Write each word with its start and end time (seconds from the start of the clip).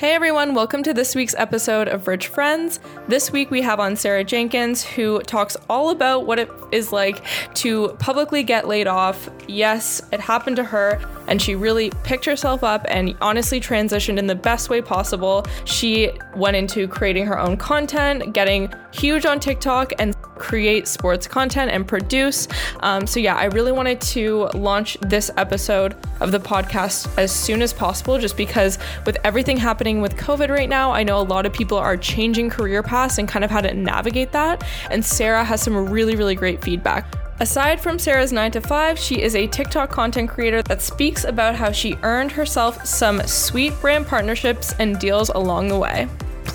Hey 0.00 0.14
everyone, 0.14 0.54
welcome 0.54 0.82
to 0.84 0.94
this 0.94 1.14
week's 1.14 1.34
episode 1.34 1.86
of 1.86 2.08
Rich 2.08 2.28
Friends. 2.28 2.80
This 3.06 3.30
week 3.30 3.50
we 3.50 3.60
have 3.60 3.78
on 3.80 3.96
Sarah 3.96 4.24
Jenkins, 4.24 4.82
who 4.82 5.20
talks 5.20 5.58
all 5.68 5.90
about 5.90 6.24
what 6.24 6.38
it 6.38 6.50
is 6.72 6.90
like 6.90 7.22
to 7.56 7.88
publicly 7.98 8.42
get 8.42 8.66
laid 8.66 8.86
off. 8.86 9.28
Yes, 9.46 10.00
it 10.10 10.18
happened 10.18 10.56
to 10.56 10.64
her, 10.64 10.98
and 11.28 11.42
she 11.42 11.54
really 11.54 11.90
picked 12.02 12.24
herself 12.24 12.64
up 12.64 12.86
and 12.88 13.14
honestly 13.20 13.60
transitioned 13.60 14.16
in 14.16 14.26
the 14.26 14.34
best 14.34 14.70
way 14.70 14.80
possible. 14.80 15.44
She 15.66 16.12
went 16.34 16.56
into 16.56 16.88
creating 16.88 17.26
her 17.26 17.38
own 17.38 17.58
content, 17.58 18.32
getting 18.32 18.72
huge 18.92 19.26
on 19.26 19.38
TikTok, 19.38 19.92
and 19.98 20.16
create 20.50 20.88
sports 20.88 21.28
content 21.28 21.70
and 21.70 21.86
produce. 21.86 22.48
Um, 22.80 23.06
so, 23.06 23.20
yeah, 23.20 23.36
I 23.36 23.44
really 23.44 23.70
wanted 23.70 24.00
to 24.16 24.48
launch 24.52 24.98
this 25.00 25.30
episode 25.36 25.94
of 26.20 26.32
the 26.32 26.40
podcast 26.40 27.08
as 27.16 27.30
soon 27.30 27.62
as 27.62 27.72
possible, 27.72 28.18
just 28.18 28.36
because 28.36 28.76
with 29.06 29.16
everything 29.22 29.56
happening 29.56 30.00
with 30.00 30.16
COVID 30.16 30.50
right 30.50 30.68
now, 30.68 30.90
I 30.90 31.04
know 31.04 31.20
a 31.20 31.22
lot 31.22 31.46
of 31.46 31.52
people 31.52 31.78
are 31.78 31.96
changing 31.96 32.50
career 32.50 32.82
paths 32.82 33.18
and 33.18 33.28
kind 33.28 33.44
of 33.44 33.50
how 33.52 33.60
to 33.60 33.72
navigate 33.72 34.32
that. 34.32 34.64
And 34.90 35.04
Sarah 35.04 35.44
has 35.44 35.62
some 35.62 35.88
really, 35.88 36.16
really 36.16 36.34
great 36.34 36.60
feedback. 36.64 37.06
Aside 37.38 37.80
from 37.80 38.00
Sarah's 38.00 38.32
9 38.32 38.50
to 38.50 38.60
5, 38.60 38.98
she 38.98 39.22
is 39.22 39.36
a 39.36 39.46
TikTok 39.46 39.88
content 39.88 40.30
creator 40.30 40.62
that 40.62 40.82
speaks 40.82 41.22
about 41.22 41.54
how 41.54 41.70
she 41.70 41.96
earned 42.02 42.32
herself 42.32 42.84
some 42.84 43.20
sweet 43.22 43.72
brand 43.80 44.08
partnerships 44.08 44.74
and 44.80 44.98
deals 44.98 45.28
along 45.28 45.68
the 45.68 45.78
way. 45.78 46.08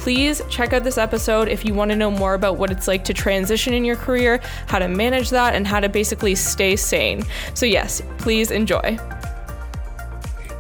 Please 0.06 0.40
check 0.52 0.72
out 0.72 0.84
this 0.84 1.00
episode 1.00 1.48
if 1.48 1.66
you 1.66 1.74
want 1.74 1.90
to 1.90 1.98
know 1.98 2.12
more 2.12 2.36
about 2.36 2.58
what 2.58 2.70
it's 2.70 2.88
like 2.88 3.04
to 3.06 3.12
transition 3.12 3.74
in 3.74 3.84
your 3.84 3.96
career, 3.96 4.40
how 4.68 4.78
to 4.78 4.88
manage 4.88 5.32
that, 5.32 5.56
and 5.56 5.66
how 5.66 5.80
to 5.80 5.90
basically 5.90 6.36
stay 6.36 6.76
sane. 6.76 7.24
So, 7.56 7.66
yes, 7.66 8.04
please 8.20 8.52
enjoy. 8.52 9.00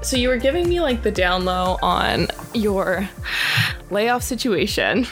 So, 0.01 0.17
you 0.17 0.29
were 0.29 0.37
giving 0.37 0.67
me 0.67 0.81
like 0.81 1.03
the 1.03 1.11
down 1.11 1.45
low 1.45 1.77
on 1.83 2.25
your 2.55 3.07
layoff 3.89 4.23
situation. 4.23 5.07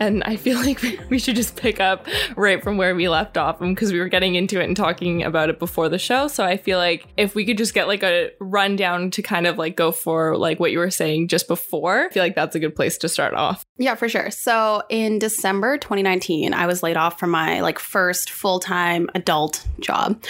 And 0.00 0.22
I 0.24 0.36
feel 0.36 0.58
like 0.58 0.82
we 1.10 1.18
should 1.18 1.36
just 1.36 1.56
pick 1.56 1.80
up 1.80 2.06
right 2.36 2.62
from 2.62 2.76
where 2.76 2.94
we 2.94 3.08
left 3.08 3.36
off 3.36 3.58
because 3.60 3.92
we 3.92 3.98
were 3.98 4.08
getting 4.08 4.34
into 4.34 4.60
it 4.60 4.64
and 4.64 4.76
talking 4.76 5.22
about 5.22 5.50
it 5.50 5.58
before 5.58 5.88
the 5.88 5.98
show. 5.98 6.28
So 6.28 6.44
I 6.44 6.56
feel 6.56 6.78
like 6.78 7.06
if 7.16 7.34
we 7.34 7.44
could 7.44 7.58
just 7.58 7.74
get 7.74 7.86
like 7.86 8.02
a 8.02 8.30
rundown 8.40 9.10
to 9.12 9.22
kind 9.22 9.46
of 9.46 9.58
like 9.58 9.76
go 9.76 9.92
for 9.92 10.36
like 10.36 10.60
what 10.60 10.72
you 10.72 10.78
were 10.78 10.90
saying 10.90 11.28
just 11.28 11.48
before, 11.48 12.06
I 12.06 12.08
feel 12.10 12.22
like 12.22 12.34
that's 12.34 12.54
a 12.54 12.60
good 12.60 12.74
place 12.74 12.98
to 12.98 13.08
start 13.08 13.34
off. 13.34 13.64
Yeah, 13.78 13.94
for 13.94 14.08
sure. 14.08 14.30
So 14.30 14.82
in 14.88 15.18
December 15.18 15.78
2019, 15.78 16.54
I 16.54 16.66
was 16.66 16.82
laid 16.82 16.96
off 16.96 17.18
from 17.18 17.30
my 17.30 17.60
like 17.60 17.78
first 17.78 18.30
full-time 18.30 19.08
adult 19.14 19.66
job 19.80 20.24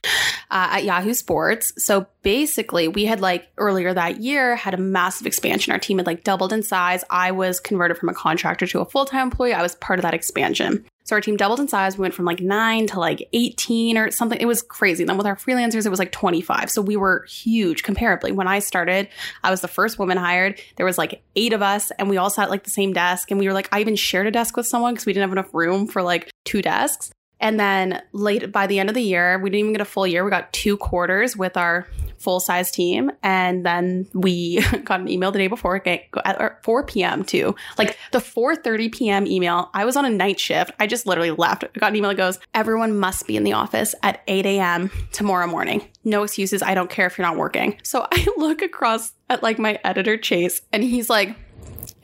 uh, 0.50 0.69
at 0.72 0.84
Yahoo 0.84 1.14
Sports. 1.14 1.72
So 1.78 2.06
basically, 2.22 2.88
we 2.88 3.05
had 3.05 3.20
like 3.20 3.48
earlier 3.56 3.92
that 3.94 4.20
year 4.20 4.56
had 4.56 4.75
a 4.75 4.78
massive 4.78 5.27
expansion. 5.27 5.72
Our 5.72 5.78
team 5.78 5.98
had 5.98 6.06
like 6.06 6.25
doubled 6.25 6.53
in 6.53 6.62
size. 6.62 7.05
I 7.10 7.31
was 7.31 7.60
converted 7.60 7.86
from 7.95 8.09
a 8.09 8.15
contractor 8.15 8.67
to 8.67 8.81
a 8.81 8.84
full-time 8.84 9.29
employee. 9.29 9.53
I 9.53 9.62
was 9.62 9.75
part 9.77 9.98
of 9.98 10.03
that 10.03 10.15
expansion. 10.15 10.84
So 11.05 11.15
our 11.15 11.20
team 11.20 11.37
doubled 11.37 11.61
in 11.61 11.69
size. 11.69 11.97
We 11.97 12.03
went 12.03 12.15
from 12.15 12.25
like 12.25 12.41
nine 12.41 12.89
to 12.89 12.98
like 12.98 13.28
18 13.33 13.97
or 13.97 14.11
something. 14.11 14.39
It 14.41 14.47
was 14.47 14.61
crazy. 14.61 15.05
And 15.05 15.09
then 15.09 15.17
with 15.17 15.27
our 15.27 15.37
freelancers, 15.37 15.87
it 15.87 15.89
was 15.89 16.01
like 16.01 16.11
25. 16.11 16.69
So 16.69 16.83
we 16.83 16.97
were 16.97 17.25
huge 17.28 17.84
comparably. 17.84 18.33
When 18.33 18.48
I 18.48 18.59
started, 18.59 19.09
I 19.45 19.51
was 19.51 19.61
the 19.61 19.69
first 19.69 20.01
woman 20.01 20.17
hired. 20.17 20.61
There 20.77 20.87
was 20.87 20.98
like 20.98 21.23
eight 21.37 21.53
of 21.53 21.62
us 21.62 21.93
and 21.93 22.11
we 22.11 22.17
all 22.17 22.28
sat 22.28 22.45
at 22.45 22.51
like 22.51 22.65
the 22.65 22.70
same 22.70 22.93
desk. 22.93 23.31
And 23.31 23.39
we 23.39 23.47
were 23.47 23.53
like, 23.53 23.69
I 23.70 23.81
even 23.81 23.95
shared 23.95 24.27
a 24.27 24.33
desk 24.33 24.56
with 24.56 24.67
someone 24.67 24.95
because 24.95 25.06
we 25.06 25.12
didn't 25.12 25.28
have 25.28 25.39
enough 25.39 25.55
room 25.55 25.87
for 25.87 26.03
like 26.03 26.28
two 26.45 26.61
desks. 26.61 27.12
And 27.41 27.61
then 27.61 28.03
late 28.12 28.51
by 28.51 28.67
the 28.67 28.79
end 28.79 28.89
of 28.89 28.95
the 28.95 29.03
year, 29.03 29.39
we 29.39 29.51
didn't 29.51 29.61
even 29.61 29.73
get 29.73 29.81
a 29.81 29.87
full 29.87 30.06
year. 30.06 30.25
We 30.25 30.31
got 30.31 30.53
two 30.53 30.77
quarters 30.77 31.37
with 31.37 31.56
our 31.56 31.87
full 32.19 32.41
size 32.41 32.70
team. 32.70 33.11
And 33.23 33.65
then 33.65 34.09
we 34.12 34.61
got 34.84 35.01
an 35.01 35.09
email 35.09 35.31
the 35.33 35.39
day 35.39 35.47
before 35.47 35.81
at 35.87 36.65
4 36.65 36.84
p.m. 36.84 37.25
too. 37.25 37.55
Like 37.78 37.98
the 38.12 38.19
4:30 38.19 38.93
p.m. 38.93 39.27
email. 39.27 39.71
I 39.75 39.84
was 39.84 39.97
on 39.97 40.05
a 40.05 40.10
night 40.10 40.41
shift. 40.41 40.72
I 40.81 40.87
just 40.87 41.06
literally 41.06 41.31
left. 41.31 41.65
I 41.65 41.78
got 41.78 41.91
an 41.91 41.97
email 41.97 42.10
that 42.10 42.16
goes, 42.16 42.38
"Everyone 42.55 42.99
must 42.99 43.27
be 43.27 43.37
in 43.37 43.44
the 43.44 43.53
office 43.53 43.94
at 44.03 44.22
8 44.27 44.47
a.m. 44.47 44.91
tomorrow 45.12 45.47
morning. 45.47 45.87
No 46.05 46.22
excuses. 46.22 46.62
I 46.62 46.75
don't 46.75 46.91
care 46.91 47.06
if 47.06 47.19
you're 47.19 47.27
not 47.27 47.37
working." 47.37 47.78
So 47.83 48.06
I 48.12 48.27
look 48.37 48.62
across 48.62 49.12
at 49.28 49.43
like 49.43 49.59
my 49.59 49.78
editor 49.84 50.16
Chase, 50.16 50.62
and 50.72 50.83
he's 50.83 51.10
like 51.10 51.37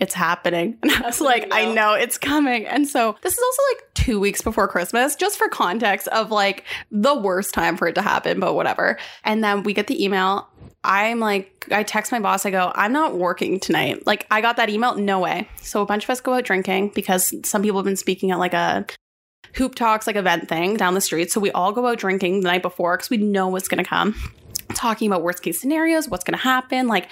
it's 0.02 0.14
happening. 0.14 0.76
And 0.82 0.90
I 0.90 1.06
was 1.06 1.20
like, 1.20 1.46
I 1.52 1.72
know 1.72 1.94
it's 1.94 2.18
coming. 2.18 2.66
And 2.66 2.88
so 2.88 3.16
this 3.22 3.32
is 3.34 3.38
also 3.38 3.62
like 3.72 3.94
two 3.94 4.18
weeks 4.18 4.42
before 4.42 4.66
Christmas, 4.66 5.14
just 5.14 5.38
for 5.38 5.48
context 5.48 6.08
of 6.08 6.32
like 6.32 6.64
the 6.90 7.14
worst 7.14 7.54
time 7.54 7.76
for 7.76 7.86
it 7.86 7.94
to 7.94 8.02
happen, 8.02 8.40
but 8.40 8.54
whatever. 8.54 8.98
And 9.24 9.44
then 9.44 9.62
we 9.62 9.72
get 9.72 9.86
the 9.86 10.04
email. 10.04 10.48
I'm 10.82 11.20
like, 11.20 11.68
I 11.70 11.84
text 11.84 12.10
my 12.10 12.18
boss, 12.18 12.44
I 12.44 12.50
go, 12.50 12.72
I'm 12.74 12.92
not 12.92 13.14
working 13.14 13.60
tonight. 13.60 14.04
Like, 14.04 14.26
I 14.32 14.40
got 14.40 14.56
that 14.56 14.68
email, 14.68 14.96
no 14.96 15.20
way. 15.20 15.48
So 15.60 15.80
a 15.80 15.86
bunch 15.86 16.02
of 16.02 16.10
us 16.10 16.20
go 16.20 16.34
out 16.34 16.44
drinking 16.44 16.90
because 16.96 17.32
some 17.44 17.62
people 17.62 17.78
have 17.78 17.84
been 17.84 17.96
speaking 17.96 18.32
at 18.32 18.40
like 18.40 18.54
a 18.54 18.84
hoop 19.54 19.76
talks, 19.76 20.08
like 20.08 20.16
event 20.16 20.48
thing 20.48 20.76
down 20.76 20.94
the 20.94 21.00
street. 21.00 21.30
So 21.30 21.40
we 21.40 21.52
all 21.52 21.70
go 21.70 21.86
out 21.86 21.98
drinking 21.98 22.40
the 22.40 22.48
night 22.48 22.62
before 22.62 22.96
because 22.96 23.10
we 23.10 23.18
know 23.18 23.46
what's 23.46 23.68
going 23.68 23.82
to 23.82 23.88
come 23.88 24.16
talking 24.74 25.06
about 25.06 25.22
worst 25.22 25.42
case 25.42 25.60
scenarios, 25.60 26.08
what's 26.08 26.24
going 26.24 26.36
to 26.36 26.42
happen. 26.42 26.86
Like, 26.86 27.08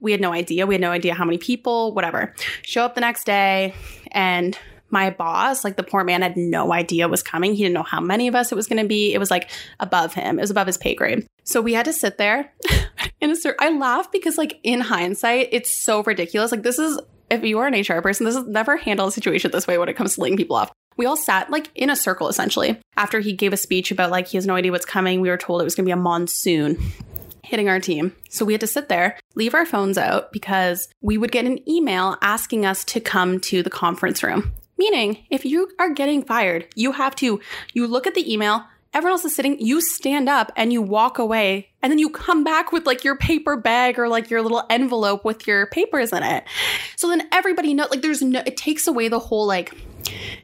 we 0.00 0.12
had 0.12 0.20
no 0.20 0.32
idea. 0.32 0.66
We 0.66 0.74
had 0.74 0.80
no 0.80 0.90
idea 0.90 1.14
how 1.14 1.24
many 1.24 1.38
people, 1.38 1.92
whatever. 1.94 2.34
Show 2.62 2.84
up 2.84 2.94
the 2.94 3.00
next 3.00 3.24
day, 3.24 3.74
and 4.12 4.58
my 4.90 5.10
boss, 5.10 5.64
like 5.64 5.76
the 5.76 5.82
poor 5.82 6.04
man, 6.04 6.22
had 6.22 6.36
no 6.36 6.72
idea 6.72 7.08
was 7.08 7.22
coming. 7.22 7.54
He 7.54 7.64
didn't 7.64 7.74
know 7.74 7.82
how 7.82 8.00
many 8.00 8.28
of 8.28 8.34
us 8.34 8.52
it 8.52 8.54
was 8.54 8.66
going 8.68 8.82
to 8.82 8.88
be. 8.88 9.12
It 9.12 9.18
was 9.18 9.30
like 9.30 9.50
above 9.80 10.14
him, 10.14 10.38
it 10.38 10.42
was 10.42 10.50
above 10.50 10.68
his 10.68 10.78
pay 10.78 10.94
grade. 10.94 11.26
So 11.42 11.60
we 11.60 11.74
had 11.74 11.84
to 11.86 11.92
sit 11.92 12.16
there 12.16 12.52
in 13.20 13.30
a 13.30 13.36
certain. 13.36 13.58
I 13.60 13.76
laugh 13.76 14.10
because, 14.10 14.38
like, 14.38 14.60
in 14.62 14.80
hindsight, 14.80 15.48
it's 15.52 15.84
so 15.84 16.02
ridiculous. 16.02 16.52
Like, 16.52 16.62
this 16.62 16.78
is 16.78 16.98
if 17.30 17.42
you 17.42 17.58
are 17.58 17.66
an 17.66 17.74
HR 17.74 18.00
person, 18.00 18.24
this 18.24 18.36
is 18.36 18.46
never 18.46 18.76
handle 18.76 19.06
a 19.06 19.12
situation 19.12 19.50
this 19.50 19.66
way 19.66 19.78
when 19.78 19.88
it 19.88 19.94
comes 19.94 20.14
to 20.14 20.20
laying 20.20 20.36
people 20.36 20.56
off. 20.56 20.72
We 20.96 21.06
all 21.06 21.16
sat 21.16 21.50
like 21.50 21.70
in 21.74 21.90
a 21.90 21.96
circle 21.96 22.28
essentially. 22.28 22.80
After 22.96 23.20
he 23.20 23.32
gave 23.32 23.52
a 23.52 23.56
speech 23.56 23.90
about 23.90 24.10
like 24.10 24.28
he 24.28 24.36
has 24.36 24.46
no 24.46 24.54
idea 24.54 24.72
what's 24.72 24.86
coming, 24.86 25.20
we 25.20 25.30
were 25.30 25.36
told 25.36 25.60
it 25.60 25.64
was 25.64 25.74
going 25.74 25.84
to 25.84 25.88
be 25.88 25.92
a 25.92 25.96
monsoon 25.96 26.78
hitting 27.42 27.68
our 27.68 27.80
team. 27.80 28.14
So 28.30 28.44
we 28.44 28.52
had 28.54 28.60
to 28.62 28.66
sit 28.66 28.88
there, 28.88 29.18
leave 29.34 29.54
our 29.54 29.66
phones 29.66 29.98
out 29.98 30.32
because 30.32 30.88
we 31.00 31.18
would 31.18 31.32
get 31.32 31.44
an 31.44 31.68
email 31.68 32.16
asking 32.22 32.64
us 32.66 32.84
to 32.86 33.00
come 33.00 33.40
to 33.40 33.62
the 33.62 33.70
conference 33.70 34.22
room. 34.22 34.52
Meaning, 34.76 35.24
if 35.30 35.44
you 35.44 35.70
are 35.78 35.90
getting 35.90 36.24
fired, 36.24 36.66
you 36.74 36.92
have 36.92 37.14
to 37.16 37.40
you 37.74 37.86
look 37.86 38.06
at 38.06 38.14
the 38.14 38.32
email, 38.32 38.64
everyone 38.92 39.12
else 39.12 39.24
is 39.24 39.34
sitting, 39.34 39.60
you 39.60 39.80
stand 39.80 40.28
up 40.28 40.52
and 40.56 40.72
you 40.72 40.82
walk 40.82 41.18
away 41.18 41.68
and 41.82 41.90
then 41.90 41.98
you 41.98 42.10
come 42.10 42.44
back 42.44 42.72
with 42.72 42.86
like 42.86 43.04
your 43.04 43.16
paper 43.16 43.56
bag 43.56 43.98
or 43.98 44.08
like 44.08 44.30
your 44.30 44.42
little 44.42 44.64
envelope 44.70 45.24
with 45.24 45.46
your 45.46 45.66
papers 45.66 46.12
in 46.12 46.22
it. 46.22 46.44
So 46.96 47.08
then 47.08 47.28
everybody 47.30 47.74
know 47.74 47.86
like 47.90 48.02
there's 48.02 48.22
no 48.22 48.42
it 48.46 48.56
takes 48.56 48.86
away 48.86 49.08
the 49.08 49.18
whole 49.18 49.46
like 49.46 49.74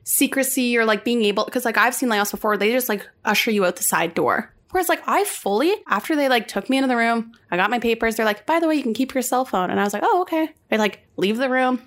secrecy 0.05 0.77
or 0.77 0.85
like 0.85 1.05
being 1.05 1.25
able 1.25 1.45
because 1.45 1.65
like 1.65 1.79
I've 1.79 1.95
seen 1.95 2.09
layoffs 2.09 2.31
before, 2.31 2.57
they 2.57 2.73
just 2.73 2.89
like 2.89 3.09
usher 3.25 3.51
you 3.51 3.65
out 3.65 3.77
the 3.77 3.83
side 3.83 4.15
door. 4.15 4.53
Whereas 4.71 4.89
like 4.89 5.03
I 5.07 5.25
fully, 5.25 5.75
after 5.89 6.15
they 6.15 6.29
like 6.29 6.47
took 6.47 6.71
me 6.71 6.77
into 6.77 6.89
the 6.89 6.97
room, 6.97 7.33
I 7.51 7.57
got 7.57 7.71
my 7.71 7.79
papers, 7.79 8.17
they're 8.17 8.27
like, 8.27 8.47
by 8.47 8.61
the 8.61 8.69
way, 8.69 8.77
you 8.77 8.83
can 8.83 8.95
keep 8.95 9.15
your 9.15 9.23
cell 9.23 9.45
phone. 9.45 9.71
And 9.71 9.81
I 9.81 9.85
was 9.85 9.93
like, 9.93 10.05
oh, 10.05 10.23
okay. 10.23 10.51
I 10.71 10.77
like 10.77 11.05
leave 11.17 11.39
the 11.39 11.51
room. 11.51 11.83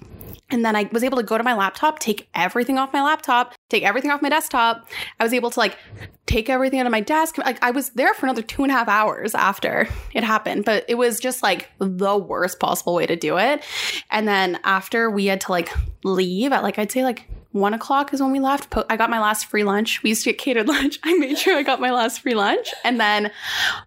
And 0.49 0.63
then 0.63 0.75
I 0.75 0.89
was 0.91 1.03
able 1.03 1.17
to 1.17 1.23
go 1.23 1.37
to 1.37 1.43
my 1.43 1.53
laptop, 1.53 1.99
take 1.99 2.27
everything 2.35 2.77
off 2.77 2.93
my 2.93 3.01
laptop, 3.01 3.55
take 3.69 3.83
everything 3.83 4.11
off 4.11 4.21
my 4.21 4.29
desktop. 4.29 4.87
I 5.19 5.23
was 5.23 5.33
able 5.33 5.49
to 5.49 5.59
like 5.59 5.77
take 6.25 6.49
everything 6.49 6.79
out 6.79 6.85
of 6.85 6.91
my 6.91 7.01
desk. 7.01 7.37
Like 7.37 7.61
I 7.63 7.71
was 7.71 7.89
there 7.91 8.13
for 8.13 8.25
another 8.25 8.41
two 8.41 8.63
and 8.63 8.71
a 8.71 8.75
half 8.75 8.87
hours 8.87 9.35
after 9.35 9.87
it 10.13 10.23
happened, 10.23 10.65
but 10.65 10.85
it 10.87 10.95
was 10.95 11.19
just 11.19 11.43
like 11.43 11.69
the 11.79 12.17
worst 12.17 12.59
possible 12.59 12.95
way 12.95 13.05
to 13.05 13.15
do 13.15 13.37
it. 13.37 13.63
And 14.09 14.27
then 14.27 14.59
after 14.63 15.09
we 15.09 15.25
had 15.25 15.41
to 15.41 15.51
like 15.51 15.69
leave 16.03 16.51
at 16.51 16.63
like, 16.63 16.79
I'd 16.79 16.91
say 16.91 17.03
like 17.03 17.27
one 17.53 17.75
o'clock 17.75 18.13
is 18.13 18.21
when 18.21 18.31
we 18.31 18.39
left. 18.39 18.73
I 18.89 18.97
got 18.97 19.11
my 19.11 19.19
last 19.19 19.45
free 19.45 19.63
lunch. 19.63 20.01
We 20.01 20.09
used 20.09 20.23
to 20.23 20.31
get 20.31 20.39
catered 20.39 20.67
lunch. 20.67 20.99
I 21.03 21.13
made 21.17 21.37
sure 21.37 21.55
I 21.55 21.63
got 21.63 21.79
my 21.79 21.91
last 21.91 22.21
free 22.21 22.33
lunch. 22.33 22.73
And 22.83 22.99
then 22.99 23.31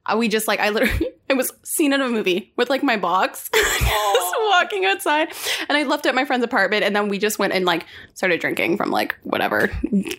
uh, 0.07 0.17
we 0.17 0.29
just 0.29 0.49
like, 0.49 0.61
I 0.61 0.71
literally, 0.71 1.11
I 1.31 1.35
was 1.35 1.53
seen 1.65 1.93
in 1.93 2.01
a 2.01 2.09
movie 2.09 2.53
with 2.57 2.71
like 2.71 2.85
my 2.85 2.97
box, 2.97 3.51
just 3.53 4.37
walking 4.49 4.85
outside. 4.85 5.33
And 5.69 5.77
I 5.77 5.83
left 5.83 6.07
at 6.07 6.15
my 6.15 6.25
friend's 6.25 6.45
apartment. 6.45 6.85
And 6.85 6.95
then 6.95 7.09
we 7.09 7.19
just 7.19 7.41
went 7.41 7.53
and 7.53 7.65
like 7.65 7.85
started 8.15 8.41
drinking 8.41 8.77
from 8.77 8.91
like 8.91 9.17
whatever, 9.25 9.71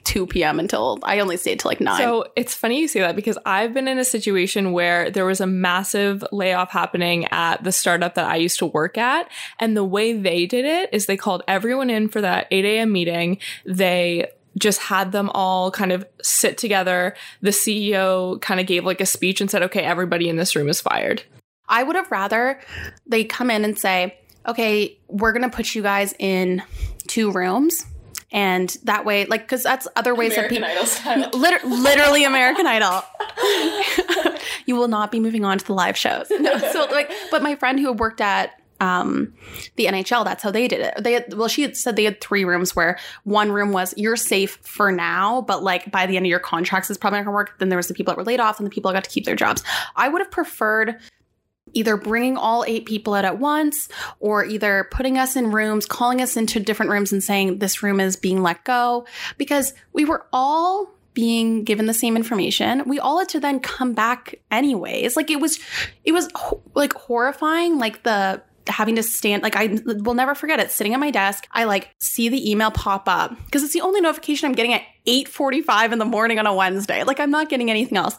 2 0.04 0.28
p.m. 0.28 0.60
until 0.60 1.00
I 1.04 1.20
only 1.20 1.38
stayed 1.38 1.62
till 1.62 1.70
like 1.70 1.80
9. 1.80 1.98
So 1.98 2.07
it's 2.36 2.54
funny 2.54 2.82
you 2.82 2.88
say 2.88 3.00
that 3.02 3.16
because 3.16 3.38
I've 3.46 3.74
been 3.74 3.88
in 3.88 3.98
a 3.98 4.06
situation 4.06 4.72
where 4.72 5.10
there 5.10 5.26
was 5.26 5.42
a 5.42 5.48
massive 5.48 6.24
layoff 6.32 6.72
happening 6.72 7.26
at 7.26 7.64
the 7.64 7.72
startup 7.72 8.16
that 8.16 8.30
I 8.30 8.36
used 8.36 8.60
to 8.60 8.66
work 8.66 8.98
at. 8.98 9.30
And 9.60 9.76
the 9.76 9.84
way 9.84 10.14
they 10.14 10.46
did 10.46 10.66
it 10.66 10.90
is 10.94 11.06
they 11.06 11.18
called 11.18 11.44
everyone 11.48 11.90
in 11.90 12.08
for 12.10 12.22
that 12.22 12.48
8 12.52 12.66
a.m. 12.66 12.92
meeting 12.92 13.38
they 13.66 14.28
just 14.58 14.80
had 14.82 15.12
them 15.12 15.30
all 15.34 15.72
kind 15.72 15.92
of 15.92 16.06
sit 16.22 16.58
together. 16.58 17.16
The 17.42 17.52
CEO 17.52 18.42
kind 18.42 18.60
of 18.60 18.66
gave 18.66 18.86
like 18.86 19.02
a 19.02 19.06
speech 19.06 19.40
and 19.40 19.50
said, 19.50 19.64
okay, 19.64 19.82
everybody 19.82 20.30
in 20.30 20.36
this 20.36 20.56
room 20.56 20.68
is 20.68 20.82
fired. 20.82 21.24
I 21.70 21.84
would 21.84 21.96
have 21.96 22.10
rather 22.12 22.60
they 23.06 23.24
come 23.24 23.52
in 23.52 23.64
and 23.64 23.78
say, 23.78 24.18
okay, 24.48 24.98
we're 25.08 25.34
going 25.34 25.50
to 25.50 25.56
put 25.56 25.76
you 25.76 25.82
guys 25.82 26.14
in 26.18 26.64
two 27.08 27.32
rooms. 27.32 27.86
And 28.32 28.70
that 28.84 29.06
way, 29.06 29.26
like, 29.26 29.42
because 29.42 29.64
that's 29.64 29.88
other 29.96 30.14
ways 30.14 30.34
American 30.34 30.62
that 30.62 31.32
people, 31.32 31.40
liter- 31.40 31.66
literally 31.66 32.26
American 32.26 32.68
Idol. 32.68 33.02
you 34.66 34.76
will 34.76 34.90
not 34.90 35.12
be 35.12 35.20
moving 35.20 35.46
on 35.46 35.58
to 35.58 35.66
the 35.66 35.74
live 35.74 35.98
shows. 35.98 36.30
No, 36.30 36.58
so 36.58 36.88
like, 36.92 37.12
but 37.32 37.42
my 37.42 37.56
friend 37.56 37.80
who 37.80 37.94
worked 37.94 38.20
at 38.20 38.60
um, 38.80 39.34
the 39.76 39.86
NHL. 39.86 40.24
That's 40.24 40.44
how 40.44 40.52
they 40.52 40.68
did 40.68 40.82
it. 40.82 41.04
They 41.04 41.14
had, 41.14 41.34
well, 41.34 41.48
she 41.48 41.62
had 41.62 41.76
said 41.76 41.96
they 41.96 42.04
had 42.04 42.22
three 42.22 42.46
rooms 42.46 42.76
where 42.76 43.00
one 43.24 43.52
room 43.52 43.72
was 43.72 43.94
you're 43.98 44.16
safe 44.16 44.60
for 44.62 44.92
now, 44.92 45.42
but 45.42 45.64
like 45.64 45.92
by 45.92 46.06
the 46.06 46.18
end 46.18 46.26
of 46.26 46.30
your 46.30 46.40
contracts 46.40 46.90
is 46.90 46.98
probably 46.98 47.20
not 47.20 47.26
gonna 47.26 47.36
work. 47.36 47.58
Then 47.60 47.70
there 47.70 47.78
was 47.78 47.88
the 47.88 47.94
people 47.94 48.14
that 48.14 48.18
were 48.18 48.24
laid 48.24 48.40
off 48.40 48.60
and 48.60 48.66
the 48.66 48.72
people 48.72 48.92
that 48.92 48.96
got 48.96 49.04
to 49.04 49.10
keep 49.10 49.26
their 49.26 49.36
jobs. 49.36 49.64
I 49.96 50.10
would 50.10 50.22
have 50.22 50.32
preferred 50.32 51.00
either 51.78 51.96
bringing 51.96 52.38
all 52.38 52.66
eight 52.66 52.86
people 52.86 53.14
out 53.14 53.26
at 53.26 53.40
once 53.40 53.88
or 54.20 54.44
either 54.44 54.88
putting 54.92 55.18
us 55.18 55.36
in 55.36 55.52
rooms, 55.52 55.86
calling 55.86 56.22
us 56.22 56.36
into 56.36 56.60
different 56.60 56.92
rooms 56.92 57.12
and 57.14 57.24
saying 57.24 57.60
this 57.60 57.84
room 57.84 58.00
is 58.00 58.16
being 58.16 58.42
let 58.42 58.64
go. 58.64 59.06
Because 59.38 59.74
we 59.94 60.04
were 60.04 60.26
all 60.34 60.94
being 61.14 61.64
given 61.64 61.88
the 61.88 61.94
same 61.94 62.16
information. 62.16 62.84
We 62.86 63.00
all 63.00 63.20
had 63.20 63.30
to 63.30 63.40
then 63.40 63.60
come 63.60 63.94
back 63.94 64.36
anyways. 64.52 65.16
Like 65.16 65.32
it 65.32 65.40
was 65.40 65.60
it 66.04 66.12
was 66.12 66.30
like 66.76 66.94
horrifying 66.94 67.80
like 67.80 68.04
the 68.04 68.42
having 68.68 68.98
to 68.98 69.04
stand 69.04 69.42
like 69.44 69.56
I 69.56 69.80
will 69.86 70.14
never 70.14 70.36
forget 70.36 70.60
it. 70.60 70.72
Sitting 70.72 70.94
at 70.94 71.00
my 71.00 71.10
desk 71.10 71.48
I 71.52 71.64
like 71.64 71.90
see 72.00 72.30
the 72.30 72.52
email 72.52 72.70
pop 72.70 73.08
up. 73.08 73.36
Because 73.46 73.64
it's 73.64 73.74
the 73.74 73.82
only 73.82 74.02
notification 74.02 74.48
I'm 74.48 74.54
getting 74.54 74.74
at 74.74 74.84
8:45 75.08 75.94
in 75.94 76.00
the 76.00 76.06
morning 76.06 76.38
on 76.38 76.46
a 76.46 76.54
Wednesday. 76.54 77.04
Like 77.04 77.20
I'm 77.20 77.32
not 77.32 77.50
getting 77.50 77.70
anything 77.70 77.98
else 77.98 78.16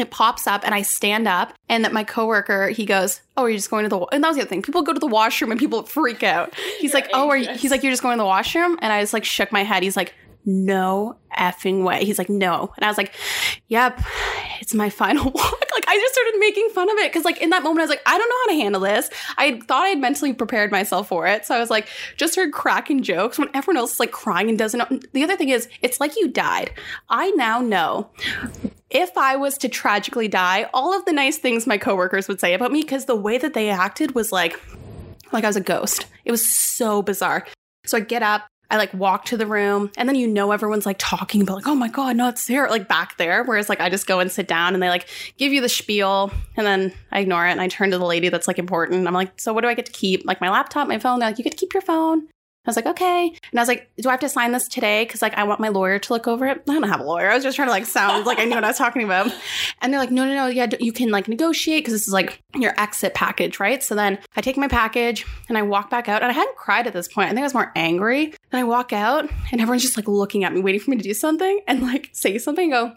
it 0.00 0.10
pops 0.10 0.46
up 0.46 0.62
and 0.64 0.74
I 0.74 0.82
stand 0.82 1.28
up 1.28 1.54
and 1.68 1.84
that 1.84 1.92
my 1.92 2.04
coworker 2.04 2.68
he 2.68 2.84
goes 2.84 3.20
oh 3.36 3.42
you're 3.42 3.50
you 3.50 3.58
just 3.58 3.70
going 3.70 3.84
to 3.84 3.88
the 3.88 3.98
and 4.12 4.22
that 4.22 4.28
was 4.28 4.36
the 4.36 4.42
other 4.42 4.48
thing. 4.48 4.62
People 4.62 4.82
go 4.82 4.92
to 4.92 5.00
the 5.00 5.06
washroom 5.06 5.50
and 5.50 5.60
people 5.60 5.82
freak 5.82 6.22
out. 6.22 6.54
He's 6.78 6.94
like 6.94 7.08
oh 7.12 7.28
are 7.28 7.36
you 7.36 7.50
he's 7.52 7.70
like 7.70 7.82
you're 7.82 7.92
just 7.92 8.02
going 8.02 8.16
to 8.16 8.22
the 8.22 8.26
washroom? 8.26 8.78
And 8.82 8.92
I 8.92 9.00
just 9.00 9.12
like 9.12 9.24
shook 9.24 9.52
my 9.52 9.64
head. 9.64 9.82
He's 9.82 9.96
like 9.96 10.14
no 10.44 11.16
effing 11.36 11.84
way. 11.84 12.04
He's 12.04 12.18
like, 12.18 12.28
no. 12.28 12.72
And 12.76 12.84
I 12.84 12.88
was 12.88 12.96
like, 12.96 13.14
yep, 13.68 14.00
it's 14.60 14.74
my 14.74 14.90
final 14.90 15.24
walk. 15.30 15.64
Like, 15.72 15.84
I 15.88 15.96
just 15.96 16.14
started 16.14 16.34
making 16.38 16.68
fun 16.70 16.90
of 16.90 16.96
it. 16.98 17.12
Cause, 17.12 17.24
like, 17.24 17.40
in 17.40 17.50
that 17.50 17.62
moment, 17.62 17.80
I 17.80 17.82
was 17.84 17.90
like, 17.90 18.02
I 18.06 18.18
don't 18.18 18.28
know 18.28 18.36
how 18.42 18.46
to 18.46 18.62
handle 18.62 18.80
this. 18.80 19.10
I 19.38 19.60
thought 19.60 19.84
I 19.84 19.88
had 19.90 19.98
mentally 19.98 20.32
prepared 20.32 20.70
myself 20.70 21.08
for 21.08 21.26
it. 21.26 21.46
So 21.46 21.54
I 21.54 21.60
was 21.60 21.70
like, 21.70 21.88
just 22.16 22.32
started 22.32 22.52
cracking 22.52 23.02
jokes 23.02 23.38
when 23.38 23.48
everyone 23.54 23.78
else 23.78 23.94
is 23.94 24.00
like 24.00 24.12
crying 24.12 24.48
and 24.48 24.58
doesn't. 24.58 25.12
The 25.12 25.22
other 25.22 25.36
thing 25.36 25.50
is, 25.50 25.68
it's 25.82 26.00
like 26.00 26.16
you 26.16 26.28
died. 26.28 26.72
I 27.08 27.30
now 27.32 27.60
know 27.60 28.10
if 28.90 29.16
I 29.16 29.36
was 29.36 29.56
to 29.58 29.68
tragically 29.68 30.28
die, 30.28 30.68
all 30.74 30.96
of 30.96 31.04
the 31.04 31.12
nice 31.12 31.38
things 31.38 31.66
my 31.66 31.78
coworkers 31.78 32.28
would 32.28 32.40
say 32.40 32.54
about 32.54 32.72
me, 32.72 32.82
because 32.82 33.04
the 33.04 33.16
way 33.16 33.38
that 33.38 33.54
they 33.54 33.70
acted 33.70 34.14
was 34.14 34.32
like, 34.32 34.60
like 35.32 35.44
I 35.44 35.46
was 35.46 35.56
a 35.56 35.60
ghost. 35.60 36.06
It 36.24 36.32
was 36.32 36.46
so 36.46 37.02
bizarre. 37.02 37.46
So 37.86 37.98
I 37.98 38.00
get 38.00 38.22
up, 38.22 38.46
I 38.70 38.76
like 38.76 38.94
walk 38.94 39.24
to 39.26 39.36
the 39.36 39.46
room 39.46 39.90
and 39.96 40.08
then 40.08 40.16
you 40.16 40.28
know 40.28 40.52
everyone's 40.52 40.86
like 40.86 40.96
talking 40.98 41.42
about 41.42 41.56
like, 41.56 41.66
oh 41.66 41.74
my 41.74 41.88
God, 41.88 42.16
no, 42.16 42.28
it's 42.28 42.42
Sarah, 42.42 42.70
like 42.70 42.88
back 42.88 43.16
there. 43.16 43.42
Whereas 43.44 43.68
like 43.68 43.80
I 43.80 43.90
just 43.90 44.06
go 44.06 44.20
and 44.20 44.30
sit 44.30 44.46
down 44.46 44.74
and 44.74 44.82
they 44.82 44.88
like 44.88 45.08
give 45.36 45.52
you 45.52 45.60
the 45.60 45.68
spiel 45.68 46.30
and 46.56 46.66
then 46.66 46.92
I 47.10 47.20
ignore 47.20 47.46
it 47.46 47.50
and 47.50 47.60
I 47.60 47.68
turn 47.68 47.90
to 47.90 47.98
the 47.98 48.06
lady 48.06 48.28
that's 48.28 48.46
like 48.48 48.58
important. 48.58 49.06
I'm 49.06 49.14
like, 49.14 49.40
so 49.40 49.52
what 49.52 49.62
do 49.62 49.68
I 49.68 49.74
get 49.74 49.86
to 49.86 49.92
keep? 49.92 50.24
Like 50.24 50.40
my 50.40 50.50
laptop, 50.50 50.88
my 50.88 50.98
phone. 50.98 51.18
They're 51.18 51.28
like, 51.30 51.38
you 51.38 51.44
get 51.44 51.50
to 51.50 51.56
keep 51.56 51.74
your 51.74 51.82
phone. 51.82 52.28
I 52.66 52.68
was 52.68 52.76
like, 52.76 52.86
okay. 52.86 53.28
And 53.50 53.58
I 53.58 53.62
was 53.62 53.68
like, 53.68 53.90
do 53.96 54.08
I 54.08 54.12
have 54.12 54.20
to 54.20 54.28
sign 54.28 54.52
this 54.52 54.68
today? 54.68 55.06
Cause 55.06 55.22
like 55.22 55.34
I 55.34 55.44
want 55.44 55.60
my 55.60 55.68
lawyer 55.68 55.98
to 55.98 56.12
look 56.12 56.28
over 56.28 56.46
it. 56.46 56.62
I 56.68 56.74
don't 56.74 56.82
have 56.82 57.00
a 57.00 57.04
lawyer. 57.04 57.30
I 57.30 57.34
was 57.34 57.42
just 57.42 57.56
trying 57.56 57.68
to 57.68 57.72
like 57.72 57.86
sound 57.86 58.26
like 58.26 58.38
I 58.38 58.44
knew 58.44 58.54
what 58.54 58.64
I 58.64 58.68
was 58.68 58.78
talking 58.78 59.02
about. 59.02 59.32
And 59.82 59.92
they're 59.92 60.00
like, 60.00 60.10
no, 60.10 60.26
no, 60.26 60.34
no. 60.34 60.46
Yeah, 60.46 60.66
you 60.78 60.92
can 60.92 61.08
like 61.10 61.26
negotiate 61.26 61.82
because 61.82 61.94
this 61.94 62.06
is 62.06 62.12
like 62.12 62.42
your 62.54 62.78
exit 62.78 63.14
package, 63.14 63.58
right? 63.58 63.82
So 63.82 63.94
then 63.94 64.18
I 64.36 64.42
take 64.42 64.58
my 64.58 64.68
package 64.68 65.24
and 65.48 65.56
I 65.56 65.62
walk 65.62 65.88
back 65.88 66.06
out. 66.06 66.22
And 66.22 66.30
I 66.30 66.34
hadn't 66.34 66.56
cried 66.56 66.86
at 66.86 66.92
this 66.92 67.08
point. 67.08 67.28
I 67.28 67.30
think 67.30 67.40
I 67.40 67.44
was 67.44 67.54
more 67.54 67.72
angry. 67.74 68.26
And 68.26 68.60
I 68.60 68.64
walk 68.64 68.92
out 68.92 69.28
and 69.50 69.60
everyone's 69.60 69.80
just 69.82 69.96
like 69.96 70.06
looking 70.06 70.44
at 70.44 70.52
me, 70.52 70.60
waiting 70.60 70.82
for 70.82 70.90
me 70.90 70.98
to 70.98 71.02
do 71.02 71.14
something 71.14 71.60
and 71.66 71.82
like 71.82 72.10
say 72.12 72.36
something 72.36 72.70
and 72.70 72.90
go, 72.90 72.96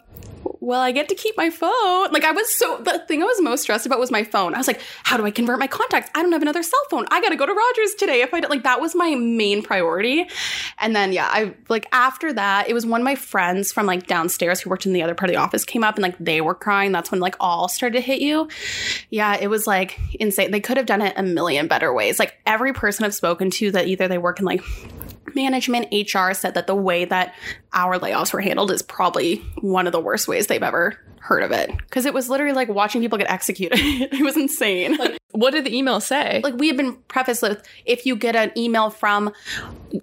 well, 0.64 0.80
I 0.80 0.92
get 0.92 1.08
to 1.10 1.14
keep 1.14 1.36
my 1.36 1.50
phone. 1.50 2.10
Like 2.10 2.24
I 2.24 2.32
was 2.32 2.52
so 2.54 2.78
the 2.78 2.98
thing 3.00 3.22
I 3.22 3.26
was 3.26 3.40
most 3.42 3.62
stressed 3.62 3.84
about 3.84 3.98
was 3.98 4.10
my 4.10 4.24
phone. 4.24 4.54
I 4.54 4.58
was 4.58 4.66
like, 4.66 4.80
how 5.02 5.16
do 5.16 5.26
I 5.26 5.30
convert 5.30 5.58
my 5.58 5.66
contacts? 5.66 6.10
I 6.14 6.22
don't 6.22 6.32
have 6.32 6.42
another 6.42 6.62
cell 6.62 6.80
phone. 6.90 7.06
I 7.10 7.20
got 7.20 7.28
to 7.30 7.36
go 7.36 7.44
to 7.44 7.52
Rogers 7.52 7.94
today. 7.94 8.22
If 8.22 8.32
I 8.32 8.40
did, 8.40 8.48
like 8.48 8.62
that 8.62 8.80
was 8.80 8.94
my 8.94 9.14
main 9.14 9.62
priority. 9.62 10.26
And 10.78 10.96
then 10.96 11.12
yeah, 11.12 11.28
I 11.30 11.54
like 11.68 11.86
after 11.92 12.32
that, 12.32 12.68
it 12.68 12.74
was 12.74 12.86
one 12.86 13.02
of 13.02 13.04
my 13.04 13.14
friends 13.14 13.72
from 13.72 13.86
like 13.86 14.06
downstairs 14.06 14.60
who 14.60 14.70
worked 14.70 14.86
in 14.86 14.94
the 14.94 15.02
other 15.02 15.14
part 15.14 15.28
of 15.28 15.34
the 15.34 15.40
office 15.40 15.64
came 15.64 15.84
up 15.84 15.96
and 15.96 16.02
like 16.02 16.16
they 16.18 16.40
were 16.40 16.54
crying. 16.54 16.92
That's 16.92 17.10
when 17.10 17.20
like 17.20 17.36
all 17.40 17.68
started 17.68 17.96
to 17.96 18.00
hit 18.00 18.20
you. 18.20 18.48
Yeah, 19.10 19.36
it 19.38 19.48
was 19.48 19.66
like 19.66 20.00
insane. 20.18 20.50
They 20.50 20.60
could 20.60 20.78
have 20.78 20.86
done 20.86 21.02
it 21.02 21.12
a 21.16 21.22
million 21.22 21.68
better 21.68 21.92
ways. 21.92 22.18
Like 22.18 22.38
every 22.46 22.72
person 22.72 23.04
I've 23.04 23.14
spoken 23.14 23.50
to 23.50 23.70
that 23.72 23.86
either 23.86 24.08
they 24.08 24.18
work 24.18 24.38
in 24.38 24.46
like 24.46 24.62
management 25.34 25.88
HR 25.92 26.32
said 26.32 26.54
that 26.54 26.66
the 26.66 26.74
way 26.74 27.04
that 27.04 27.34
our 27.74 27.98
layoffs 27.98 28.32
were 28.32 28.40
handled 28.40 28.70
is 28.70 28.82
probably 28.82 29.36
one 29.60 29.86
of 29.86 29.92
the 29.92 30.00
worst 30.00 30.28
ways 30.28 30.46
they've 30.46 30.62
ever 30.62 30.98
heard 31.24 31.42
of 31.42 31.50
it 31.52 31.74
because 31.78 32.04
it 32.04 32.12
was 32.12 32.28
literally 32.28 32.52
like 32.54 32.68
watching 32.68 33.00
people 33.00 33.18
get 33.18 33.30
executed. 33.30 33.78
it 33.80 34.22
was 34.22 34.36
insane. 34.36 34.96
Like, 34.96 35.18
what 35.32 35.52
did 35.52 35.64
the 35.64 35.74
email 35.74 36.00
say? 36.00 36.40
Like 36.44 36.54
we 36.54 36.68
had 36.68 36.76
been 36.76 36.96
prefaced 37.08 37.42
with 37.42 37.66
if 37.86 38.06
you 38.06 38.14
get 38.14 38.36
an 38.36 38.52
email 38.56 38.90
from 38.90 39.32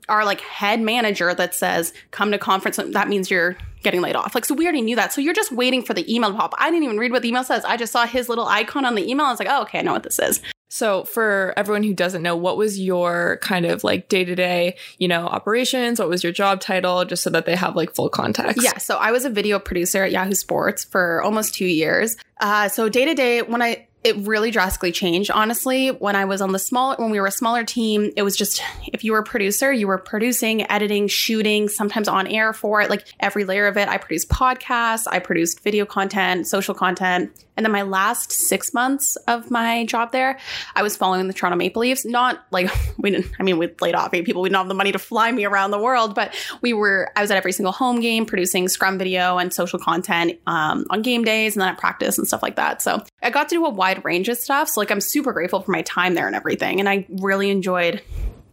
our 0.09 0.25
like 0.25 0.41
head 0.41 0.81
manager 0.81 1.33
that 1.33 1.55
says 1.55 1.93
come 2.09 2.31
to 2.31 2.37
conference, 2.37 2.77
that 2.77 3.07
means 3.07 3.29
you're 3.29 3.55
getting 3.83 4.01
laid 4.01 4.15
off. 4.15 4.35
Like 4.35 4.45
so 4.45 4.55
we 4.55 4.65
already 4.65 4.81
knew 4.81 4.95
that. 4.95 5.13
So 5.13 5.21
you're 5.21 5.33
just 5.33 5.51
waiting 5.51 5.83
for 5.83 5.93
the 5.93 6.11
email 6.13 6.31
to 6.31 6.37
pop. 6.37 6.53
I 6.57 6.69
didn't 6.71 6.83
even 6.83 6.97
read 6.97 7.11
what 7.11 7.21
the 7.21 7.29
email 7.29 7.43
says. 7.43 7.63
I 7.65 7.77
just 7.77 7.93
saw 7.93 8.05
his 8.05 8.27
little 8.27 8.47
icon 8.47 8.83
on 8.83 8.95
the 8.95 9.07
email. 9.07 9.27
I 9.27 9.29
was 9.29 9.39
like, 9.39 9.49
oh 9.49 9.61
okay, 9.63 9.79
I 9.79 9.81
know 9.83 9.93
what 9.93 10.03
this 10.03 10.17
is. 10.17 10.41
So, 10.73 11.03
for 11.03 11.53
everyone 11.57 11.83
who 11.83 11.93
doesn't 11.93 12.23
know, 12.23 12.37
what 12.37 12.55
was 12.55 12.79
your 12.79 13.39
kind 13.41 13.65
of 13.65 13.83
like 13.83 14.07
day 14.07 14.23
to 14.23 14.35
day, 14.35 14.77
you 14.99 15.07
know, 15.09 15.25
operations? 15.25 15.99
What 15.99 16.07
was 16.07 16.23
your 16.23 16.31
job 16.31 16.61
title? 16.61 17.03
Just 17.03 17.23
so 17.23 17.29
that 17.31 17.45
they 17.45 17.57
have 17.61 17.75
like 17.75 17.95
full 17.95 18.09
context. 18.09 18.61
Yeah. 18.61 18.77
So, 18.77 18.97
I 18.97 19.11
was 19.11 19.23
a 19.25 19.29
video 19.29 19.57
producer 19.59 20.03
at 20.03 20.11
Yahoo 20.11 20.35
Sports 20.35 20.83
for 20.83 21.21
almost 21.21 21.53
two 21.55 21.65
years. 21.65 22.17
Uh, 22.39 22.67
so, 22.67 22.89
day 22.89 23.05
to 23.05 23.13
day, 23.13 23.41
when 23.41 23.61
I 23.61 23.87
it 24.03 24.15
really 24.17 24.51
drastically 24.51 24.91
changed 24.91 25.29
honestly. 25.31 25.89
When 25.89 26.15
i 26.15 26.25
was 26.25 26.41
on 26.41 26.51
the 26.51 26.59
small 26.59 26.95
when 26.97 27.11
we 27.11 27.19
were 27.19 27.27
a 27.27 27.31
smaller 27.31 27.63
team 27.63 28.11
it 28.15 28.23
was 28.23 28.35
just 28.35 28.63
if 28.91 29.03
you 29.03 29.11
were 29.11 29.19
a 29.19 29.23
producer 29.23 29.71
you 29.71 29.87
were 29.87 29.97
producing 29.97 30.69
editing 30.71 31.07
shooting 31.07 31.69
sometimes 31.69 32.07
on 32.07 32.27
air 32.27 32.53
for 32.53 32.81
it 32.81 32.89
like 32.89 33.05
every 33.19 33.43
layer 33.43 33.67
of 33.67 33.77
it. 33.77 33.87
I 33.87 33.97
produced 33.97 34.29
podcasts 34.29 35.05
i 35.09 35.19
produced 35.19 35.61
video 35.61 35.85
content 35.85 36.47
social 36.47 36.73
content. 36.73 37.31
And 37.57 37.65
then 37.65 37.73
my 37.73 37.81
last 37.81 38.31
six 38.31 38.73
months 38.73 39.17
of 39.27 39.51
my 39.51 39.85
job 39.85 40.11
there 40.11 40.39
i 40.75 40.81
was 40.81 40.97
following 40.97 41.27
the 41.27 41.33
toronto 41.33 41.57
maple 41.57 41.81
leafs. 41.81 42.05
Not 42.05 42.43
like 42.51 42.71
we 42.97 43.11
didn't 43.11 43.31
i 43.39 43.43
mean 43.43 43.57
we 43.57 43.69
laid 43.81 43.95
off 43.95 44.13
eight 44.13 44.25
people. 44.25 44.41
We 44.41 44.49
didn't 44.49 44.57
have 44.57 44.67
the 44.67 44.73
money 44.73 44.91
to 44.91 44.99
fly 44.99 45.31
me 45.31 45.45
around 45.45 45.71
the 45.71 45.79
world 45.79 46.15
but 46.15 46.33
we 46.61 46.73
were 46.73 47.11
i 47.15 47.21
was 47.21 47.29
at 47.29 47.37
every 47.37 47.51
single 47.51 47.71
home 47.71 47.99
game 47.99 48.25
producing 48.25 48.67
scrum 48.67 48.97
video 48.97 49.37
and 49.37 49.53
social 49.53 49.79
content 49.79 50.39
um, 50.47 50.85
on 50.89 51.01
game 51.01 51.23
days 51.23 51.55
and 51.55 51.61
then 51.61 51.69
at 51.69 51.77
practice 51.77 52.17
and 52.17 52.27
stuff 52.27 52.41
like 52.41 52.55
that. 52.55 52.81
So 52.81 53.03
i 53.21 53.29
got 53.29 53.49
to 53.49 53.55
do 53.55 53.65
a 53.65 53.69
wide 53.69 53.90
wide 53.91 54.05
range 54.05 54.29
of 54.29 54.37
stuff. 54.37 54.69
So 54.69 54.81
like 54.81 54.91
I'm 54.91 55.01
super 55.01 55.33
grateful 55.33 55.61
for 55.61 55.71
my 55.71 55.81
time 55.83 56.13
there 56.13 56.27
and 56.27 56.35
everything. 56.35 56.79
And 56.79 56.87
I 56.87 57.05
really 57.09 57.49
enjoyed 57.49 58.01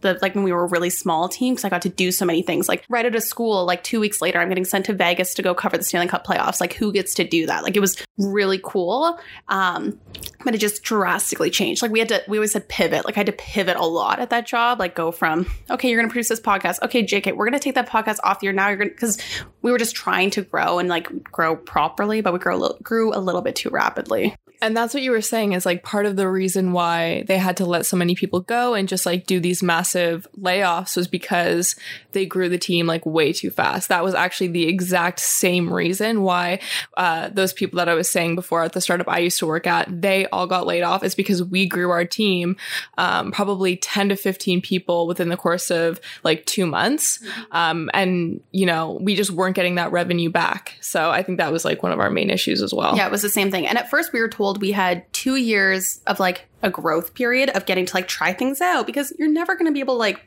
the 0.01 0.17
like 0.21 0.33
when 0.33 0.45
we 0.45 0.53
were 0.53 0.63
a 0.63 0.67
really 0.67 0.89
small 0.89 1.27
team 1.27 1.53
because 1.53 1.65
I 1.65 1.69
got 1.69 1.81
to 1.81 1.89
do 1.89 2.11
so 2.11 2.25
many 2.25 2.41
things. 2.41 2.69
Like 2.69 2.85
right 2.89 3.05
out 3.05 3.15
of 3.15 3.23
school, 3.23 3.65
like 3.65 3.83
two 3.83 3.99
weeks 3.99 4.21
later, 4.21 4.39
I'm 4.39 4.47
getting 4.47 4.63
sent 4.63 4.85
to 4.85 4.93
Vegas 4.93 5.33
to 5.33 5.41
go 5.41 5.53
cover 5.53 5.77
the 5.77 5.83
Stanley 5.83 6.07
Cup 6.07 6.25
playoffs. 6.25 6.61
Like 6.61 6.73
who 6.73 6.93
gets 6.93 7.13
to 7.15 7.25
do 7.25 7.45
that? 7.47 7.63
Like 7.63 7.75
it 7.75 7.81
was 7.81 8.01
really 8.17 8.61
cool. 8.63 9.19
Um, 9.49 9.99
but 10.45 10.55
it 10.55 10.59
just 10.59 10.83
drastically 10.83 11.49
changed. 11.49 11.81
Like 11.81 11.91
we 11.91 11.99
had 11.99 12.07
to, 12.09 12.23
we 12.29 12.37
always 12.37 12.53
said 12.53 12.69
pivot. 12.69 13.03
Like 13.03 13.17
I 13.17 13.19
had 13.19 13.27
to 13.27 13.33
pivot 13.33 13.75
a 13.75 13.85
lot 13.85 14.19
at 14.19 14.29
that 14.29 14.47
job. 14.47 14.79
Like 14.79 14.95
go 14.95 15.11
from 15.11 15.47
okay, 15.69 15.89
you're 15.89 15.99
gonna 15.99 16.11
produce 16.11 16.29
this 16.29 16.39
podcast. 16.39 16.81
Okay, 16.83 17.03
JK, 17.03 17.35
we're 17.35 17.45
gonna 17.45 17.59
take 17.59 17.75
that 17.75 17.89
podcast 17.89 18.19
off 18.23 18.39
here 18.39 18.53
now. 18.53 18.69
You're 18.69 18.77
gonna 18.77 18.91
because 18.91 19.17
we 19.61 19.71
were 19.71 19.77
just 19.77 19.95
trying 19.95 20.29
to 20.31 20.43
grow 20.43 20.79
and 20.79 20.87
like 20.87 21.23
grow 21.23 21.57
properly, 21.57 22.21
but 22.21 22.33
we 22.33 22.39
little, 22.39 22.77
grew 22.81 23.13
a 23.13 23.19
little 23.19 23.41
bit 23.41 23.57
too 23.57 23.69
rapidly. 23.69 24.35
And 24.61 24.75
that's 24.75 24.93
what 24.93 25.03
you 25.03 25.11
were 25.11 25.21
saying 25.21 25.53
is 25.53 25.65
like 25.65 25.83
part 25.83 26.05
of 26.05 26.17
the 26.17 26.27
reason 26.27 26.73
why 26.73 27.23
they 27.27 27.37
had 27.37 27.57
to 27.57 27.65
let 27.65 27.85
so 27.85 27.95
many 27.95 28.13
people 28.13 28.41
go 28.41 28.73
and 28.73 28.89
just 28.89 29.05
like 29.05 29.25
do 29.25 29.39
these 29.39 29.63
massive 29.63 30.27
layoffs 30.37 30.97
was 30.97 31.07
because 31.07 31.75
they 32.11 32.25
grew 32.25 32.49
the 32.49 32.57
team 32.57 32.85
like 32.85 33.05
way 33.05 33.31
too 33.31 33.51
fast. 33.51 33.87
That 33.87 34.03
was 34.03 34.13
actually 34.13 34.49
the 34.49 34.67
exact 34.67 35.21
same 35.21 35.71
reason 35.71 36.23
why 36.23 36.59
uh, 36.97 37.29
those 37.29 37.53
people 37.53 37.77
that 37.77 37.87
I 37.87 37.93
was 37.93 38.11
saying 38.11 38.35
before 38.35 38.63
at 38.63 38.73
the 38.73 38.81
startup 38.81 39.07
I 39.07 39.19
used 39.19 39.39
to 39.39 39.47
work 39.47 39.65
at, 39.65 40.01
they 40.01 40.25
all 40.27 40.47
got 40.47 40.67
laid 40.67 40.81
off 40.81 41.03
is 41.03 41.15
because 41.15 41.41
we 41.41 41.65
grew 41.65 41.91
our 41.91 42.05
team 42.05 42.57
um, 42.97 43.31
probably 43.31 43.77
10 43.77 44.09
to 44.09 44.15
15 44.17 44.61
people 44.61 45.07
within 45.07 45.29
the 45.29 45.37
course 45.37 45.71
of 45.71 46.01
like 46.23 46.45
two 46.45 46.65
months. 46.65 47.23
Um, 47.51 47.89
and, 47.93 48.41
you 48.51 48.65
know, 48.65 48.97
we 49.01 49.15
just 49.15 49.31
weren't 49.31 49.55
getting 49.55 49.75
that 49.75 49.93
revenue 49.93 50.29
back. 50.29 50.75
So 50.81 51.09
I 51.11 51.23
think 51.23 51.37
that 51.37 51.53
was 51.53 51.63
like 51.63 51.81
one 51.81 51.93
of 51.93 51.99
our 51.99 52.09
main 52.09 52.29
issues 52.29 52.61
as 52.61 52.73
well. 52.73 52.97
Yeah, 52.97 53.05
it 53.05 53.11
was 53.11 53.21
the 53.21 53.29
same 53.29 53.51
thing. 53.51 53.65
And 53.65 53.77
at 53.77 53.89
first 53.89 54.11
we 54.11 54.19
were 54.19 54.27
told 54.27 54.48
we 54.57 54.71
had 54.71 55.11
two 55.13 55.35
years 55.35 56.01
of 56.07 56.19
like 56.19 56.47
a 56.61 56.69
growth 56.69 57.13
period 57.13 57.49
of 57.51 57.65
getting 57.65 57.85
to 57.85 57.95
like 57.95 58.07
try 58.07 58.33
things 58.33 58.61
out 58.61 58.85
because 58.85 59.13
you're 59.17 59.29
never 59.29 59.55
going 59.55 59.67
to 59.67 59.71
be 59.71 59.79
able 59.79 59.95
to 59.95 59.99
like 59.99 60.21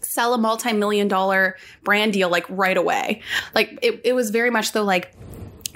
sell 0.00 0.34
a 0.34 0.38
multi-million 0.38 1.08
dollar 1.08 1.56
brand 1.84 2.12
deal 2.12 2.28
like 2.28 2.46
right 2.48 2.76
away. 2.76 3.22
Like 3.54 3.78
it, 3.82 4.00
it 4.04 4.12
was 4.14 4.30
very 4.30 4.50
much 4.50 4.72
though 4.72 4.84
like 4.84 5.14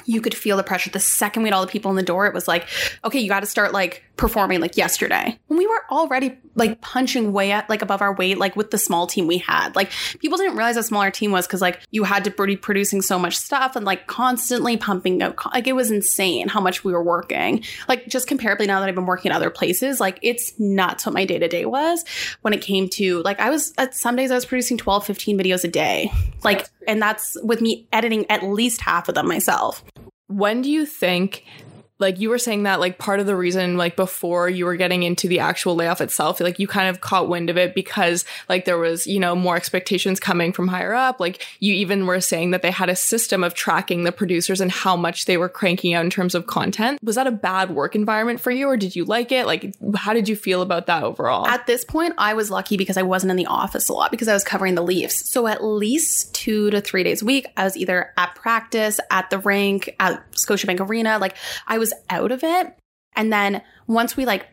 you 0.04 0.20
could 0.20 0.34
feel 0.34 0.56
the 0.56 0.64
pressure 0.64 0.90
the 0.90 0.98
second 0.98 1.42
we 1.42 1.48
had 1.48 1.54
all 1.54 1.64
the 1.64 1.70
people 1.70 1.90
in 1.90 1.96
the 1.96 2.02
door 2.02 2.26
it 2.26 2.34
was 2.34 2.48
like 2.48 2.66
okay 3.04 3.20
you 3.20 3.28
got 3.28 3.40
to 3.40 3.46
start 3.46 3.72
like 3.72 4.02
performing 4.16 4.60
like 4.60 4.76
yesterday. 4.76 5.38
When 5.46 5.58
we 5.58 5.66
were 5.66 5.84
already 5.90 6.38
like 6.54 6.80
punching 6.80 7.32
way 7.32 7.50
at 7.50 7.68
like 7.70 7.82
above 7.82 8.02
our 8.02 8.14
weight 8.14 8.36
like 8.36 8.54
with 8.56 8.70
the 8.70 8.76
small 8.76 9.06
team 9.06 9.26
we 9.26 9.38
had 9.38 9.74
like 9.74 9.90
people 10.18 10.36
didn't 10.36 10.54
realize 10.54 10.76
how 10.76 10.82
small 10.82 11.00
our 11.00 11.10
team 11.10 11.32
was 11.32 11.46
because 11.46 11.62
like 11.62 11.80
you 11.90 12.04
had 12.04 12.24
to 12.24 12.30
be 12.30 12.56
producing 12.56 13.00
so 13.00 13.18
much 13.18 13.36
stuff 13.36 13.74
and 13.74 13.86
like 13.86 14.06
constantly 14.06 14.76
pumping 14.76 15.22
out 15.22 15.38
like 15.54 15.66
it 15.66 15.72
was 15.72 15.90
insane 15.90 16.48
how 16.48 16.60
much 16.60 16.84
we 16.84 16.92
were 16.92 17.02
working. 17.02 17.64
Like 17.88 18.06
just 18.06 18.28
comparably 18.28 18.66
now 18.66 18.80
that 18.80 18.88
i've 18.88 18.94
been 18.94 19.06
working 19.06 19.30
at 19.30 19.36
other 19.36 19.50
places 19.50 19.98
like 19.98 20.18
it's 20.22 20.58
nuts 20.58 21.06
what 21.06 21.14
my 21.14 21.24
day-to-day 21.24 21.64
was 21.64 22.04
when 22.42 22.52
it 22.52 22.60
came 22.60 22.88
to 22.90 23.22
like 23.22 23.40
i 23.40 23.48
was 23.48 23.72
at 23.78 23.94
some 23.94 24.14
days 24.14 24.30
i 24.30 24.34
was 24.34 24.44
producing 24.44 24.76
12 24.76 25.06
15 25.06 25.38
videos 25.38 25.64
a 25.64 25.68
day. 25.68 26.10
Like 26.44 26.68
and 26.86 27.00
that's 27.00 27.36
with 27.42 27.60
me 27.60 27.86
editing 27.92 28.30
at 28.30 28.42
least 28.42 28.80
half 28.80 29.08
of 29.08 29.14
them 29.14 29.28
myself. 29.28 29.84
When 30.26 30.62
do 30.62 30.70
you 30.70 30.86
think 30.86 31.44
like 31.98 32.18
you 32.18 32.30
were 32.30 32.38
saying 32.38 32.64
that 32.64 32.80
like 32.80 32.98
part 32.98 33.20
of 33.20 33.26
the 33.26 33.36
reason 33.36 33.76
like 33.76 33.96
before 33.96 34.48
you 34.48 34.64
were 34.64 34.76
getting 34.76 35.02
into 35.02 35.28
the 35.28 35.38
actual 35.38 35.74
layoff 35.74 36.00
itself 36.00 36.40
like 36.40 36.58
you 36.58 36.66
kind 36.66 36.88
of 36.88 37.00
caught 37.00 37.28
wind 37.28 37.50
of 37.50 37.56
it 37.56 37.74
because 37.74 38.24
like 38.48 38.64
there 38.64 38.78
was 38.78 39.06
you 39.06 39.20
know 39.20 39.34
more 39.34 39.56
expectations 39.56 40.20
coming 40.20 40.52
from 40.52 40.68
higher 40.68 40.94
up. 40.94 41.20
Like 41.20 41.46
you 41.60 41.74
even 41.74 42.06
were 42.06 42.20
saying 42.20 42.50
that 42.50 42.62
they 42.62 42.70
had 42.70 42.88
a 42.88 42.96
system 42.96 43.44
of 43.44 43.54
tracking 43.54 44.04
the 44.04 44.12
producers 44.12 44.60
and 44.60 44.70
how 44.70 44.96
much 44.96 45.26
they 45.26 45.36
were 45.36 45.48
cranking 45.48 45.94
out 45.94 46.04
in 46.04 46.10
terms 46.10 46.34
of 46.34 46.46
content. 46.46 47.02
Was 47.02 47.16
that 47.16 47.26
a 47.26 47.30
bad 47.30 47.70
work 47.70 47.94
environment 47.94 48.40
for 48.40 48.50
you 48.50 48.66
or 48.66 48.76
did 48.76 48.96
you 48.96 49.04
like 49.04 49.32
it? 49.32 49.46
Like 49.46 49.74
how 49.94 50.12
did 50.12 50.28
you 50.28 50.36
feel 50.36 50.62
about 50.62 50.86
that 50.86 51.02
overall? 51.02 51.46
At 51.46 51.66
this 51.66 51.84
point 51.84 52.14
i 52.18 52.34
was 52.34 52.50
lucky 52.50 52.76
because 52.76 52.96
i 52.96 53.02
wasn't 53.02 53.30
in 53.30 53.36
the 53.36 53.46
office 53.46 53.88
a 53.88 53.92
lot 53.92 54.10
because 54.10 54.28
i 54.28 54.34
was 54.34 54.44
covering 54.44 54.74
the 54.74 54.82
leafs. 54.82 55.30
So 55.30 55.46
at 55.46 55.62
least 55.64 56.34
two 56.34 56.70
to 56.70 56.80
three 56.80 57.02
days 57.02 57.22
a 57.22 57.24
week 57.24 57.46
i 57.56 57.64
was 57.64 57.76
either 57.76 58.12
at 58.16 58.34
practice 58.34 58.98
at 59.10 59.30
the 59.30 59.38
rink 59.38 59.94
at 60.00 60.30
scotiabank 60.32 60.80
arena. 60.80 61.18
Like 61.18 61.36
i 61.66 61.78
was 61.78 61.91
out 62.10 62.32
of 62.32 62.42
it. 62.44 62.78
And 63.14 63.32
then 63.32 63.62
once 63.86 64.16
we 64.16 64.24
like 64.24 64.46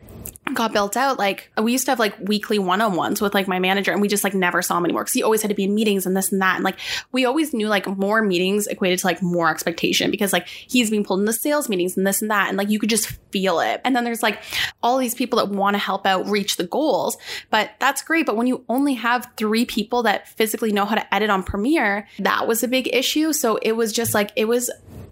got 0.54 0.74
built 0.74 0.98
out, 0.98 1.18
like 1.18 1.50
we 1.62 1.72
used 1.72 1.86
to 1.86 1.92
have 1.92 2.00
like 2.00 2.20
weekly 2.20 2.60
one 2.60 2.82
on 2.82 2.94
ones 2.94 3.22
with 3.22 3.34
like 3.34 3.48
my 3.48 3.58
manager, 3.58 3.94
and 3.94 4.02
we 4.02 4.10
just 4.10 4.24
like 4.24 4.34
never 4.34 4.62
saw 4.62 4.78
him 4.78 4.84
anymore 4.84 5.04
because 5.04 5.14
he 5.14 5.24
always 5.24 5.42
had 5.42 5.48
to 5.48 5.56
be 5.56 5.64
in 5.64 5.74
meetings 5.74 6.06
and 6.06 6.18
this 6.18 6.32
and 6.34 6.42
that. 6.42 6.56
And 6.56 6.66
like 6.66 6.78
we 7.14 7.24
always 7.24 7.54
knew 7.54 7.68
like 7.68 7.88
more 7.88 8.22
meetings 8.22 8.68
equated 8.68 9.00
to 9.00 9.08
like 9.08 9.22
more 9.22 9.50
expectation 9.50 10.12
because 10.12 10.34
like 10.34 10.48
he's 10.48 10.90
being 10.90 11.06
pulled 11.06 11.22
into 11.22 11.32
sales 11.32 11.70
meetings 11.70 11.96
and 11.96 12.06
this 12.06 12.22
and 12.22 12.32
that. 12.32 12.50
And 12.50 12.58
like 12.58 12.70
you 12.70 12.80
could 12.80 12.90
just 12.90 13.18
feel 13.32 13.62
it. 13.62 13.80
And 13.86 13.96
then 13.96 14.04
there's 14.04 14.24
like 14.24 14.42
all 14.84 14.98
these 14.98 15.16
people 15.16 15.38
that 15.38 15.50
want 15.56 15.76
to 15.76 15.80
help 15.80 16.06
out 16.06 16.28
reach 16.28 16.58
the 16.58 16.68
goals, 16.68 17.18
but 17.50 17.72
that's 17.80 18.02
great. 18.02 18.26
But 18.26 18.36
when 18.36 18.48
you 18.48 18.66
only 18.68 18.96
have 18.96 19.32
three 19.38 19.66
people 19.66 20.04
that 20.04 20.28
physically 20.28 20.74
know 20.74 20.84
how 20.84 20.96
to 20.96 21.14
edit 21.14 21.30
on 21.30 21.44
Premiere, 21.44 22.10
that 22.20 22.46
was 22.46 22.62
a 22.62 22.68
big 22.68 22.94
issue. 22.94 23.32
So 23.32 23.58
it 23.62 23.74
was 23.74 23.94
just 23.94 24.14
like, 24.14 24.32
it 24.36 24.46
was 24.50 24.70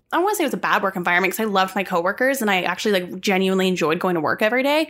I 0.10 0.16
don't 0.16 0.24
want 0.24 0.36
to 0.36 0.38
say 0.38 0.44
it 0.46 0.48
was 0.48 0.54
a 0.54 0.58
bad 0.58 0.84
work 0.84 0.96
environment 0.96 1.34
because 1.34 1.46
I 1.46 1.50
loved 1.50 1.76
my 1.76 1.84
coworkers 1.84 2.42
and 2.42 2.50
I 2.50 2.62
actually 2.62 3.02
like 3.02 3.20
genuinely 3.20 3.68
enjoyed 3.68 4.00
going 4.00 4.16
to 4.16 4.22
work 4.22 4.42
every 4.42 4.64
day. 4.64 4.90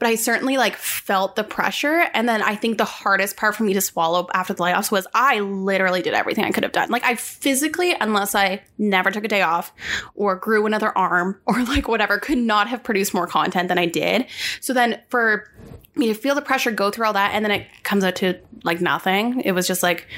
But 0.00 0.08
I 0.08 0.16
certainly 0.16 0.56
like 0.56 0.74
felt 0.74 1.36
the 1.36 1.44
pressure. 1.44 2.08
And 2.12 2.28
then 2.28 2.42
I 2.42 2.56
think 2.56 2.76
the 2.76 2.84
hardest 2.84 3.36
part 3.36 3.54
for 3.54 3.62
me 3.62 3.74
to 3.74 3.80
swallow 3.80 4.26
after 4.34 4.54
the 4.54 4.62
layoffs 4.64 4.90
was 4.90 5.06
I 5.14 5.38
literally 5.38 6.02
did 6.02 6.12
everything 6.12 6.44
I 6.44 6.50
could 6.50 6.64
have 6.64 6.72
done. 6.72 6.90
Like 6.90 7.04
I 7.04 7.14
physically, 7.14 7.94
unless 8.00 8.34
I 8.34 8.60
never 8.78 9.12
took 9.12 9.22
a 9.22 9.28
day 9.28 9.42
off 9.42 9.72
or 10.16 10.34
grew 10.34 10.66
another 10.66 10.96
arm 10.98 11.40
or 11.46 11.62
like 11.62 11.86
whatever, 11.86 12.18
could 12.18 12.38
not 12.38 12.66
have 12.66 12.82
produced 12.82 13.14
more 13.14 13.28
content 13.28 13.68
than 13.68 13.78
I 13.78 13.86
did. 13.86 14.26
So 14.60 14.72
then 14.72 15.00
for 15.08 15.48
me 15.94 16.08
to 16.08 16.14
feel 16.14 16.34
the 16.34 16.42
pressure, 16.42 16.72
go 16.72 16.90
through 16.90 17.06
all 17.06 17.12
that, 17.12 17.32
and 17.32 17.44
then 17.44 17.52
it 17.52 17.66
comes 17.84 18.02
out 18.02 18.16
to 18.16 18.40
like 18.64 18.80
nothing. 18.80 19.40
It 19.42 19.52
was 19.52 19.68
just 19.68 19.84
like, 19.84 20.08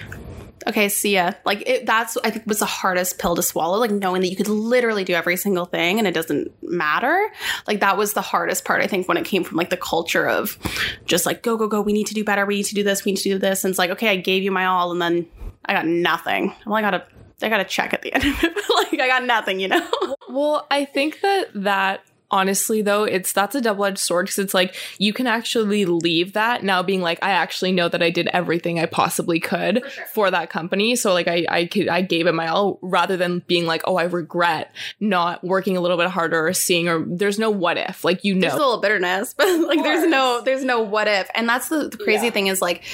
okay, 0.66 0.88
see 0.88 1.14
ya. 1.14 1.32
Like 1.44 1.62
it, 1.66 1.86
that's 1.86 2.16
I 2.24 2.30
think 2.30 2.46
was 2.46 2.58
the 2.58 2.66
hardest 2.66 3.18
pill 3.18 3.36
to 3.36 3.42
swallow. 3.42 3.78
Like 3.78 3.90
knowing 3.90 4.22
that 4.22 4.28
you 4.28 4.36
could 4.36 4.48
literally 4.48 5.04
do 5.04 5.14
every 5.14 5.36
single 5.36 5.64
thing 5.64 5.98
and 5.98 6.06
it 6.06 6.14
doesn't 6.14 6.50
matter. 6.62 7.30
Like 7.66 7.80
that 7.80 7.96
was 7.96 8.12
the 8.12 8.20
hardest 8.20 8.64
part. 8.64 8.82
I 8.82 8.86
think 8.86 9.08
when 9.08 9.16
it 9.16 9.24
came 9.24 9.44
from 9.44 9.56
like 9.56 9.70
the 9.70 9.76
culture 9.76 10.28
of 10.28 10.58
just 11.06 11.26
like 11.26 11.42
go 11.42 11.56
go 11.56 11.68
go. 11.68 11.80
We 11.80 11.92
need 11.92 12.06
to 12.08 12.14
do 12.14 12.24
better. 12.24 12.46
We 12.46 12.56
need 12.56 12.66
to 12.66 12.74
do 12.74 12.82
this. 12.82 13.04
We 13.04 13.12
need 13.12 13.18
to 13.18 13.30
do 13.30 13.38
this. 13.38 13.64
And 13.64 13.70
it's 13.70 13.78
like 13.78 13.90
okay, 13.90 14.08
I 14.08 14.16
gave 14.16 14.42
you 14.42 14.50
my 14.50 14.66
all, 14.66 14.92
and 14.92 15.00
then 15.00 15.26
I 15.64 15.72
got 15.72 15.86
nothing. 15.86 16.54
Well, 16.66 16.76
I 16.76 16.82
got 16.82 16.94
a 16.94 17.04
I 17.42 17.48
got 17.48 17.60
a 17.60 17.64
check 17.64 17.94
at 17.94 18.02
the 18.02 18.12
end 18.12 18.24
of 18.24 18.44
it. 18.44 18.52
like 18.92 19.00
I 19.00 19.06
got 19.06 19.24
nothing, 19.24 19.60
you 19.60 19.68
know. 19.68 19.86
Well, 20.28 20.66
I 20.70 20.84
think 20.84 21.20
that 21.22 21.48
that 21.54 22.04
honestly 22.30 22.82
though 22.82 23.04
it's 23.04 23.32
that's 23.32 23.54
a 23.54 23.60
double-edged 23.60 23.98
sword 23.98 24.26
because 24.26 24.38
it's 24.38 24.54
like 24.54 24.74
you 24.98 25.12
can 25.12 25.26
actually 25.26 25.84
leave 25.84 26.32
that 26.32 26.62
now 26.62 26.82
being 26.82 27.00
like 27.00 27.18
i 27.22 27.30
actually 27.30 27.72
know 27.72 27.88
that 27.88 28.02
i 28.02 28.10
did 28.10 28.28
everything 28.28 28.78
i 28.78 28.86
possibly 28.86 29.40
could 29.40 29.82
for, 29.82 29.90
sure. 29.90 30.06
for 30.06 30.30
that 30.30 30.50
company. 30.50 30.96
So 30.96 31.12
like 31.12 31.28
i 31.28 31.46
i 31.48 31.66
could 31.66 31.88
i 31.88 32.02
gave 32.02 32.26
it 32.26 32.34
my 32.34 32.48
all 32.48 32.78
rather 32.82 33.16
than 33.16 33.40
being 33.46 33.66
like 33.66 33.82
oh 33.86 33.96
i 33.96 34.04
regret 34.04 34.72
not 35.00 35.42
working 35.42 35.76
a 35.76 35.80
little 35.80 35.96
bit 35.96 36.08
harder 36.08 36.46
or 36.46 36.52
seeing 36.52 36.88
or 36.88 37.04
there's 37.06 37.38
no 37.38 37.50
what 37.50 37.76
if. 37.76 38.04
Like 38.04 38.24
you 38.24 38.34
know. 38.34 38.40
there's 38.42 38.54
a 38.54 38.58
little 38.58 38.80
bitterness 38.80 39.34
but 39.38 39.48
like 39.60 39.82
there's 39.82 40.06
no 40.08 40.42
there's 40.44 40.64
no 40.64 40.80
what 40.80 41.08
if. 41.08 41.28
And 41.34 41.48
that's 41.48 41.68
the, 41.68 41.88
the 41.88 41.96
crazy 41.96 42.26
yeah. 42.26 42.32
thing 42.32 42.46
is 42.46 42.60
like 42.60 42.84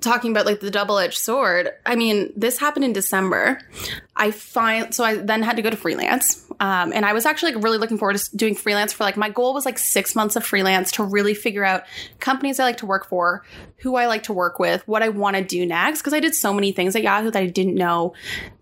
talking 0.00 0.30
about 0.30 0.46
like 0.46 0.60
the 0.60 0.70
double-edged 0.70 1.18
sword 1.18 1.70
i 1.86 1.94
mean 1.94 2.32
this 2.36 2.58
happened 2.58 2.84
in 2.84 2.92
december 2.92 3.58
i 4.16 4.30
find 4.30 4.94
so 4.94 5.04
i 5.04 5.16
then 5.16 5.42
had 5.42 5.56
to 5.56 5.62
go 5.62 5.70
to 5.70 5.76
freelance 5.76 6.46
um, 6.60 6.92
and 6.92 7.04
i 7.04 7.12
was 7.12 7.26
actually 7.26 7.52
like, 7.52 7.64
really 7.64 7.78
looking 7.78 7.98
forward 7.98 8.16
to 8.16 8.36
doing 8.36 8.54
freelance 8.54 8.92
for 8.92 9.04
like 9.04 9.16
my 9.16 9.28
goal 9.28 9.54
was 9.54 9.64
like 9.64 9.78
six 9.78 10.14
months 10.14 10.36
of 10.36 10.44
freelance 10.44 10.92
to 10.92 11.04
really 11.04 11.34
figure 11.34 11.64
out 11.64 11.84
companies 12.18 12.60
I 12.60 12.64
like 12.64 12.78
to 12.78 12.86
work 12.86 13.06
for, 13.06 13.44
who 13.78 13.96
I 13.96 14.06
like 14.06 14.24
to 14.24 14.32
work 14.32 14.58
with, 14.58 14.86
what 14.86 15.02
I 15.02 15.08
want 15.08 15.36
to 15.36 15.44
do 15.44 15.66
next. 15.66 16.02
Cause 16.02 16.12
I 16.12 16.20
did 16.20 16.34
so 16.34 16.52
many 16.52 16.72
things 16.72 16.94
at 16.94 17.02
Yahoo 17.02 17.30
that 17.30 17.40
I 17.40 17.46
didn't 17.46 17.74
know. 17.74 18.14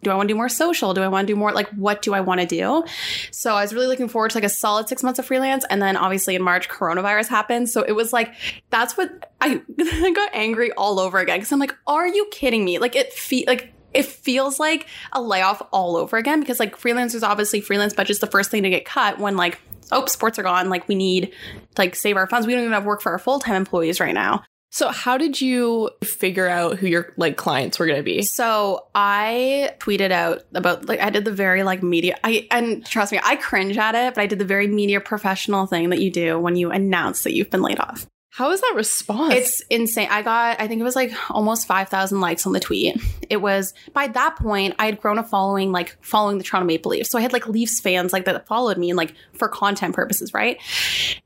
Do 0.03 0.11
I 0.11 0.15
want 0.15 0.29
to 0.29 0.35
do 0.35 0.37
more 0.37 0.49
social? 0.49 0.95
Do 0.95 1.03
I 1.03 1.09
want 1.09 1.27
to 1.27 1.33
do 1.33 1.37
more 1.37 1.53
like 1.53 1.69
what 1.71 2.03
do 2.03 2.15
I 2.15 2.21
want 2.21 2.41
to 2.41 2.47
do? 2.47 2.85
So 3.31 3.55
I 3.55 3.63
was 3.63 3.75
really 3.75 3.87
looking 3.87 4.09
forward 4.09 4.31
to 4.31 4.37
like 4.37 4.45
a 4.45 4.49
solid 4.49 4.89
six 4.89 5.03
months 5.03 5.19
of 5.19 5.27
freelance. 5.27 5.65
And 5.69 5.83
then 5.83 5.97
obviously 5.97 6.35
in 6.35 6.43
March, 6.43 6.69
coronavirus 6.69 7.29
happened. 7.29 7.69
So 7.69 7.83
it 7.83 7.93
was 7.93 8.13
like, 8.13 8.35
that's 8.71 8.97
what 8.97 9.33
I, 9.41 9.63
I 9.81 10.13
got 10.13 10.31
angry 10.35 10.73
all 10.73 10.99
over 10.99 11.19
again. 11.19 11.39
Cause 11.39 11.53
I'm 11.53 11.59
like, 11.59 11.77
are 11.87 12.07
you 12.07 12.29
kidding 12.31 12.65
me? 12.65 12.79
Like 12.79 12.97
it 12.97 13.13
feel 13.13 13.45
like 13.47 13.73
it 13.95 14.05
feels 14.05 14.61
like 14.61 14.87
a 15.13 15.23
layoff 15.23 15.63
all 15.73 15.97
over 15.97 16.17
again 16.17 16.41
because 16.41 16.61
like 16.61 16.79
freelancers 16.79 17.23
obviously 17.23 17.61
freelance 17.61 17.95
budget's 17.95 18.19
the 18.19 18.27
first 18.27 18.51
thing 18.51 18.63
to 18.63 18.71
get 18.71 18.85
cut 18.85 19.19
when 19.19 19.37
like 19.37 19.59
oh, 19.93 20.07
sports 20.07 20.39
are 20.39 20.43
gone. 20.43 20.69
Like 20.69 20.89
we 20.89 20.95
need 20.95 21.33
to 21.75 21.83
like 21.83 21.95
save 21.95 22.17
our 22.17 22.27
funds. 22.27 22.47
We 22.47 22.53
don't 22.53 22.63
even 22.63 22.73
have 22.73 22.85
work 22.85 23.03
for 23.03 23.13
our 23.13 23.19
full 23.19 23.39
time 23.39 23.57
employees 23.57 24.01
right 24.01 24.15
now. 24.15 24.45
So 24.71 24.89
how 24.89 25.17
did 25.17 25.41
you 25.41 25.91
figure 26.05 26.47
out 26.47 26.77
who 26.77 26.87
your 26.87 27.15
like 27.17 27.39
clients 27.39 27.79
were 27.79 27.87
going 27.87 27.99
to 27.99 28.03
be? 28.03 28.21
So 28.23 28.87
I 28.95 29.73
tweeted 29.79 30.11
out 30.11 30.43
about 30.55 30.87
like 30.87 31.01
I 31.01 31.09
did 31.09 31.25
the 31.25 31.33
very 31.33 31.63
like 31.63 31.83
media 31.83 32.19
I 32.23 32.47
and 32.51 32.85
trust 32.85 33.13
me, 33.13 33.21
I 33.23 33.37
cringe 33.37 33.79
at 33.79 33.95
it, 33.95 34.15
but 34.15 34.21
I 34.21 34.27
did 34.27 34.39
the 34.39 34.45
very 34.45 34.67
media 34.67 35.01
professional 35.01 35.67
thing 35.67 35.89
that 35.89 36.01
you 36.01 36.11
do 36.11 36.39
when 36.39 36.55
you 36.57 36.71
announce 36.71 37.23
that 37.23 37.33
you've 37.33 37.51
been 37.51 37.63
laid 37.63 37.81
off. 37.81 38.07
How 38.39 38.53
is 38.53 38.61
that 38.61 38.75
response? 38.77 39.35
It's 39.35 39.61
insane. 39.63 40.07
I 40.13 40.23
got, 40.23 40.61
I 40.61 40.69
think 40.69 40.81
it 40.81 40.85
was 40.85 40.95
like 40.95 41.11
almost 41.29 41.67
5,000 41.67 42.21
likes 42.21 42.47
on 42.47 42.53
the 42.53 42.61
tweet. 42.61 42.97
It 43.29 43.39
was, 43.39 43.75
by 43.93 44.07
that 44.07 44.37
point, 44.37 44.77
I 44.79 44.87
had 44.87 45.01
grown 45.01 45.19
a 45.19 45.25
following, 45.25 45.73
like 45.73 45.97
following 46.03 46.39
the 46.39 46.45
Toronto 46.45 46.65
Maple 46.65 46.93
Leafs. 46.93 47.11
So 47.11 47.19
I 47.19 47.21
had 47.21 47.33
like 47.33 47.49
Leafs 47.49 47.81
fans 47.81 48.13
like 48.13 48.27
that 48.27 48.47
followed 48.47 48.79
me 48.79 48.91
and 48.91 48.97
like 48.97 49.13
for 49.33 49.49
content 49.49 49.97
purposes, 49.97 50.33
right? 50.33 50.57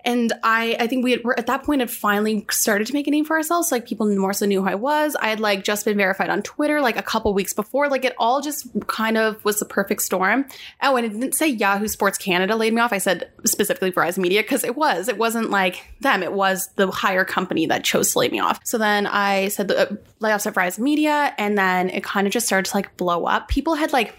And 0.06 0.32
I, 0.42 0.74
I 0.80 0.86
think 0.86 1.04
we 1.04 1.10
had, 1.10 1.22
were 1.22 1.38
at 1.38 1.48
that 1.48 1.64
point 1.64 1.80
had 1.80 1.90
finally 1.90 2.46
started 2.50 2.86
to 2.86 2.94
make 2.94 3.06
a 3.06 3.10
name 3.10 3.26
for 3.26 3.36
ourselves. 3.36 3.70
Like 3.70 3.84
people 3.84 4.06
more 4.16 4.32
so 4.32 4.46
knew 4.46 4.62
who 4.62 4.68
I 4.70 4.74
was. 4.74 5.14
I 5.16 5.26
had 5.26 5.38
like 5.38 5.64
just 5.64 5.84
been 5.84 5.98
verified 5.98 6.30
on 6.30 6.40
Twitter 6.40 6.80
like 6.80 6.96
a 6.96 7.02
couple 7.02 7.34
weeks 7.34 7.52
before. 7.52 7.90
Like 7.90 8.06
it 8.06 8.14
all 8.16 8.40
just 8.40 8.68
kind 8.86 9.18
of 9.18 9.44
was 9.44 9.58
the 9.58 9.66
perfect 9.66 10.00
storm. 10.00 10.46
Oh, 10.80 10.96
and 10.96 11.04
it 11.04 11.10
didn't 11.10 11.34
say 11.34 11.48
Yahoo 11.48 11.88
Sports 11.88 12.16
Canada 12.16 12.56
laid 12.56 12.72
me 12.72 12.80
off. 12.80 12.94
I 12.94 12.96
said 12.96 13.30
specifically 13.44 13.92
Verizon 13.92 14.18
Media 14.18 14.40
because 14.40 14.64
it 14.64 14.76
was. 14.76 15.08
It 15.08 15.18
wasn't 15.18 15.50
like 15.50 15.92
them. 16.00 16.22
It 16.22 16.32
was 16.32 16.70
the 16.76 17.01
higher 17.02 17.24
company 17.24 17.66
that 17.66 17.82
chose 17.82 18.12
to 18.12 18.20
lay 18.20 18.28
me 18.28 18.38
off. 18.38 18.60
So 18.62 18.78
then 18.78 19.08
I 19.08 19.48
said 19.48 19.66
the 19.66 19.90
uh, 19.90 19.96
layoffs 20.20 20.46
at 20.46 20.54
Verizon 20.54 20.78
Media, 20.78 21.34
and 21.36 21.58
then 21.58 21.90
it 21.90 22.04
kind 22.04 22.28
of 22.28 22.32
just 22.32 22.46
started 22.46 22.70
to 22.70 22.76
like 22.76 22.96
blow 22.96 23.24
up. 23.26 23.48
People 23.48 23.74
had 23.74 23.92
like 23.92 24.14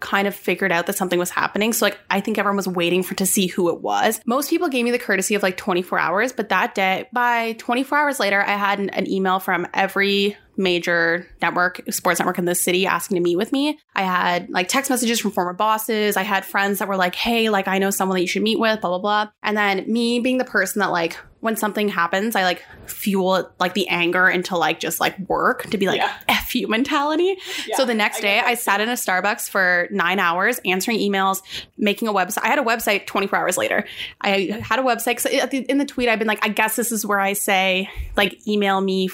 kind 0.00 0.26
of 0.26 0.34
figured 0.34 0.72
out 0.72 0.86
that 0.86 0.96
something 0.96 1.18
was 1.18 1.30
happening. 1.30 1.74
So 1.74 1.84
like 1.86 1.98
I 2.10 2.20
think 2.20 2.38
everyone 2.38 2.56
was 2.56 2.66
waiting 2.66 3.02
for 3.02 3.14
to 3.14 3.26
see 3.26 3.46
who 3.46 3.68
it 3.68 3.82
was. 3.82 4.20
Most 4.26 4.50
people 4.50 4.68
gave 4.68 4.84
me 4.84 4.90
the 4.90 4.98
courtesy 4.98 5.34
of 5.34 5.42
like 5.42 5.56
24 5.56 5.98
hours, 5.98 6.32
but 6.32 6.48
that 6.48 6.74
day 6.74 7.06
by 7.12 7.52
24 7.58 7.98
hours 7.98 8.18
later 8.18 8.40
I 8.42 8.56
had 8.56 8.80
an, 8.80 8.90
an 8.90 9.08
email 9.08 9.38
from 9.38 9.68
every 9.72 10.36
major 10.56 11.26
network, 11.40 11.82
sports 11.90 12.18
network 12.18 12.38
in 12.38 12.46
the 12.46 12.54
city 12.54 12.86
asking 12.86 13.14
to 13.16 13.22
meet 13.22 13.36
with 13.36 13.52
me. 13.52 13.78
I 13.94 14.02
had 14.02 14.50
like 14.50 14.68
text 14.68 14.90
messages 14.90 15.20
from 15.20 15.30
former 15.30 15.52
bosses. 15.52 16.16
I 16.16 16.22
had 16.22 16.44
friends 16.44 16.80
that 16.80 16.88
were 16.88 16.96
like, 16.96 17.14
hey, 17.14 17.48
like 17.48 17.68
I 17.68 17.78
know 17.78 17.90
someone 17.90 18.16
that 18.16 18.22
you 18.22 18.26
should 18.26 18.42
meet 18.42 18.58
with, 18.58 18.80
blah, 18.80 18.90
blah, 18.90 18.98
blah. 18.98 19.30
And 19.42 19.56
then 19.56 19.84
me 19.86 20.18
being 20.18 20.38
the 20.38 20.44
person 20.44 20.80
that 20.80 20.90
like 20.90 21.16
when 21.42 21.56
something 21.56 21.88
happens, 21.88 22.36
I 22.36 22.44
like 22.44 22.64
fuel 22.86 23.50
like 23.58 23.74
the 23.74 23.88
anger 23.88 24.30
into 24.30 24.56
like 24.56 24.78
just 24.78 25.00
like 25.00 25.18
work 25.28 25.64
to 25.70 25.76
be 25.76 25.88
like 25.88 25.96
yeah. 25.96 26.16
F 26.28 26.54
you 26.54 26.68
mentality. 26.68 27.36
Yeah, 27.66 27.76
so 27.76 27.84
the 27.84 27.94
next 27.94 28.20
day 28.20 28.38
I, 28.38 28.50
I 28.50 28.54
sat 28.54 28.80
in 28.80 28.88
a 28.88 28.92
Starbucks 28.92 29.50
for 29.50 29.88
nine 29.90 30.20
hours 30.20 30.60
answering 30.64 30.98
emails, 30.98 31.42
making 31.76 32.06
a 32.06 32.12
website. 32.12 32.44
I 32.44 32.46
had 32.46 32.60
a 32.60 32.62
website 32.62 33.06
24 33.06 33.36
hours 33.40 33.58
later. 33.58 33.84
I 34.20 34.60
had 34.62 34.78
a 34.78 34.82
website. 34.82 35.18
So 35.18 35.30
in 35.30 35.78
the 35.78 35.84
tweet, 35.84 36.08
I've 36.08 36.20
been 36.20 36.28
like, 36.28 36.46
I 36.46 36.48
guess 36.48 36.76
this 36.76 36.92
is 36.92 37.04
where 37.04 37.18
I 37.18 37.32
say 37.32 37.90
like 38.16 38.46
email 38.46 38.80
me 38.80 39.10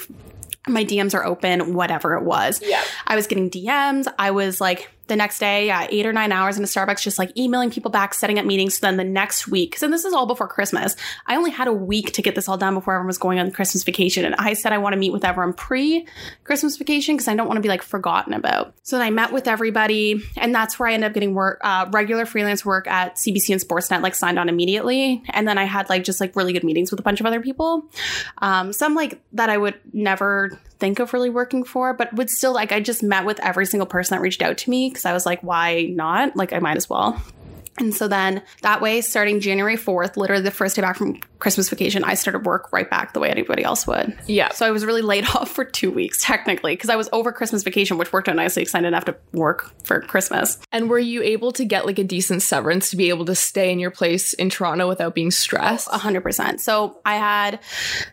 my 0.67 0.85
DMs 0.85 1.15
are 1.15 1.25
open, 1.25 1.73
whatever 1.73 2.15
it 2.15 2.23
was. 2.23 2.61
Yeah. 2.61 2.83
I 3.07 3.15
was 3.15 3.25
getting 3.25 3.49
DMs. 3.49 4.07
I 4.19 4.29
was 4.29 4.61
like 4.61 4.91
the 5.09 5.15
next 5.15 5.39
day, 5.39 5.71
eight 5.89 6.05
or 6.05 6.13
nine 6.13 6.31
hours 6.31 6.57
in 6.57 6.63
a 6.63 6.67
Starbucks, 6.67 7.01
just 7.01 7.19
like 7.19 7.35
emailing 7.37 7.71
people 7.71 7.91
back, 7.91 8.13
setting 8.13 8.39
up 8.39 8.45
meetings. 8.45 8.77
So 8.77 8.87
then 8.87 8.97
the 8.97 9.03
next 9.03 9.47
week, 9.47 9.77
so 9.77 9.87
this 9.87 10.05
is 10.05 10.13
all 10.13 10.25
before 10.25 10.47
Christmas. 10.47 10.95
I 11.27 11.35
only 11.35 11.51
had 11.51 11.67
a 11.67 11.73
week 11.73 12.13
to 12.13 12.21
get 12.21 12.35
this 12.35 12.47
all 12.47 12.57
done 12.57 12.73
before 12.73 12.93
everyone 12.93 13.07
was 13.07 13.17
going 13.17 13.39
on 13.39 13.51
Christmas 13.51 13.83
vacation. 13.83 14.25
And 14.25 14.35
I 14.35 14.53
said 14.53 14.71
I 14.71 14.77
want 14.77 14.93
to 14.93 14.99
meet 14.99 15.11
with 15.11 15.25
everyone 15.25 15.53
pre 15.53 16.07
Christmas 16.43 16.77
vacation 16.77 17.15
because 17.15 17.27
I 17.27 17.35
don't 17.35 17.47
want 17.47 17.57
to 17.57 17.61
be 17.61 17.67
like 17.67 17.81
forgotten 17.81 18.33
about. 18.33 18.73
So 18.83 18.97
then 18.97 19.05
I 19.05 19.09
met 19.09 19.33
with 19.33 19.47
everybody, 19.47 20.21
and 20.37 20.53
that's 20.53 20.79
where 20.79 20.87
I 20.87 20.93
ended 20.93 21.09
up 21.09 21.13
getting 21.13 21.33
work, 21.33 21.59
uh, 21.63 21.87
regular 21.91 22.25
freelance 22.25 22.63
work 22.63 22.87
at 22.87 23.15
CBC 23.15 23.51
and 23.51 23.61
Sportsnet, 23.61 24.01
like 24.01 24.15
signed 24.15 24.39
on 24.39 24.49
immediately. 24.49 25.23
And 25.29 25.47
then 25.47 25.57
I 25.57 25.65
had 25.65 25.89
like 25.89 26.03
just 26.03 26.21
like 26.21 26.35
really 26.35 26.53
good 26.53 26.63
meetings 26.63 26.91
with 26.91 26.99
a 26.99 27.03
bunch 27.03 27.19
of 27.19 27.25
other 27.25 27.41
people. 27.41 27.89
Um, 28.39 28.71
some 28.73 28.95
like 28.95 29.21
that 29.33 29.49
I 29.49 29.57
would 29.57 29.79
never 29.91 30.59
think 30.79 30.99
of 30.99 31.13
really 31.13 31.29
working 31.29 31.63
for, 31.63 31.93
but 31.93 32.13
would 32.13 32.29
still 32.29 32.53
like 32.53 32.71
I 32.71 32.79
just 32.79 33.03
met 33.03 33.25
with 33.25 33.39
every 33.39 33.65
single 33.65 33.87
person 33.87 34.15
that 34.15 34.21
reached 34.21 34.41
out 34.41 34.57
to 34.59 34.69
me 34.69 34.89
because 34.89 35.05
I 35.05 35.13
was 35.13 35.25
like, 35.25 35.41
why 35.41 35.83
not? 35.83 36.35
Like 36.35 36.53
I 36.53 36.59
might 36.59 36.77
as 36.77 36.89
well. 36.89 37.21
And 37.79 37.93
so 37.93 38.07
then 38.07 38.43
that 38.61 38.81
way, 38.81 39.01
starting 39.01 39.39
January 39.39 39.77
4th, 39.77 40.17
literally 40.17 40.43
the 40.43 40.51
first 40.51 40.75
day 40.75 40.81
back 40.81 40.97
from 40.97 41.19
Christmas 41.39 41.69
vacation, 41.69 42.03
I 42.03 42.15
started 42.15 42.45
work 42.45 42.71
right 42.71 42.89
back 42.89 43.13
the 43.13 43.19
way 43.19 43.29
anybody 43.29 43.63
else 43.63 43.87
would. 43.87 44.17
Yeah. 44.27 44.51
So 44.51 44.65
I 44.65 44.71
was 44.71 44.85
really 44.85 45.01
laid 45.01 45.25
off 45.35 45.49
for 45.49 45.63
two 45.63 45.91
weeks, 45.91 46.21
technically, 46.23 46.73
because 46.73 46.89
I 46.89 46.95
was 46.95 47.09
over 47.13 47.31
Christmas 47.31 47.63
vacation, 47.63 47.97
which 47.97 48.11
worked 48.11 48.27
out 48.27 48.35
nicely 48.35 48.61
because 48.61 48.75
I 48.75 48.79
didn't 48.79 48.95
have 48.95 49.05
to 49.05 49.15
work 49.31 49.71
for 49.83 50.01
Christmas. 50.01 50.59
And 50.71 50.89
were 50.89 50.99
you 50.99 51.23
able 51.23 51.51
to 51.53 51.65
get 51.65 51.85
like 51.85 51.99
a 51.99 52.03
decent 52.03 52.41
severance 52.41 52.89
to 52.91 52.97
be 52.97 53.09
able 53.09 53.25
to 53.25 53.35
stay 53.35 53.71
in 53.71 53.79
your 53.79 53.91
place 53.91 54.33
in 54.33 54.49
Toronto 54.49 54.87
without 54.87 55.15
being 55.15 55.31
stressed? 55.31 55.87
A 55.91 55.97
hundred 55.97 56.21
percent. 56.21 56.59
So 56.61 56.99
I 57.05 57.15
had 57.15 57.59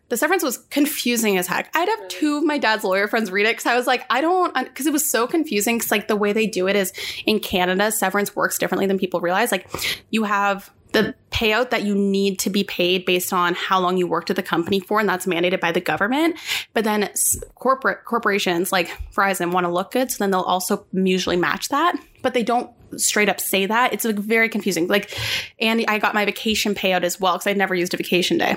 the 0.09 0.17
severance 0.17 0.43
was 0.43 0.59
confusing 0.71 1.37
as 1.37 1.47
heck. 1.47 1.75
I'd 1.75 1.89
have 1.89 2.09
two 2.09 2.37
of 2.39 2.45
my 2.45 2.59
dad's 2.59 2.85
lawyer 2.85 3.09
friends 3.09 3.31
read 3.31 3.47
it 3.47 3.57
because 3.57 3.67
I 3.67 3.77
was 3.77 3.87
like, 3.87 4.05
I 4.09 4.21
don't, 4.21 4.55
because 4.55 4.87
it 4.87 4.93
was 4.93 5.11
so 5.11 5.27
confusing. 5.27 5.79
Because 5.79 5.91
like 5.91 6.09
the 6.09 6.17
way 6.17 6.33
they 6.33 6.47
do 6.47 6.69
it 6.69 6.77
is 6.77 6.93
in 7.25 7.41
Canada, 7.41 7.91
severance 7.91 8.37
works 8.37 8.59
differently 8.59 8.87
than 8.87 8.99
people 8.99 9.21
realize. 9.21 9.51
Like 9.51 9.56
you 10.11 10.25
have 10.25 10.71
the 10.93 11.15
payout 11.31 11.71
that 11.71 11.83
you 11.83 11.95
need 11.95 12.39
to 12.39 12.49
be 12.49 12.65
paid 12.65 13.05
based 13.05 13.33
on 13.33 13.55
how 13.55 13.79
long 13.79 13.99
you 13.99 14.07
worked 14.07 14.31
at 14.31 14.37
the 14.37 14.43
company 14.43 14.81
for, 14.81 14.99
and 14.99 15.09
that's 15.09 15.27
mandated 15.27 15.61
by 15.61 15.71
the 15.71 15.81
government. 15.81 16.37
But 16.73 16.85
then 16.85 17.11
corporate 17.55 18.05
corporations 18.07 18.73
like 18.73 18.89
Verizon 19.13 19.53
want 19.53 19.65
to 19.65 19.71
look 19.71 19.91
good, 19.91 20.11
so 20.11 20.17
then 20.19 20.31
they'll 20.31 20.41
also 20.41 20.87
usually 20.93 21.37
match 21.37 21.69
that, 21.69 21.97
but 22.23 22.33
they 22.33 22.43
don't 22.43 22.71
straight 22.97 23.29
up 23.29 23.41
say 23.41 23.67
that. 23.67 23.93
It's 23.93 24.05
like 24.05 24.17
very 24.17 24.49
confusing. 24.49 24.87
Like, 24.87 25.19
and 25.61 25.85
I 25.87 25.99
got 25.99 26.15
my 26.15 26.25
vacation 26.25 26.75
payout 26.75 27.03
as 27.03 27.21
well 27.21 27.35
because 27.35 27.47
I'd 27.47 27.59
never 27.59 27.75
used 27.75 27.93
a 27.93 27.97
vacation 27.97 28.39
day. 28.39 28.57